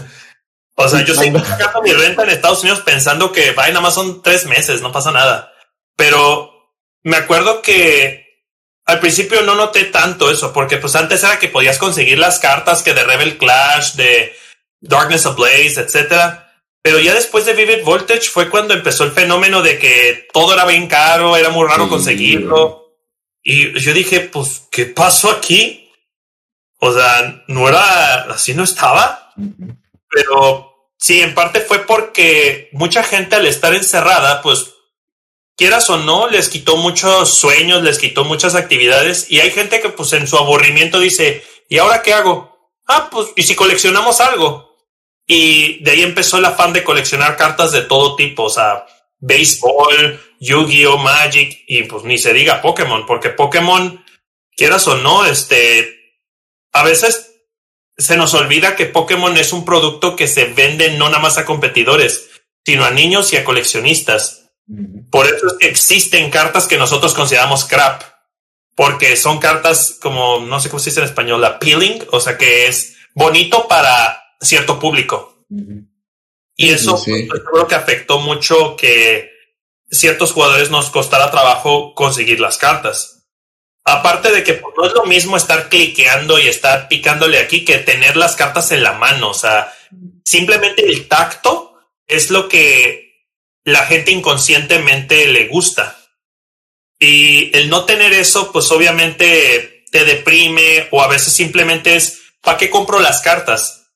[0.74, 3.94] O sea, yo estoy pagando mi renta en Estados Unidos pensando que, vaya, nada más
[3.94, 5.52] son tres meses, no pasa nada.
[5.94, 6.50] Pero
[7.02, 8.29] me acuerdo que
[8.86, 12.82] al principio no noté tanto eso, porque pues antes era que podías conseguir las cartas
[12.82, 14.32] que de Rebel Clash, de
[14.80, 16.50] Darkness Ablaze, etcétera.
[16.82, 20.64] Pero ya después de Vivid Voltage fue cuando empezó el fenómeno de que todo era
[20.64, 22.96] bien caro, era muy raro conseguirlo.
[23.42, 25.90] Y yo dije, pues, ¿qué pasó aquí?
[26.78, 29.34] O sea, no era, así no estaba.
[30.08, 34.72] Pero sí, en parte fue porque mucha gente al estar encerrada, pues
[35.60, 39.90] quieras o no, les quitó muchos sueños, les quitó muchas actividades y hay gente que
[39.90, 42.72] pues en su aburrimiento dice, ¿y ahora qué hago?
[42.88, 44.74] Ah, pues, ¿y si coleccionamos algo?
[45.26, 48.86] Y de ahí empezó el afán de coleccionar cartas de todo tipo, o sea,
[49.18, 54.02] béisbol, Yu-Gi-Oh, Magic y pues ni se diga Pokémon, porque Pokémon,
[54.56, 56.24] quieras o no, este,
[56.72, 57.34] a veces
[57.98, 61.44] se nos olvida que Pokémon es un producto que se vende no nada más a
[61.44, 62.30] competidores,
[62.64, 64.49] sino a niños y a coleccionistas.
[65.10, 68.02] Por eso es que existen cartas que nosotros consideramos crap,
[68.76, 72.66] porque son cartas como, no sé cómo se dice en español, appealing, o sea que
[72.66, 75.44] es bonito para cierto público.
[76.56, 79.30] Y eso sí, creo que afectó mucho que
[79.90, 83.28] ciertos jugadores nos costara trabajo conseguir las cartas.
[83.84, 87.78] Aparte de que pues, no es lo mismo estar cliqueando y estar picándole aquí que
[87.78, 89.30] tener las cartas en la mano.
[89.30, 89.72] O sea,
[90.24, 91.74] simplemente el tacto
[92.06, 93.09] es lo que
[93.64, 95.96] la gente inconscientemente le gusta.
[96.98, 102.58] Y el no tener eso, pues obviamente te deprime o a veces simplemente es, ¿para
[102.58, 103.92] qué compro las cartas?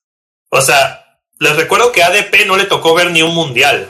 [0.49, 3.89] O sea, les recuerdo que ADP no le tocó ver ni un mundial.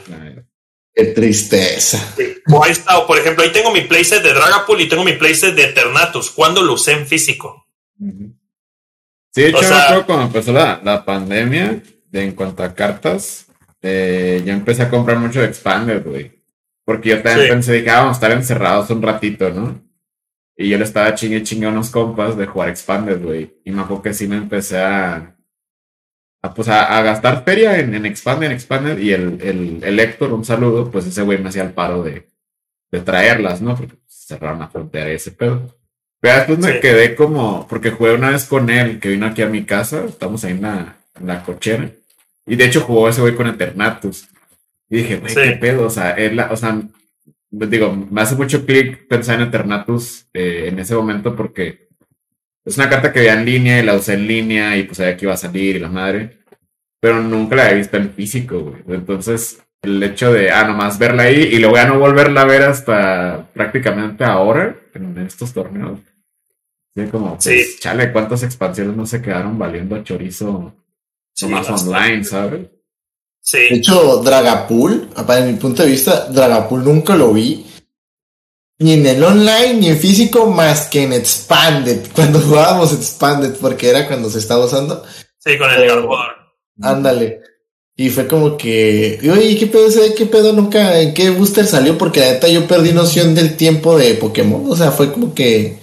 [0.94, 2.16] Qué tristeza.
[2.52, 5.54] O ahí está, por ejemplo, ahí tengo mi playset de Dragapult y tengo mi playset
[5.54, 6.30] de Eternatus.
[6.32, 7.68] ¿Cuándo lo usé en físico?
[7.98, 13.45] Sí, de hecho, cuando empezó la, la pandemia, de, en cuanto a cartas,
[13.88, 16.32] eh, yo empecé a comprar mucho de Expander, güey.
[16.84, 19.80] Porque yo también pensé, que ah, vamos a estar encerrados un ratito, ¿no?
[20.58, 23.62] Y yo le estaba chingue chingue a unos compas de jugar Expander, güey.
[23.64, 25.36] Y me acuerdo que sí me empecé a.
[26.42, 29.00] a pues a, gastar feria en, en Expander, en Expander.
[29.00, 32.28] Y el, el, el Héctor, un saludo, pues ese güey me hacía el paro de,
[32.92, 33.76] de traerlas, ¿no?
[33.76, 35.76] Porque cerraron la frontera y ese pedo.
[36.22, 37.68] Pero después me quedé como.
[37.68, 40.06] Porque jugué una vez con él, que vino aquí a mi casa.
[40.06, 41.92] Estamos ahí en la, en la cochera.
[42.46, 44.28] Y de hecho jugó ese güey con Eternatus.
[44.90, 45.86] Y dije, güey, qué pedo.
[45.88, 46.80] O sea, él, o sea,
[47.50, 51.88] digo, me hace mucho clic pensar en Eternatus eh, en ese momento porque
[52.64, 55.18] es una carta que veía en línea y la usé en línea y pues sabía
[55.18, 56.40] que iba a salir y la madre.
[57.00, 58.98] pero nunca la he visto en físico, güey.
[58.98, 62.64] Entonces, el hecho de, ah, nomás verla ahí y luego ya no volverla a ver
[62.64, 66.00] hasta prácticamente ahora, en estos torneos.
[66.96, 67.80] Sí, como, pues, Sí.
[67.80, 70.74] chale, cuántas expansiones no se quedaron valiendo chorizo
[71.36, 71.98] Sí, nomás bastante.
[71.98, 72.62] online, ¿sabes?
[72.62, 72.70] De
[73.42, 77.66] Sí, hecho, Dragapool, para mi punto de vista, Dragapool nunca lo vi.
[78.80, 82.08] Ni en el online, ni en físico, más que en Expanded.
[82.16, 85.04] Cuando jugábamos Expanded, porque era cuando se estaba usando.
[85.38, 86.10] sí, con el Pero-.
[86.82, 87.42] Ándale.
[87.98, 90.14] Y fue como que, oye, ¿qué pedo ese?
[90.16, 91.00] ¿Qué pedo nunca?
[91.00, 91.98] ¿En qué booster salió?
[91.98, 94.70] Porque la neta yo perdí noción del tiempo de Pokémon.
[94.70, 95.78] O sea, fue como que,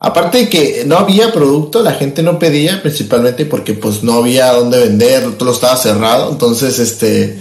[0.00, 4.52] aparte de que no había producto, la gente no pedía, principalmente porque pues no había
[4.52, 6.32] dónde vender, todo estaba cerrado.
[6.32, 7.38] Entonces, este,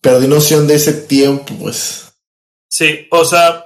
[0.00, 2.12] perdí noción de ese tiempo, pues.
[2.68, 3.64] Sí, o sea,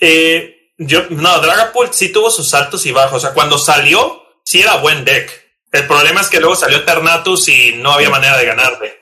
[0.00, 3.18] eh, yo, no, Dragapult sí tuvo sus altos y bajos.
[3.18, 5.30] O sea, cuando salió, sí era buen deck.
[5.70, 8.98] El problema es que luego salió Ternatus y no había manera de ganarle.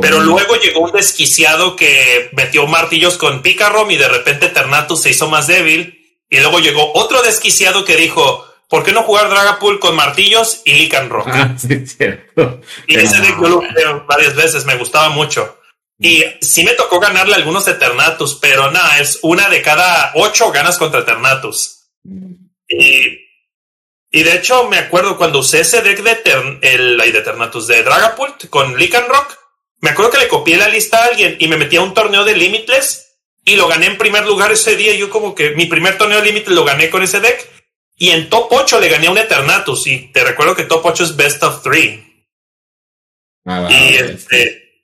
[0.00, 5.10] Pero luego llegó un desquiciado que metió martillos con Picarom y de repente Ternatus se
[5.10, 6.03] hizo más débil.
[6.30, 10.72] Y luego llegó otro desquiciado que dijo, ¿por qué no jugar Dragapult con martillos y
[10.74, 11.28] Lycanroc?
[11.28, 12.60] Ah, sí, cierto.
[12.86, 15.58] Y ese deck yo lo jugué varias veces, me gustaba mucho.
[16.00, 20.50] Y sí me tocó ganarle algunos de Ternatus, pero nada, es una de cada ocho
[20.50, 21.86] ganas contra Ternatus.
[22.68, 23.18] Y,
[24.10, 27.82] y de hecho me acuerdo cuando usé ese deck de, Ter- el, de Ternatus, de
[27.84, 29.38] Dragapult con Lycanroc,
[29.80, 32.24] me acuerdo que le copié la lista a alguien y me metí a un torneo
[32.24, 33.13] de Limitless
[33.44, 34.94] y lo gané en primer lugar ese día.
[34.94, 37.50] Yo como que mi primer torneo Limitless lo gané con ese deck.
[37.96, 39.86] Y en top 8 le gané a un Eternatus.
[39.86, 42.00] Y te recuerdo que top 8 es best of 3.
[43.44, 44.82] Ah, va, Y este.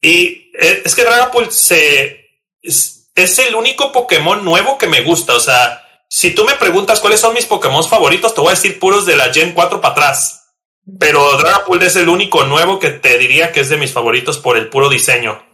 [0.00, 2.30] Y eh, es que Dragapult se.
[2.62, 5.34] Es, es el único Pokémon nuevo que me gusta.
[5.34, 8.78] O sea, si tú me preguntas cuáles son mis Pokémon favoritos, te voy a decir
[8.78, 10.54] puros de la Gen 4 para atrás.
[10.98, 14.56] Pero Dragapult es el único nuevo que te diría que es de mis favoritos por
[14.56, 15.47] el puro diseño.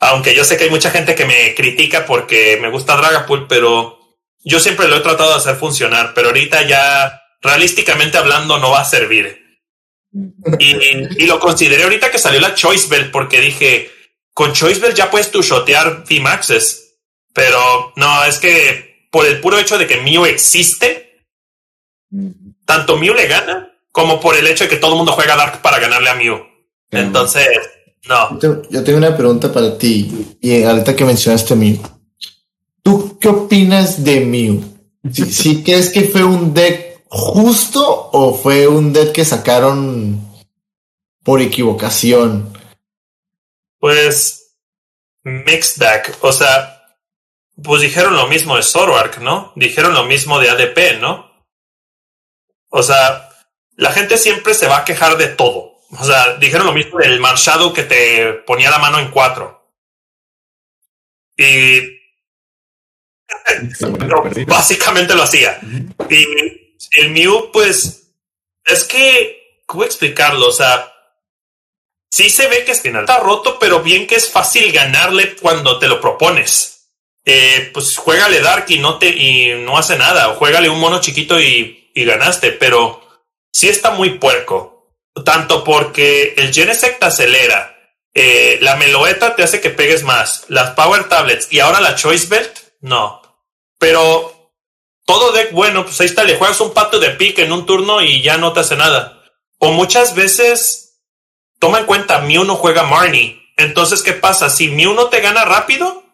[0.00, 3.98] Aunque yo sé que hay mucha gente que me critica porque me gusta Dragapult, pero
[4.44, 6.14] yo siempre lo he tratado de hacer funcionar.
[6.14, 9.60] Pero ahorita ya, realísticamente hablando, no va a servir.
[10.58, 13.90] Y, y lo consideré ahorita que salió la Choice Bell porque dije,
[14.32, 16.96] con Choice Bell ya puedes tu shotear VMAXes.
[17.34, 21.24] Pero no, es que por el puro hecho de que Mew existe,
[22.64, 25.60] tanto Mew le gana como por el hecho de que todo el mundo juega Dark
[25.60, 26.46] para ganarle a Mew.
[26.90, 27.48] Entonces,
[28.06, 28.38] no.
[28.40, 31.78] Yo tengo- una pregunta para ti, y ahorita que mencionaste Mew.
[32.82, 34.62] ¿Tú qué opinas de Mew?
[35.12, 40.20] ¿Sí, sí crees que fue un deck justo o fue un deck que sacaron
[41.22, 42.52] por equivocación?
[43.78, 44.54] Pues,
[45.24, 46.16] Mixed Deck.
[46.22, 46.74] O sea,
[47.62, 49.52] pues dijeron lo mismo de Zoroark, ¿no?
[49.56, 51.28] Dijeron lo mismo de ADP, ¿no?
[52.70, 53.28] O sea,
[53.76, 55.67] la gente siempre se va a quejar de todo.
[55.90, 59.72] O sea, dijeron lo mismo del Marshado que te ponía la mano en cuatro.
[61.36, 61.98] Y
[64.06, 65.60] no, básicamente lo hacía.
[66.10, 66.24] Y
[66.92, 68.10] el Mew, pues,
[68.64, 70.48] es que, ¿cómo explicarlo?
[70.48, 70.92] O sea,
[72.10, 73.04] sí se ve que es final.
[73.04, 76.74] Está roto, pero bien que es fácil ganarle cuando te lo propones.
[77.24, 80.30] Eh, pues juégale Dark y no te y no hace nada.
[80.30, 82.52] O juégale un mono chiquito y, y ganaste.
[82.52, 83.02] Pero
[83.52, 84.77] sí está muy puerco.
[85.24, 87.74] Tanto porque el Genesect te acelera.
[88.14, 90.44] eh, la Meloeta te hace que pegues más.
[90.48, 93.22] Las Power Tablets y ahora la Choice Belt, no.
[93.78, 94.52] Pero
[95.06, 98.02] todo deck bueno, pues ahí está, le juegas un pato de pique en un turno
[98.02, 99.22] y ya no te hace nada.
[99.58, 101.00] O muchas veces,
[101.60, 103.40] toma en cuenta, Mew no juega Marnie.
[103.56, 104.50] Entonces, ¿qué pasa?
[104.50, 106.04] Si Mew no te gana rápido,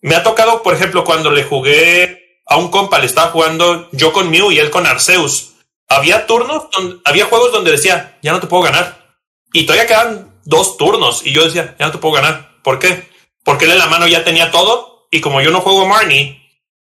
[0.00, 4.12] me ha tocado, por ejemplo, cuando le jugué a un compa, le estaba jugando yo
[4.12, 5.51] con Mew y él con Arceus.
[5.96, 9.16] Había turnos, donde, había juegos donde decía, ya no te puedo ganar.
[9.52, 11.24] Y todavía quedan dos turnos.
[11.24, 12.60] Y yo decía, ya no te puedo ganar.
[12.62, 13.08] ¿Por qué?
[13.44, 15.08] Porque él en la mano ya tenía todo.
[15.10, 16.42] Y como yo no juego Marnie,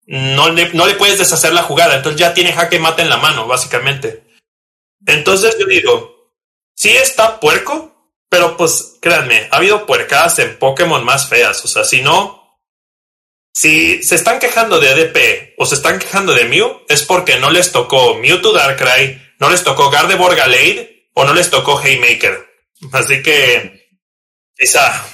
[0.06, 1.96] no le, no le puedes deshacer la jugada.
[1.96, 4.24] Entonces ya tiene jaque mate en la mano, básicamente.
[5.06, 6.32] Entonces yo digo,
[6.74, 11.64] sí está puerco, pero pues créanme, ha habido puercadas en Pokémon más feas.
[11.64, 12.38] O sea, si no,
[13.59, 17.51] si se están quejando de ADP o se están quejando de Mew, es porque no
[17.51, 22.39] les tocó Mewtwo Darkrai, no les tocó Gardevoir Gallade o no les tocó Haymaker.
[22.93, 23.98] Así que,
[24.56, 25.05] quizá.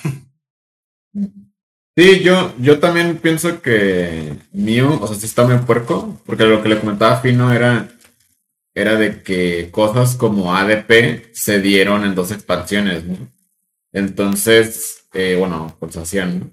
[1.96, 6.62] Sí, yo, yo también pienso que Mew, o sea, sí está muy puerco, porque lo
[6.62, 7.88] que le comentaba Fino era,
[8.74, 13.16] era de que cosas como ADP se dieron en dos expansiones, ¿no?
[13.92, 16.50] Entonces, eh, bueno, pues hacían, ¿no?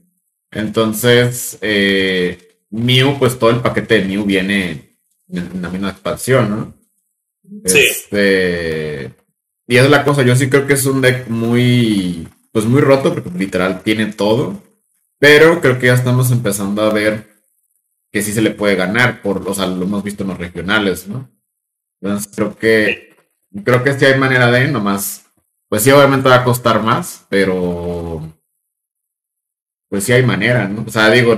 [0.51, 4.97] Entonces, eh, Mew, pues todo el paquete de Mew viene
[5.29, 6.73] en la misma expansión, ¿no?
[7.65, 7.79] Sí.
[7.79, 9.13] Este,
[9.67, 13.13] Y es la cosa, yo sí creo que es un deck muy, pues muy roto,
[13.13, 14.61] porque literal tiene todo.
[15.19, 17.27] Pero creo que ya estamos empezando a ver
[18.11, 21.07] que sí se le puede ganar, por, o sea, lo hemos visto en los regionales,
[21.07, 21.29] ¿no?
[22.01, 23.15] Entonces creo que,
[23.63, 25.25] creo que sí hay manera de, nomás,
[25.69, 28.21] pues sí, obviamente va a costar más, pero
[29.91, 30.85] pues sí hay manera, ¿no?
[30.87, 31.35] O sea, digo,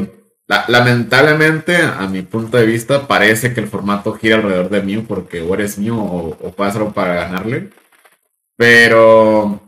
[0.67, 5.41] lamentablemente, a mi punto de vista, parece que el formato gira alrededor de Mew porque
[5.41, 7.71] o eres Mew o, o para ganarle.
[8.55, 9.59] Pero,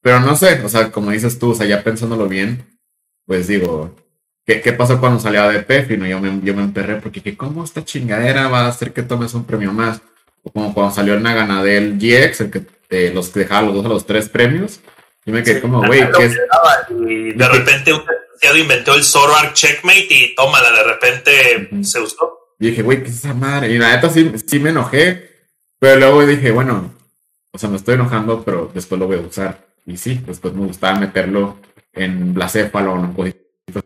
[0.00, 2.64] pero no sé, o sea, como dices tú, o sea, ya pensándolo bien,
[3.26, 3.96] pues digo,
[4.46, 5.88] ¿qué, qué pasó cuando salió ADP?
[5.88, 9.02] Fino, yo me, yo me emperré porque, ¿qué, ¿cómo esta chingadera va a hacer que
[9.02, 10.02] tomes un premio más?
[10.44, 13.86] O como cuando salió el Naganadel GX, el que eh, los que dejaba los dos
[13.86, 14.80] a los tres premios.
[15.28, 16.38] Y me quedé como, güey, ¿qué es?
[17.06, 22.54] Y de repente un desgraciado inventó el Zoroark Checkmate y tómala, de repente se usó.
[22.58, 23.68] Y dije, güey, ¿qué es esa madre?
[23.68, 25.30] Y la neta sí, sí me enojé,
[25.78, 26.94] pero luego dije, bueno,
[27.52, 29.66] o sea, me estoy enojando, pero después lo voy a usar.
[29.84, 31.58] Y sí, después me gustaba meterlo
[31.92, 33.84] en Blacéfalo o en cositas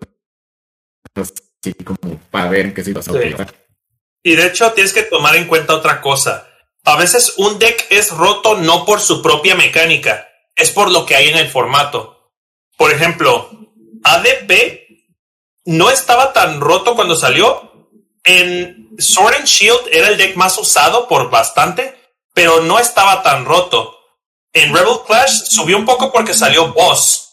[1.18, 3.34] así como para ver en qué situación Sí.
[4.22, 6.46] Y de hecho tienes que tomar en cuenta otra cosa.
[6.84, 11.16] A veces un deck es roto no por su propia mecánica, es por lo que
[11.16, 12.30] hay en el formato.
[12.76, 13.50] Por ejemplo,
[14.04, 14.86] ADP
[15.66, 17.70] no estaba tan roto cuando salió.
[18.24, 21.98] En Sword and Shield era el deck más usado por bastante,
[22.34, 23.98] pero no estaba tan roto.
[24.52, 27.30] En Rebel Clash subió un poco porque salió Boss.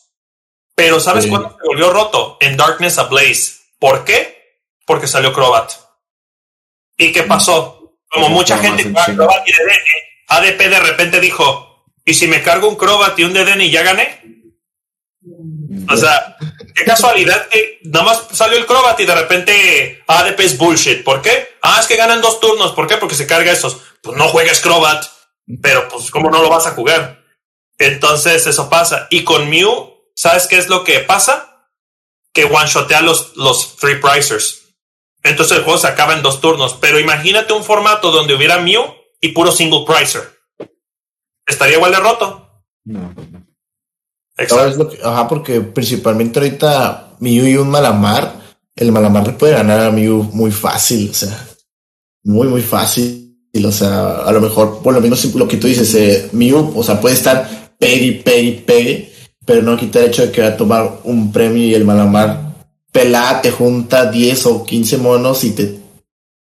[0.75, 1.29] Pero ¿sabes Sí.
[1.29, 2.37] cuándo se volvió roto?
[2.39, 3.59] En Darkness Ablaze.
[3.79, 4.37] ¿Por qué?
[4.85, 5.73] Porque salió Crobat.
[6.97, 7.93] ¿Y qué pasó?
[8.09, 8.91] Como mucha gente.
[8.91, 9.51] Crobat y
[10.27, 11.68] ADP de repente dijo,
[12.09, 14.19] ¿y si me cargo un Crobat y un DDN y ya gané?
[15.87, 16.37] O sea,
[16.75, 21.03] qué casualidad que nada más salió el Crobat y de repente ADP es bullshit.
[21.03, 21.57] ¿Por qué?
[21.61, 22.71] Ah, es que ganan dos turnos.
[22.71, 22.97] ¿Por qué?
[22.97, 23.77] Porque se carga esos.
[24.01, 25.05] Pues no juegues Crobat.
[25.61, 27.23] Pero pues, ¿cómo no lo vas a jugar?
[27.77, 29.07] Entonces, eso pasa.
[29.11, 31.69] Y con Mew, ¿sabes qué es lo que pasa?
[32.33, 34.63] Que one-shotea los, los three pricers.
[35.21, 36.75] Entonces el juego se acaba en dos turnos.
[36.81, 40.38] Pero imagínate un formato donde hubiera Mew y puro single pricer.
[41.49, 42.47] Estaría igual de roto.
[42.85, 43.45] No, pues no.
[44.51, 48.35] Ahora es lo que- ajá, porque principalmente ahorita Mew y un Malamar,
[48.75, 51.47] el Malamar le puede ganar a Mew muy fácil, o sea,
[52.23, 53.25] muy, muy fácil.
[53.65, 56.83] O sea, a lo mejor, por lo menos lo que tú dices, eh, Mew, o
[56.83, 59.13] sea, puede estar pegue, pegue, pegue,
[59.45, 62.53] pero no quita el hecho de que va a tomar un premio y el Malamar
[62.91, 65.79] pelada te junta 10 o 15 monos y te,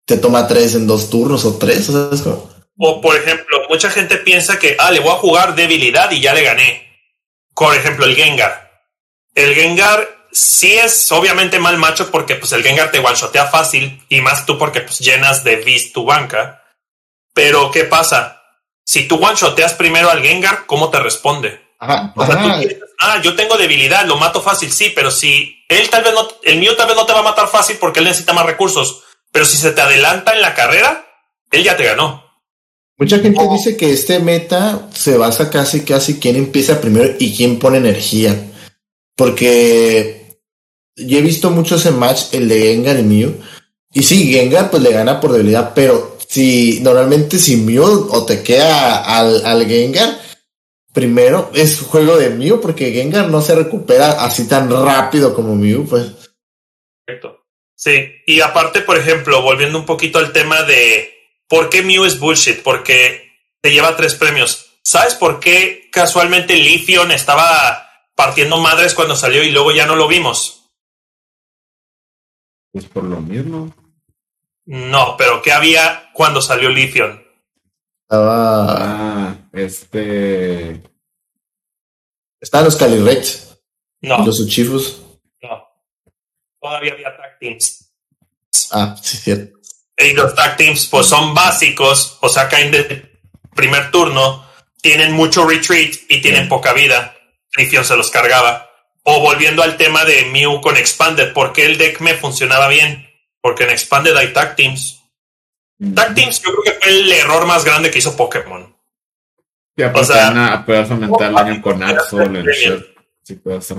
[0.06, 2.48] te toma 3 en dos turnos o 3, o sea, es como...
[2.78, 6.32] O por ejemplo, mucha gente piensa que, ah, le voy a jugar debilidad y ya
[6.32, 6.88] le gané.
[7.54, 8.84] Por ejemplo, el Gengar.
[9.34, 14.20] El Gengar sí es obviamente mal macho porque pues el Gengar te one-shotea fácil y
[14.20, 16.62] más tú porque pues llenas de vis tu banca.
[17.34, 18.42] Pero ¿qué pasa?
[18.84, 21.68] Si tú one-shoteas primero al Gengar, ¿cómo te responde?
[21.80, 25.64] Ajá, O sea, tú piensas, ah, yo tengo debilidad, lo mato fácil, sí, pero si
[25.68, 28.00] él tal vez no, el mío tal vez no te va a matar fácil porque
[28.00, 31.06] él necesita más recursos, pero si se te adelanta en la carrera,
[31.50, 32.27] él ya te ganó.
[32.98, 37.60] Mucha gente dice que este meta se basa casi casi quién empieza primero y quién
[37.60, 38.34] pone energía.
[39.14, 40.40] Porque
[40.96, 43.40] yo he visto muchos en match el de Gengar y Mew.
[43.92, 48.42] Y sí, Gengar pues le gana por debilidad, pero si normalmente si Mew o te
[48.42, 50.18] queda al, al Gengar,
[50.92, 55.86] primero es juego de Mew porque Gengar no se recupera así tan rápido como Mew,
[55.86, 56.06] pues.
[57.06, 57.44] Correcto.
[57.76, 57.92] Sí,
[58.26, 61.17] y aparte, por ejemplo, volviendo un poquito al tema de
[61.48, 64.78] por qué Mew es bullshit, porque te lleva tres premios.
[64.82, 70.08] ¿Sabes por qué casualmente Lithion estaba partiendo madres cuando salió y luego ya no lo
[70.08, 70.70] vimos?
[72.72, 73.74] Pues por lo mismo.
[74.66, 77.24] No, pero ¿qué había cuando salió Lithion?
[78.02, 78.66] Estaba,
[79.30, 80.82] Ah, este.
[82.40, 83.58] estaban los Calyrex
[84.02, 85.02] No, los Uchifus.
[85.42, 85.66] no.
[86.60, 87.92] Todavía había tag teams.
[88.72, 89.57] Ah, sí, cierto.
[89.98, 93.10] Y los tag teams, pues son básicos, o sea, caen de
[93.54, 94.46] primer turno,
[94.80, 96.48] tienen mucho retreat y tienen Sí.
[96.48, 97.16] poca vida.
[97.56, 98.70] Lithium se los cargaba.
[99.02, 103.08] O volviendo al tema de Mew con Expanded, ¿por qué el deck me funcionaba bien?
[103.40, 105.02] Porque en Expanded hay tag teams.
[105.94, 108.76] Tag teams yo creo que fue el error más grande que hizo Pokémon.
[109.78, 111.80] Aparte, O sea, Ana, puedes aumentar el daño con.
[111.80, 112.84] Shield.
[113.22, 113.76] Sí, o sea,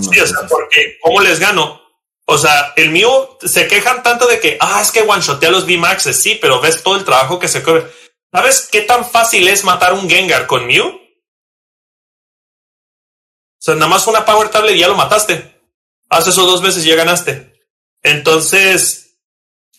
[0.50, 1.82] porque ¿cómo les gano?
[2.32, 6.22] O sea, el mío se quejan tanto de que, ah, es que one-shotea los V-Maxes,
[6.22, 7.92] sí, pero ves todo el trabajo que se corre.
[8.32, 10.86] ¿Sabes qué tan fácil es matar un Gengar con Mew?
[10.90, 11.02] O
[13.58, 15.60] sea, nada más una Power Tablet y ya lo mataste.
[16.08, 17.60] Haz eso dos veces y ya ganaste.
[18.04, 19.18] Entonces,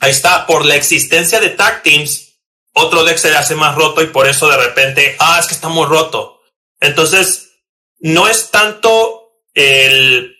[0.00, 2.40] ahí está, por la existencia de Tag Teams,
[2.72, 5.54] otro deck se le hace más roto y por eso de repente, ah, es que
[5.54, 6.40] está muy roto.
[6.80, 7.52] Entonces,
[8.00, 10.36] no es tanto el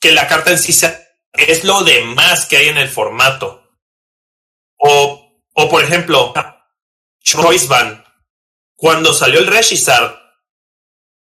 [0.00, 1.01] que la carta en sí sea,
[1.32, 3.62] es lo demás que hay en el formato.
[4.78, 6.32] O, o por ejemplo,
[7.22, 8.04] Choice Band.
[8.76, 10.20] Cuando salió el Registrar,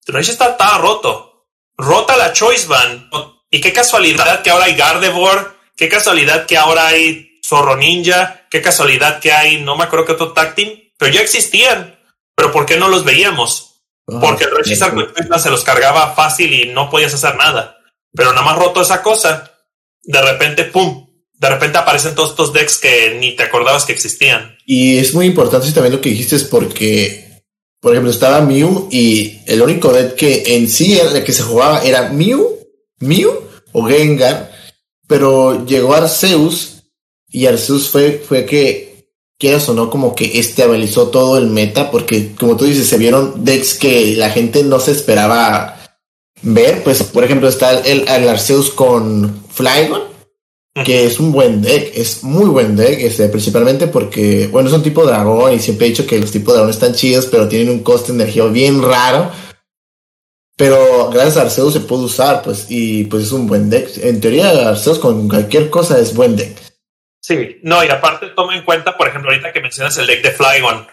[0.06, 1.48] Registrar estaba roto.
[1.76, 3.10] Rota la Choice Band.
[3.51, 5.56] Y qué casualidad que ahora hay Gardevoir.
[5.76, 8.47] Qué casualidad que ahora hay Zorro Ninja.
[8.51, 10.93] Qué casualidad que hay, no me acuerdo qué otro Tacting.
[10.97, 11.98] Pero ya existían.
[12.35, 13.82] Pero ¿por qué no los veíamos?
[14.09, 14.93] Ah, Porque el Registrar
[15.40, 17.78] se los cargaba fácil y no podías hacer nada.
[18.14, 19.57] Pero nada más roto esa cosa.
[20.09, 21.06] De repente, ¡pum!
[21.35, 24.56] De repente aparecen todos estos decks que ni te acordabas que existían.
[24.64, 27.43] Y es muy importante también lo que dijiste es porque,
[27.78, 31.43] por ejemplo, estaba Mew y el único deck que en sí era el que se
[31.43, 32.59] jugaba era Mew,
[33.01, 33.30] Mew
[33.72, 34.51] o Gengar,
[35.06, 36.85] pero llegó Arceus
[37.28, 42.35] y Arceus fue, fue que, quieras o no, como que estabilizó todo el meta, porque
[42.35, 45.78] como tú dices, se vieron decks que la gente no se esperaba
[46.43, 50.02] ver, pues por ejemplo está el, el Arceus con Flygon,
[50.85, 54.82] que es un buen deck, es muy buen deck, este, principalmente porque, bueno, es un
[54.82, 57.70] tipo dragón y siempre he dicho que los tipos de dragón están chidos, pero tienen
[57.70, 59.31] un coste de energía bien raro.
[60.56, 63.97] Pero gracias a Arceus se puede usar, pues, y pues es un buen deck.
[63.98, 66.56] En teoría, Arceus con cualquier cosa es buen deck.
[67.20, 70.31] Sí, no, y aparte toma en cuenta, por ejemplo, ahorita que mencionas el deck de
[70.32, 70.86] Flygon,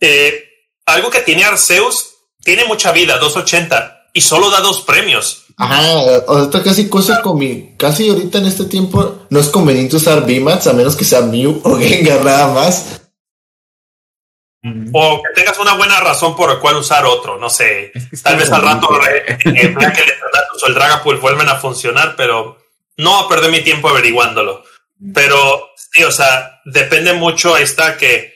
[0.00, 0.44] eh,
[0.86, 5.44] algo que tiene Arceus tiene mucha vida, 280, y solo da dos premios.
[5.58, 5.78] Ajá,
[6.26, 10.68] ahorita casi cosa con mi, casi ahorita en este tiempo no es conveniente usar VMAX
[10.68, 13.02] a menos que sea Mew o Gengar nada más.
[14.94, 17.92] O que tengas una buena razón por la cual usar otro, no sé.
[17.94, 21.48] Es que está Tal vez al rato eh, eh, Black Electronatus o el Dragapult vuelven
[21.50, 22.56] a funcionar, pero
[22.96, 24.64] no a perder mi tiempo averiguándolo.
[25.12, 27.54] Pero sí, o sea, depende mucho.
[27.54, 28.34] Ahí está que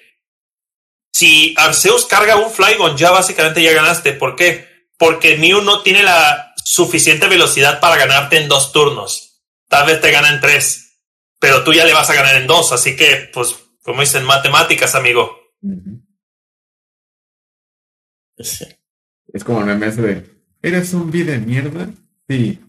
[1.11, 4.13] si Arceus carga un Flygon, ya básicamente ya ganaste.
[4.13, 4.70] ¿Por qué?
[5.01, 9.43] Porque Mew no tiene la suficiente velocidad para ganarte en dos turnos.
[9.67, 10.99] Tal vez te gana en tres,
[11.39, 12.71] pero tú ya le vas a ganar en dos.
[12.71, 15.37] Así que, pues, como dicen matemáticas, amigo.
[18.39, 18.67] Sí.
[19.33, 20.27] Es como el meme ese de,
[20.63, 21.89] ¿eres un bi de mierda?
[22.29, 22.61] Sí.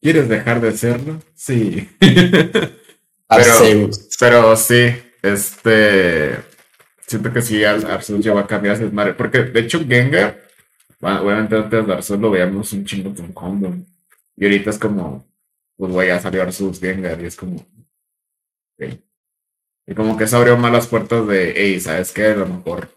[0.00, 1.22] ¿Quieres dejar de serlo?
[1.34, 1.88] Sí.
[3.28, 4.08] Arceus.
[4.18, 6.36] Pero sí, este.
[7.06, 9.14] Siento que sí, Ar- Arceus ya va a cambiar ese desmadre.
[9.14, 10.47] Porque de hecho, Gengar,
[11.00, 13.84] bueno, obviamente antes de Arceus lo veíamos un chingo con condom.
[14.36, 15.26] Y ahorita es como,
[15.76, 17.20] pues güey, ya salió Arceus Gengar.
[17.20, 17.56] Y es como.
[17.56, 18.98] ok.
[19.86, 22.26] Y como que se abrió más las puertas de, hey, ¿sabes qué?
[22.26, 22.90] A lo mejor,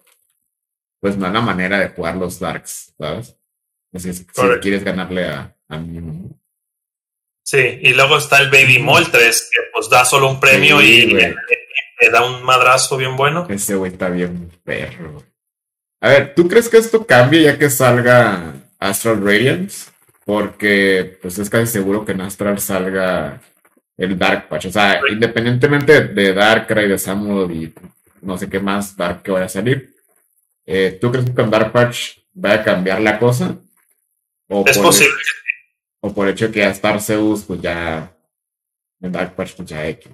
[0.99, 3.37] pues no es la manera de jugar los Darks, ¿sabes?
[3.93, 4.61] Así es, si Correcto.
[4.61, 6.29] quieres ganarle a, a mí.
[7.43, 11.05] Sí, y luego está el Baby Moltres, que pues da solo un premio Sí, y
[11.13, 11.35] le,
[12.01, 13.47] le da un madrazo bien bueno.
[13.49, 15.23] Ese güey está bien perro.
[16.01, 19.91] A ver, ¿tú crees que esto cambie ya que salga Astral Radiance?
[20.25, 23.39] Porque pues es casi seguro que en Astral salga
[23.97, 24.65] el Dark Patch.
[24.65, 27.73] O sea, independientemente de Darkrai, de Samuel y
[28.21, 29.93] no sé qué más Dark que vaya a salir,
[30.65, 33.55] eh, ¿tú crees que con Dark Patch vaya a cambiar la cosa?
[34.47, 35.13] ¿O Es posible.
[35.99, 38.11] O por el hecho de que hasta Arceus, pues ya.
[38.99, 40.11] El Dark Patch, pues ya X.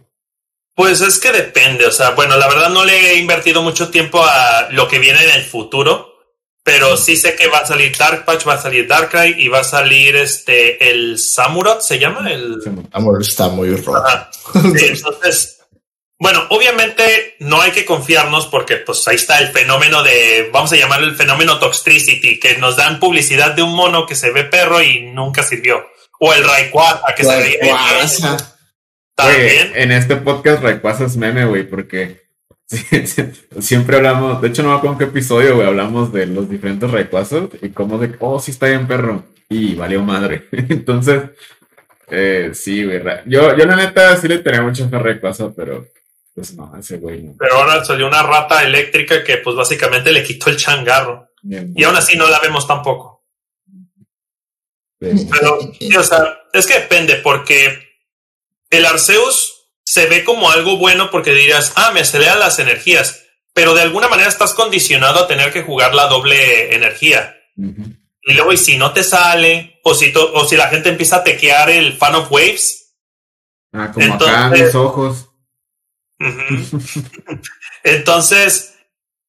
[0.77, 4.23] Pues es que depende, o sea, bueno, la verdad no le he invertido mucho tiempo
[4.23, 6.13] a lo que viene en el futuro,
[6.63, 9.61] pero sí sé que va a salir Dark Patch, va a salir Darkrai y va
[9.61, 12.31] a salir este el Samurott, ¿se llama?
[12.31, 12.59] El...
[12.91, 13.75] Amor está muy.
[13.75, 15.61] Sí, entonces,
[16.19, 20.75] bueno, obviamente no hay que confiarnos porque pues ahí está el fenómeno de, vamos a
[20.75, 24.79] llamarlo el fenómeno Toxtricity, que nos dan publicidad de un mono que se ve perro
[24.79, 25.87] y nunca sirvió.
[26.19, 28.56] O el Rayquaza, que se Rayquaza.
[29.18, 29.72] También.
[29.76, 32.22] En este podcast Rayquaza es meme, güey, porque
[33.60, 36.89] siempre hablamos, de hecho no me acuerdo en qué episodio, güey, hablamos de los diferentes
[36.89, 40.48] Rayquazas y cómo de, oh, sí está bien perro, y valió madre.
[40.52, 41.23] Entonces,
[42.10, 45.88] eh, sí, güey, yo, yo la neta sí le tenía mucha fe a Rayquaza, pero
[46.35, 47.35] pues no, ese güey no.
[47.39, 51.30] Pero ahora salió una rata eléctrica que pues básicamente le quitó el changarro.
[51.41, 53.23] Bien, Y aún así no la vemos tampoco.
[54.99, 55.27] bien.
[55.31, 57.86] Pero, sí, o sea, es que depende, porque
[58.69, 59.53] el Arceus
[59.85, 63.23] se ve como algo bueno porque dirías, ah, me acelera las energías,
[63.53, 67.35] pero de alguna manera estás condicionado a tener que jugar la doble energía.
[67.56, 71.18] Y luego, y si no te sale, o si, to- o si la gente empieza
[71.18, 72.84] a tequear el Fan of Waves,
[73.73, 75.30] Ah, como acá Entonces- mis ojos.
[77.84, 78.76] Entonces,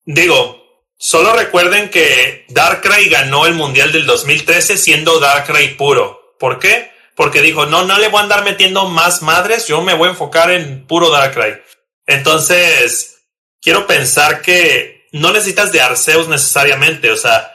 [0.04, 0.62] digo,
[0.98, 6.34] solo recuerden que Darkrai ganó el Mundial del 2013 siendo Darkrai puro.
[6.38, 6.90] ¿Por qué?
[7.18, 10.12] Porque dijo, no, no le voy a andar metiendo más madres, yo me voy a
[10.12, 11.60] enfocar en puro Darkrai.
[12.06, 13.24] Entonces,
[13.60, 17.52] quiero pensar que no necesitas de Arceus necesariamente, o sea,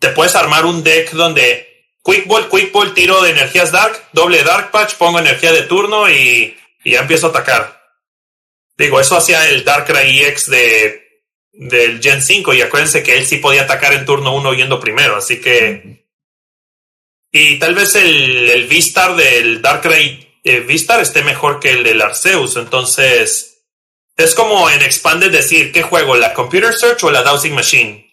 [0.00, 1.66] te puedes armar un deck donde
[2.04, 6.54] Quick Ball, Quick tiro de energías Dark, doble Dark Patch, pongo energía de turno y,
[6.84, 7.82] y ya empiezo a atacar.
[8.76, 11.06] Digo, eso hacía el Darkrai EX de
[11.54, 15.16] del Gen 5 y acuérdense que él sí podía atacar en turno 1 yendo primero,
[15.16, 16.05] así que...
[17.38, 22.00] Y tal vez el, el V-Star del Darkrai eh, V-Star esté mejor que el del
[22.02, 23.52] Arceus, entonces...
[24.16, 26.16] Es como en Expanded decir, ¿qué juego?
[26.16, 28.10] ¿La Computer Search o la Dowsing Machine?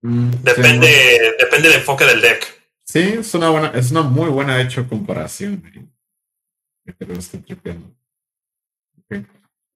[0.00, 2.46] Mm, Depende, sí, depende del enfoque del deck.
[2.84, 5.60] Sí, es una buena, es una muy buena hecho comparación.
[5.74, 5.84] eh.
[6.86, 7.08] Estoy.
[8.98, 9.26] Ok.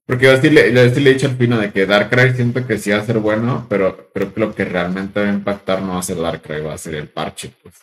[0.07, 2.79] Porque yo así le, yo le he dicho al Pino de que Darkrai siento que
[2.79, 5.95] sí va a ser bueno, pero creo que lo que realmente va a impactar no
[5.95, 7.75] va a ser Darkrai, va a ser el parche, pues.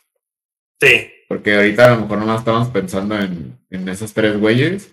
[0.82, 4.90] Sí, Porque ahorita a lo mejor nomás estamos pensando en, en esos tres güeyes,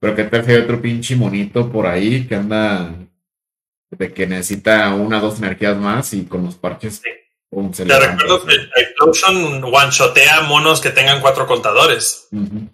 [0.00, 2.92] pero que tal si hay otro pinche monito por ahí que anda
[3.90, 7.10] de que necesita una o dos energías más y con los parches Sí.
[7.48, 12.28] pum, se te levanta, recuerdo que Explosion one-shotea monos que tengan cuatro contadores.
[12.32, 12.70] Uno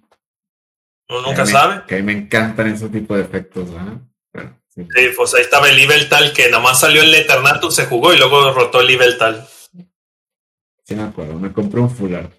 [1.23, 1.83] nunca sabe.
[1.87, 4.01] Que a mí me encantan ese tipo de efectos, ¿verdad?
[4.74, 4.87] Sí.
[4.95, 8.19] Sí, pues ahí estaba el nivel tal que nomás salió el Eternatus, se jugó y
[8.19, 9.47] luego rotó el nivel tal.
[10.85, 12.31] Sí me acuerdo, me compré un full art.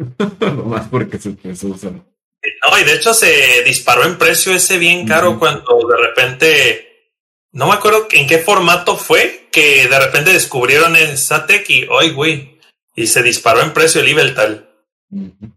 [0.40, 1.90] Nomás porque se, se usa.
[1.90, 7.12] No, y de hecho se disparó en precio ese bien caro cuando de repente,
[7.52, 12.10] no me acuerdo en qué formato fue, que de repente descubrieron el Satek y, ¡ay,
[12.12, 12.58] güey!
[12.96, 14.70] Y se disparó en precio el nivel tal.
[15.10, 15.52] Ujú.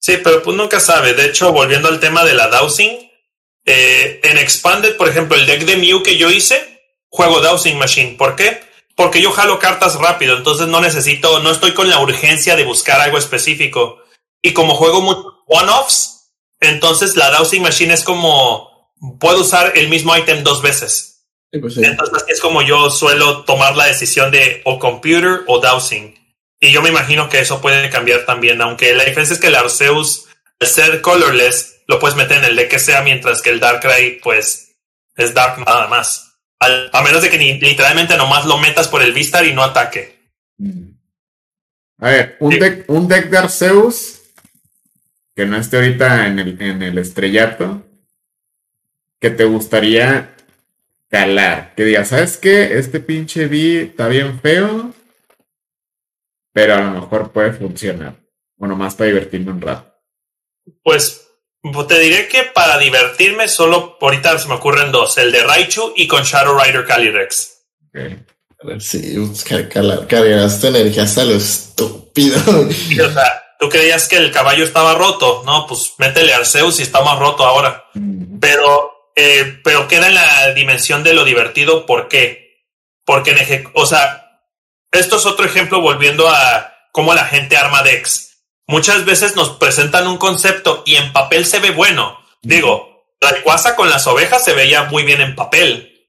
[0.00, 1.14] Sí, pero pues nunca sabe.
[1.14, 3.10] De hecho, volviendo al tema de la dowsing,
[3.64, 8.16] eh, en Expanded, por ejemplo, el deck de Mew que yo hice, juego Dowsing Machine.
[8.16, 8.60] ¿Por qué?
[8.94, 13.00] Porque yo jalo cartas rápido, entonces no necesito, no estoy con la urgencia de buscar
[13.00, 13.98] algo específico.
[14.42, 20.16] Y como juego muchos one-offs, entonces la Dowsing Machine es como, puedo usar el mismo
[20.16, 21.26] ítem dos veces.
[21.52, 21.84] Sí, pues sí.
[21.84, 26.14] Entonces es como yo suelo tomar la decisión de o computer o dowsing.
[26.60, 29.56] Y yo me imagino que eso puede cambiar también, aunque la diferencia es que el
[29.56, 30.26] Arceus,
[30.60, 34.20] al ser colorless, lo puedes meter en el deck que sea, mientras que el Darkrai,
[34.20, 34.76] pues,
[35.16, 36.31] es dark nada más.
[36.62, 39.62] Al- a menos de que ni, literalmente nomás lo metas por el Vistar y no
[39.64, 40.18] ataque.
[41.98, 42.58] A ver, un Sí.
[42.58, 44.20] deck, un deck de Arceus
[45.34, 47.84] que no esté ahorita en el, en el estrellato
[49.20, 50.36] que te gustaría
[51.08, 51.74] calar.
[51.74, 52.78] Que digas, ¿sabes qué?
[52.78, 54.92] Este pinche B está bien feo,
[56.52, 58.16] pero a lo mejor puede funcionar.
[58.58, 59.92] O nomás para divertirme un rato.
[60.82, 61.21] Pues,
[61.88, 66.08] te diré que para divertirme, solo ahorita se me ocurren dos: el de Raichu y
[66.08, 67.58] con Shadow Rider Calyrex.
[67.88, 68.80] Ok.
[68.80, 72.36] Sí, pues, car- car- cargaste energía hasta lo estúpido.
[72.90, 75.66] Y, o sea, tú creías que el caballo estaba roto, ¿no?
[75.66, 77.84] Pues métele Arceus y está más roto ahora.
[77.94, 78.38] Mm.
[78.38, 81.86] Pero, eh, pero queda en la dimensión de lo divertido.
[81.86, 82.66] ¿Por qué?
[83.04, 84.40] Porque en o sea,
[84.92, 88.31] esto es otro ejemplo volviendo a cómo la gente arma decks.
[88.66, 92.18] Muchas veces nos presentan un concepto y en papel se ve bueno.
[92.42, 96.08] Digo, Rayquaza con las ovejas se veía muy bien en papel.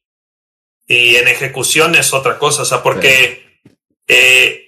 [0.88, 2.64] Y en ejecución es otra cosa.
[2.64, 3.62] O sea, porque
[4.08, 4.64] eh,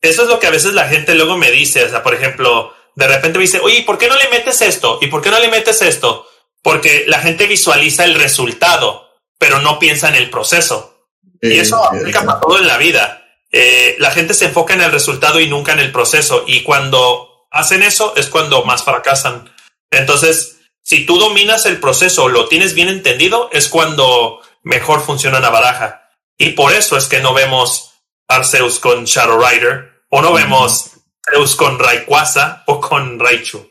[0.00, 1.84] eso es lo que a veces la gente luego me dice.
[1.84, 4.60] O sea, por ejemplo, de repente me dice, oye, ¿y por qué no le metes
[4.62, 4.98] esto?
[5.00, 6.26] ¿Y por qué no le metes esto?
[6.62, 9.08] Porque la gente visualiza el resultado,
[9.38, 11.06] pero no piensa en el proceso.
[11.40, 13.27] Y Eh, eso aplica eh, para todo en la vida.
[13.50, 16.44] Eh, la gente se enfoca en el resultado y nunca en el proceso.
[16.46, 19.50] Y cuando hacen eso es cuando más fracasan.
[19.90, 25.40] Entonces, si tú dominas el proceso o lo tienes bien entendido, es cuando mejor funciona
[25.40, 26.10] la baraja.
[26.36, 27.92] Y por eso es que no vemos
[28.28, 30.92] Arceus con Shadow Rider o no vemos
[31.26, 33.66] Arceus con Rayquaza o con Raichu.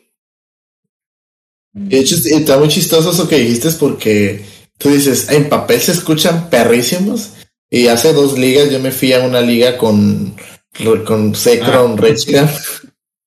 [1.72, 4.44] De hecho, está muy chistoso eso que dijiste, porque
[4.78, 7.34] tú dices, en papel se escuchan perrísimos.
[7.70, 10.36] Y hace dos ligas yo me fui a una liga con,
[11.06, 12.00] con Zekrom, Ah.
[12.00, 12.48] Rechiram.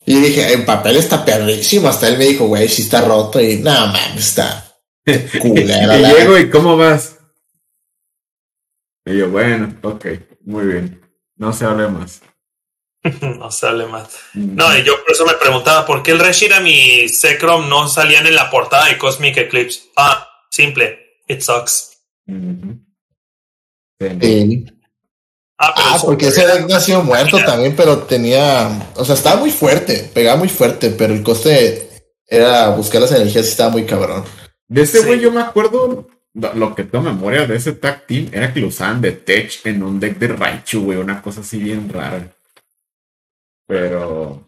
[0.03, 1.87] Y dije, en papel está perrísimo.
[1.87, 3.39] Hasta él me dijo, güey, si está roto.
[3.39, 4.65] Y no, man, está
[5.39, 5.95] culera.
[5.95, 7.19] y llego y ¿cómo vas?
[9.05, 10.05] Y yo, bueno, ok,
[10.45, 11.01] muy bien.
[11.35, 12.21] No se hable más.
[13.21, 14.09] no sale más.
[14.33, 18.25] No, y yo por eso me preguntaba por qué el Reshiram y Zekrom no salían
[18.25, 19.81] en la portada de Cosmic Eclipse.
[19.95, 20.97] Ah, simple.
[21.27, 21.99] It sucks.
[22.27, 22.33] Sí,
[24.21, 24.65] Sí.
[25.57, 29.35] Ah, pero Ah, eso- porque ese deck nació muerto también, pero tenía, o sea, estaba
[29.39, 31.87] muy fuerte, pegaba muy fuerte, pero el coste
[32.27, 34.23] era buscar las energías y estaba muy cabrón.
[34.67, 35.05] De ese Sí.
[35.05, 38.59] güey yo me acuerdo, lo, lo que tengo memoria de ese tag team era que
[38.61, 42.27] lo usaban de tech en un deck de Raichu, güey, una cosa así bien rara.
[43.67, 44.47] Pero...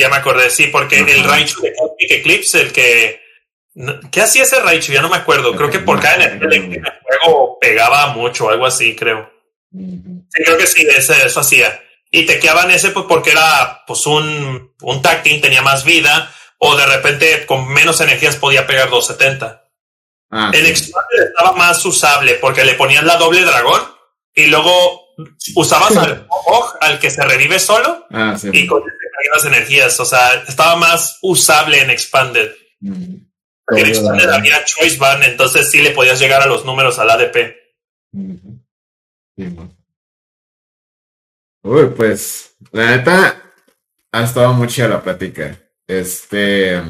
[0.00, 1.10] Ya me acordé, sí, porque Ajá.
[1.12, 3.20] el Raichu de Cosmic Eclipse, el que.
[4.10, 4.92] ¿Qué hacía ese Raichu?
[4.92, 5.54] Ya no me acuerdo.
[5.56, 6.82] Creo que por cada energía de de
[7.22, 9.30] juego pegaba mucho, algo así, creo.
[9.72, 11.80] Sí, creo que sí, eso, eso hacía.
[12.10, 16.76] Y te quedaban ese pues porque era pues un, un team, tenía más vida, o
[16.76, 19.64] de repente con menos energías podía pegar 270.
[20.30, 20.70] Ah, El sí.
[20.70, 23.82] Expander estaba más usable porque le ponían la doble dragón
[24.34, 25.14] y luego
[25.56, 25.96] usabas
[26.80, 28.50] al que se revive solo Ah, sí.
[28.52, 28.82] y con
[29.34, 29.98] las energías.
[29.98, 32.52] O sea, estaba más usable en Expanded.
[32.80, 33.16] Mm,
[33.66, 34.20] dragón.
[34.30, 37.56] había Choice Ban, entonces sí le podías llegar a los números al ADP.
[39.36, 39.56] Sí.
[41.62, 43.42] Uy, pues, la neta,
[44.12, 45.58] ha estado muy chida la plática.
[45.86, 46.80] Este,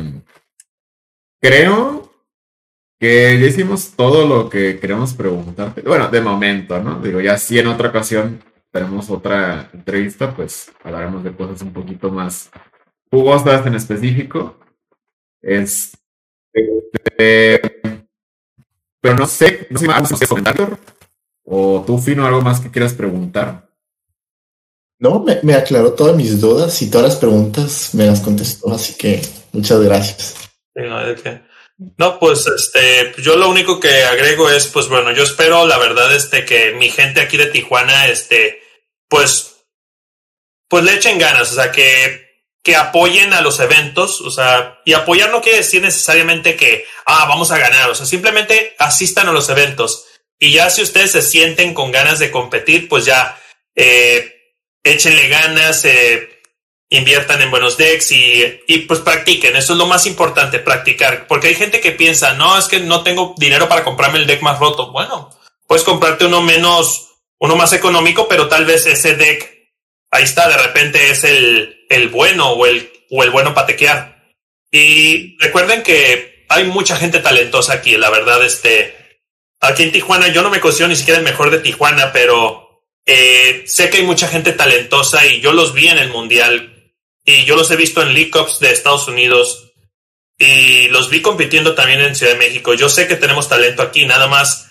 [1.41, 2.13] creo
[2.99, 5.83] que ya hicimos todo lo que queremos preguntarte.
[5.83, 7.01] Bueno, de momento, ¿no?
[7.01, 12.11] Digo, ya si en otra ocasión tenemos otra entrevista, pues hablaremos de cosas un poquito
[12.11, 12.51] más
[13.11, 14.59] jugosas en específico.
[15.41, 15.99] Este,
[17.17, 20.79] pero no sé, no sé más que comentar.
[21.45, 23.69] O tú, Fino, algo más que quieras preguntar.
[24.99, 28.95] No, me, me aclaró todas mis dudas y todas las preguntas me las contestó, así
[28.95, 29.21] que
[29.53, 30.35] muchas gracias.
[30.75, 31.43] Sí, no, hay de qué.
[31.99, 36.15] No, pues este, yo lo único que agrego es, pues bueno, yo espero, la verdad,
[36.15, 38.63] este, que mi gente aquí de Tijuana, este,
[39.09, 39.67] pues,
[40.69, 42.34] pues le echen ganas, o sea, que,
[42.65, 47.27] que apoyen a los eventos, o sea, y apoyar no quiere decir necesariamente que, ah,
[47.29, 50.07] vamos a ganar, o sea, simplemente asistan a los eventos.
[50.39, 53.39] Y ya si ustedes se sienten con ganas de competir, pues ya,
[53.75, 54.35] eh,
[54.83, 56.41] échenle ganas, eh,
[56.89, 59.57] inviertan en buenos decks y, y, pues practiquen.
[59.57, 61.27] Eso es lo más importante, practicar.
[61.27, 64.43] Porque hay gente que piensa, no, es que no tengo dinero para comprarme el deck
[64.43, 64.91] más roto.
[64.91, 65.31] Bueno,
[65.67, 69.54] puedes comprarte uno menos, uno más económico, pero tal vez ese deck,
[70.15, 74.33] ahí está, de repente es el, el bueno o el, o el bueno para tequear.
[74.71, 79.19] Y recuerden que hay mucha gente talentosa aquí, la verdad, este,
[79.61, 83.65] aquí en Tijuana, yo no me considero ni siquiera el mejor de Tijuana, pero eh,
[83.67, 86.93] sé que hay mucha gente talentosa y yo los vi en el mundial
[87.25, 89.73] y yo los he visto en League Cups de Estados Unidos
[90.39, 92.75] y los vi compitiendo también en Ciudad de México.
[92.75, 94.64] Yo sé que tenemos talento aquí, nada más.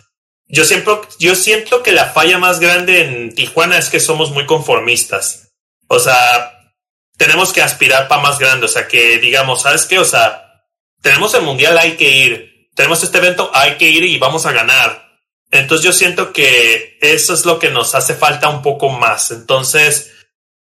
[0.54, 4.46] Yo siempre, yo siento que la falla más grande en Tijuana es que somos muy
[4.46, 5.52] conformistas.
[5.88, 6.76] O sea,
[7.18, 8.68] tenemos que aspirar para más grande.
[8.68, 9.98] O sea, que digamos, ¿sabes qué?
[9.98, 10.64] O sea,
[11.02, 12.70] tenemos el mundial, hay que ir.
[12.76, 15.18] Tenemos este evento, hay que ir y vamos a ganar.
[15.50, 19.32] Entonces yo siento que eso es lo que nos hace falta un poco más.
[19.32, 20.12] Entonces,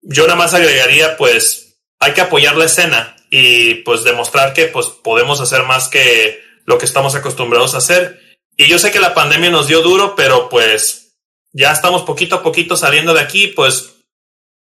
[0.03, 4.87] yo nada más agregaría, pues, hay que apoyar la escena y pues demostrar que pues
[4.89, 8.26] podemos hacer más que lo que estamos acostumbrados a hacer.
[8.57, 11.19] Y yo sé que la pandemia nos dio duro, pero pues
[11.53, 13.97] ya estamos poquito a poquito saliendo de aquí, pues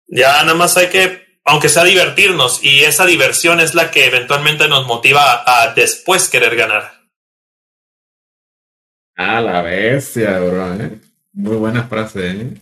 [0.09, 4.69] ya nada más hay que, aunque sea divertirnos, y esa diversión es la que eventualmente
[4.69, 6.93] nos motiva a después querer ganar.
[9.17, 11.01] A la bestia, bro, ¿eh?
[11.33, 12.55] Muy buena frase, ¿eh?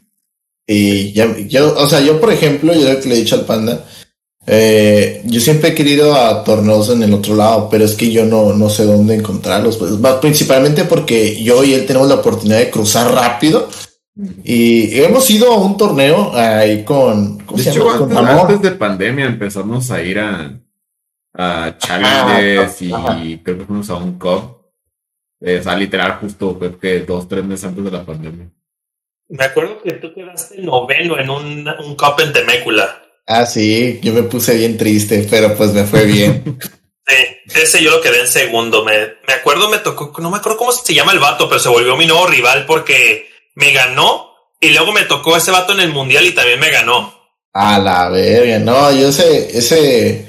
[0.66, 3.44] Y ya, yo, o sea, yo por ejemplo, yo lo que le he dicho al
[3.44, 3.84] panda,
[4.46, 8.24] eh, yo siempre he querido a torneos en el otro lado, pero es que yo
[8.26, 12.70] no, no sé dónde encontrarlos, pues, principalmente porque yo y él tenemos la oportunidad de
[12.70, 13.68] cruzar rápido
[14.44, 18.14] y hemos ido a un torneo ahí con, ¿cómo De se hecho, llama?
[18.14, 20.60] Con antes, de pandemia empezamos a ir a,
[21.32, 23.18] a challenges y ajá.
[23.42, 24.62] creo que fuimos a un cup.
[25.40, 28.48] Eh, o sea, literal, justo creo que dos, tres meses antes de la pandemia.
[29.28, 33.03] Me acuerdo que tú quedaste noveno en un, un cup en Temécula.
[33.26, 36.58] Ah, sí, yo me puse bien triste, pero pues me fue bien.
[37.06, 38.82] Sí, ese yo lo quedé en segundo.
[38.82, 38.92] Me,
[39.28, 41.98] me acuerdo, me tocó, no me acuerdo cómo se llama el vato, pero se volvió
[41.98, 43.26] mi nuevo rival porque
[43.56, 47.12] me ganó y luego me tocó ese vato en el mundial y también me ganó.
[47.52, 50.26] A la verga, no, yo ese, ese,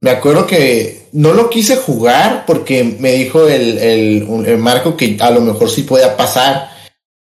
[0.00, 4.96] me acuerdo que no lo quise jugar porque me dijo el, el, un- el Marco
[4.96, 6.72] que a lo mejor sí podía pasar.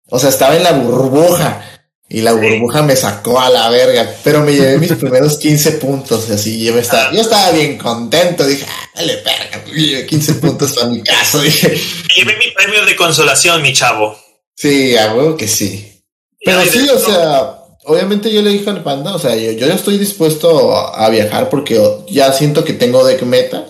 [0.09, 1.74] O sea, estaba en la burbuja
[2.07, 6.29] y la burbuja me sacó a la verga, pero me llevé mis primeros 15 puntos,
[6.29, 10.73] así, yo estaba, yo estaba bien contento, dije, ah, dale verga, me llevé 15 puntos
[10.73, 11.69] para mi caso, dije,
[12.07, 14.17] Me llevé mi premio de consolación, mi chavo.
[14.55, 15.91] sí, a huevo que sí.
[16.39, 19.51] Y Pero sí, de- o sea, obviamente yo le dije al panda, o sea, yo,
[19.51, 23.65] yo ya estoy dispuesto a, a viajar porque ya siento que tengo deck meta.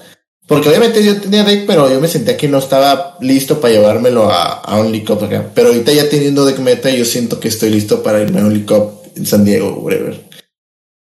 [0.48, 4.30] Porque obviamente yo tenía deck, pero yo me sentía que no estaba listo para llevármelo
[4.30, 5.50] a, a un League Cup acá.
[5.56, 8.54] Pero ahorita ya teniendo deck meta, yo siento que estoy listo para irme a un
[8.54, 10.24] League Cup en San Diego, whatever.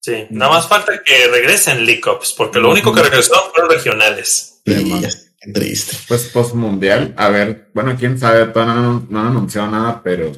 [0.00, 4.60] Sí, nada más falta que regresen League Cups, porque lo único que regresaron fueron regionales.
[4.64, 5.08] Y Sí, ya,
[5.40, 5.96] qué triste.
[6.06, 10.30] Pues post mundial, a ver, bueno, quién sabe, todavía no, no han anunciado nada, pero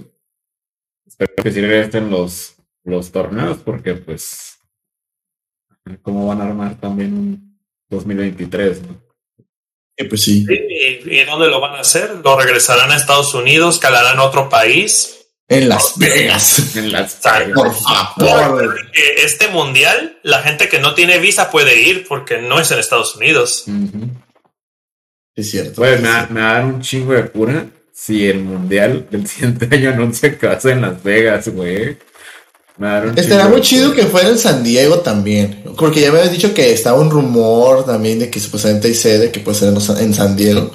[1.06, 2.54] espero que sí regresen los,
[2.84, 4.58] los torneos, porque pues,
[6.00, 7.47] ¿cómo van a armar también un
[7.90, 8.82] 2023?
[8.82, 9.02] ¿no?
[9.96, 10.46] Eh, pues sí.
[10.48, 12.20] ¿Y, y dónde lo van a hacer?
[12.22, 13.78] ¿Lo regresarán a Estados Unidos?
[13.78, 15.18] ¿Calarán a otro país?
[15.48, 16.76] En Las Vegas.
[16.76, 17.52] En Las Vegas.
[17.54, 18.78] Por favor.
[19.16, 23.16] Este mundial, la gente que no tiene visa puede ir porque no es en Estados
[23.16, 23.64] Unidos.
[25.34, 25.76] Es cierto.
[25.76, 29.74] Pues me, me va a dar un chingo de cura si el mundial del siguiente
[29.74, 31.96] año anuncia que va a ser en Las Vegas, güey.
[33.16, 35.64] Estaría muy chido que fuera en San Diego también.
[35.76, 39.32] Porque ya me habías dicho que estaba un rumor también de que supuestamente hay sede
[39.32, 40.70] que puede ser en San Diego.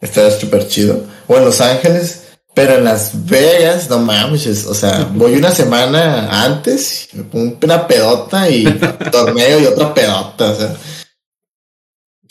[0.00, 1.04] Estaría súper chido.
[1.26, 2.22] O en Los Ángeles.
[2.54, 7.86] Pero en Las Vegas, no mames, o sea, voy una semana antes, me pongo una
[7.86, 8.64] pedota y
[9.10, 10.76] torneo y otra pedota, o sea.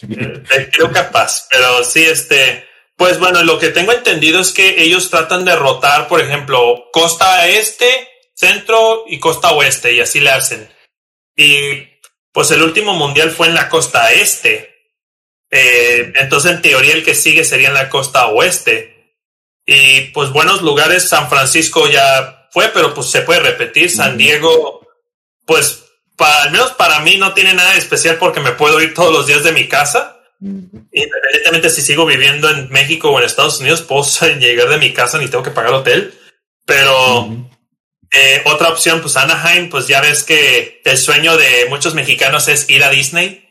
[0.08, 2.66] Eh, creo capaz, pero sí, este,
[2.96, 7.48] pues bueno, lo que tengo entendido es que ellos tratan de rotar, por ejemplo, costa
[7.48, 7.86] este,
[8.42, 10.68] centro y costa oeste, y así le hacen.
[11.36, 11.88] Y
[12.32, 14.74] pues el último mundial fue en la costa este.
[15.52, 19.16] Eh, entonces, en teoría, el que sigue sería en la costa oeste.
[19.66, 23.92] Y pues buenos lugares, San Francisco ya fue, pero pues se puede repetir.
[23.92, 24.88] San Diego,
[25.46, 25.84] pues
[26.16, 29.14] para, al menos para mí no tiene nada de especial porque me puedo ir todos
[29.14, 30.18] los días de mi casa.
[30.40, 34.04] Independientemente si sigo viviendo en México o en Estados Unidos, puedo
[34.40, 36.18] llegar de mi casa ni tengo que pagar hotel.
[36.66, 37.51] Pero
[38.22, 42.70] eh, otra opción, pues Anaheim, pues ya ves que el sueño de muchos mexicanos es
[42.70, 43.48] ir a Disney.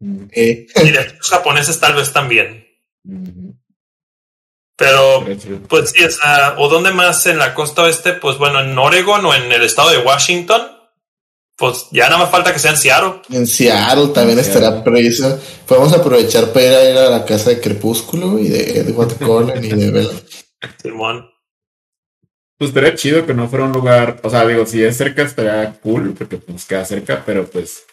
[0.00, 2.66] Y de los japoneses tal vez también.
[4.76, 5.24] Pero,
[5.68, 9.24] pues sí, o, sea, o dónde más en la costa oeste, pues bueno, en Oregon
[9.24, 10.62] o en el estado de Washington,
[11.56, 13.22] pues ya nada más falta que sea en Seattle.
[13.30, 15.40] En Seattle también estará preso.
[15.66, 19.64] Podemos aprovechar para ir a, ir a la casa de Crepúsculo y de Edward Cullen
[19.64, 20.20] y de Bella.
[20.82, 21.33] Simón.
[22.56, 25.72] Pues estaría chido que no fuera un lugar, o sea, digo, si es cerca estaría
[25.80, 27.84] cool, porque pues queda cerca, pero pues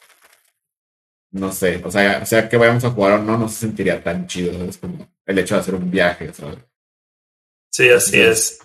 [1.32, 4.28] no sé, o sea, sea que vayamos a jugar o no, no se sentiría tan
[4.28, 6.60] chido, es como el hecho de hacer un viaje, ¿sabes?
[7.72, 8.60] Sí, así es.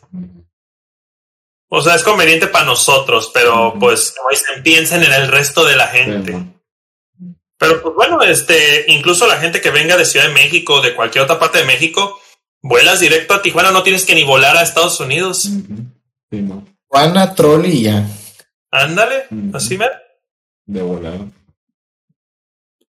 [1.68, 5.76] O sea, es conveniente para nosotros, pero pues, como dicen, piensen en el resto de
[5.76, 6.34] la gente.
[7.56, 11.24] pero pues bueno, este, incluso la gente que venga de Ciudad de México, de cualquier
[11.24, 12.20] otra parte de México,
[12.68, 15.50] vuelas directo a Tijuana, no tienes que ni volar a Estados Unidos.
[16.30, 18.06] Tijuana, Troll y ya.
[18.70, 19.24] Ándale,
[19.54, 19.86] así me.
[20.66, 21.18] De volar.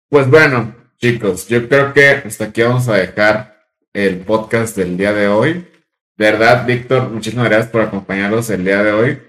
[0.10, 3.58] Pues bueno, chicos, yo creo que hasta aquí vamos a dejar
[3.94, 5.68] el podcast del día de hoy.
[6.16, 9.22] De verdad, Víctor, muchísimas gracias por acompañarnos el día de hoy.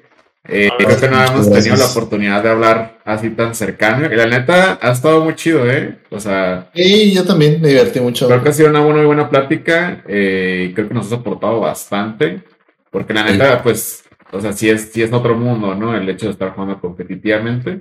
[0.48, 4.10] Eh, creo que no hemos tenido la oportunidad de hablar así tan cercano.
[4.10, 5.98] Y la neta, ha estado muy chido, ¿eh?
[6.10, 6.70] O sea.
[6.74, 8.26] Sí, yo también me divertí mucho.
[8.26, 10.02] Creo que ha sido una muy buena plática.
[10.08, 12.42] Eh, creo que nos ha soportado bastante.
[12.90, 15.94] Porque la neta, pues, o sea, sí es, sí es otro mundo, ¿no?
[15.94, 17.80] El hecho de estar jugando competitivamente.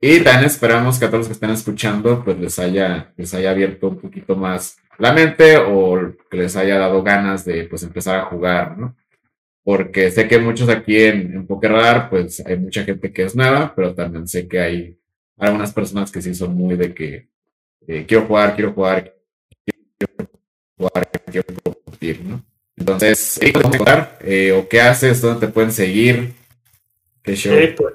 [0.00, 3.50] Y también esperamos que a todos los que estén escuchando, pues les haya, les haya
[3.50, 8.18] abierto un poquito más la mente o que les haya dado ganas de pues empezar
[8.18, 8.94] a jugar, ¿no?
[9.68, 13.74] Porque sé que muchos aquí en, en Pokerradar, pues hay mucha gente que es nueva,
[13.76, 14.96] pero también sé que hay
[15.36, 17.28] algunas personas que sí son muy de que
[17.86, 19.14] eh, quiero jugar, quiero jugar,
[19.98, 20.30] quiero
[20.74, 22.42] jugar, quiero competir, ¿no?
[22.78, 23.52] Entonces, ¿qué?
[24.24, 25.20] Eh, ¿O qué haces?
[25.20, 26.32] ¿Dónde te pueden seguir?
[27.22, 27.54] ¿Qué show?
[27.54, 27.92] Sí, pues,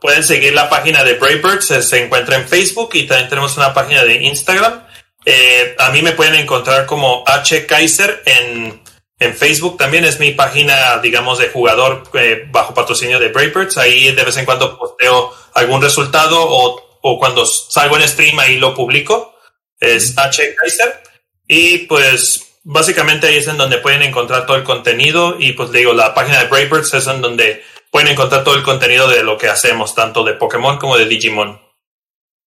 [0.00, 3.74] pueden seguir la página de Braybirds, se, se encuentra en Facebook y también tenemos una
[3.74, 4.84] página de Instagram.
[5.24, 8.81] Eh, a mí me pueden encontrar como H Kaiser en,
[9.22, 10.04] en Facebook también.
[10.04, 13.78] Es mi página, digamos, de jugador eh, bajo patrocinio de Braybirds.
[13.78, 18.58] Ahí de vez en cuando posteo algún resultado o, o cuando salgo en stream ahí
[18.58, 19.34] lo publico.
[19.78, 21.02] Es H Kaiser.
[21.46, 25.36] Y pues básicamente ahí es en donde pueden encontrar todo el contenido.
[25.38, 29.08] Y pues digo, la página de Braybirds es en donde pueden encontrar todo el contenido
[29.08, 31.60] de lo que hacemos, tanto de Pokémon como de Digimon.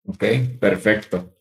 [0.07, 0.23] Ok,
[0.60, 1.34] perfecto.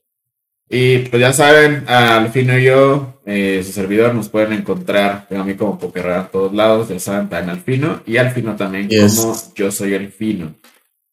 [0.68, 5.54] Y pues ya saben, Alfino y yo, eh, su servidor, nos pueden encontrar a mí
[5.54, 9.94] como Pokerrara en todos lados, ya saben, también Alfino, y Alfino también como yo soy
[9.94, 10.54] Alfino.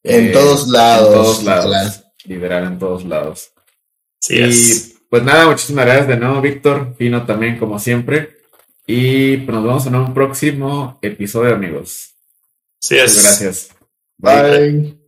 [0.03, 1.07] En eh, todos lados.
[1.07, 2.03] En todos lados.
[2.26, 3.52] Liberar en todos lados.
[4.19, 8.38] Sí y pues nada, muchísimas gracias de nuevo, Víctor, Fino también, como siempre.
[8.88, 12.15] Y pues nos vemos en un próximo episodio, amigos.
[12.80, 13.15] Sí es.
[13.15, 13.69] Muchas gracias.
[14.18, 15.01] Bye.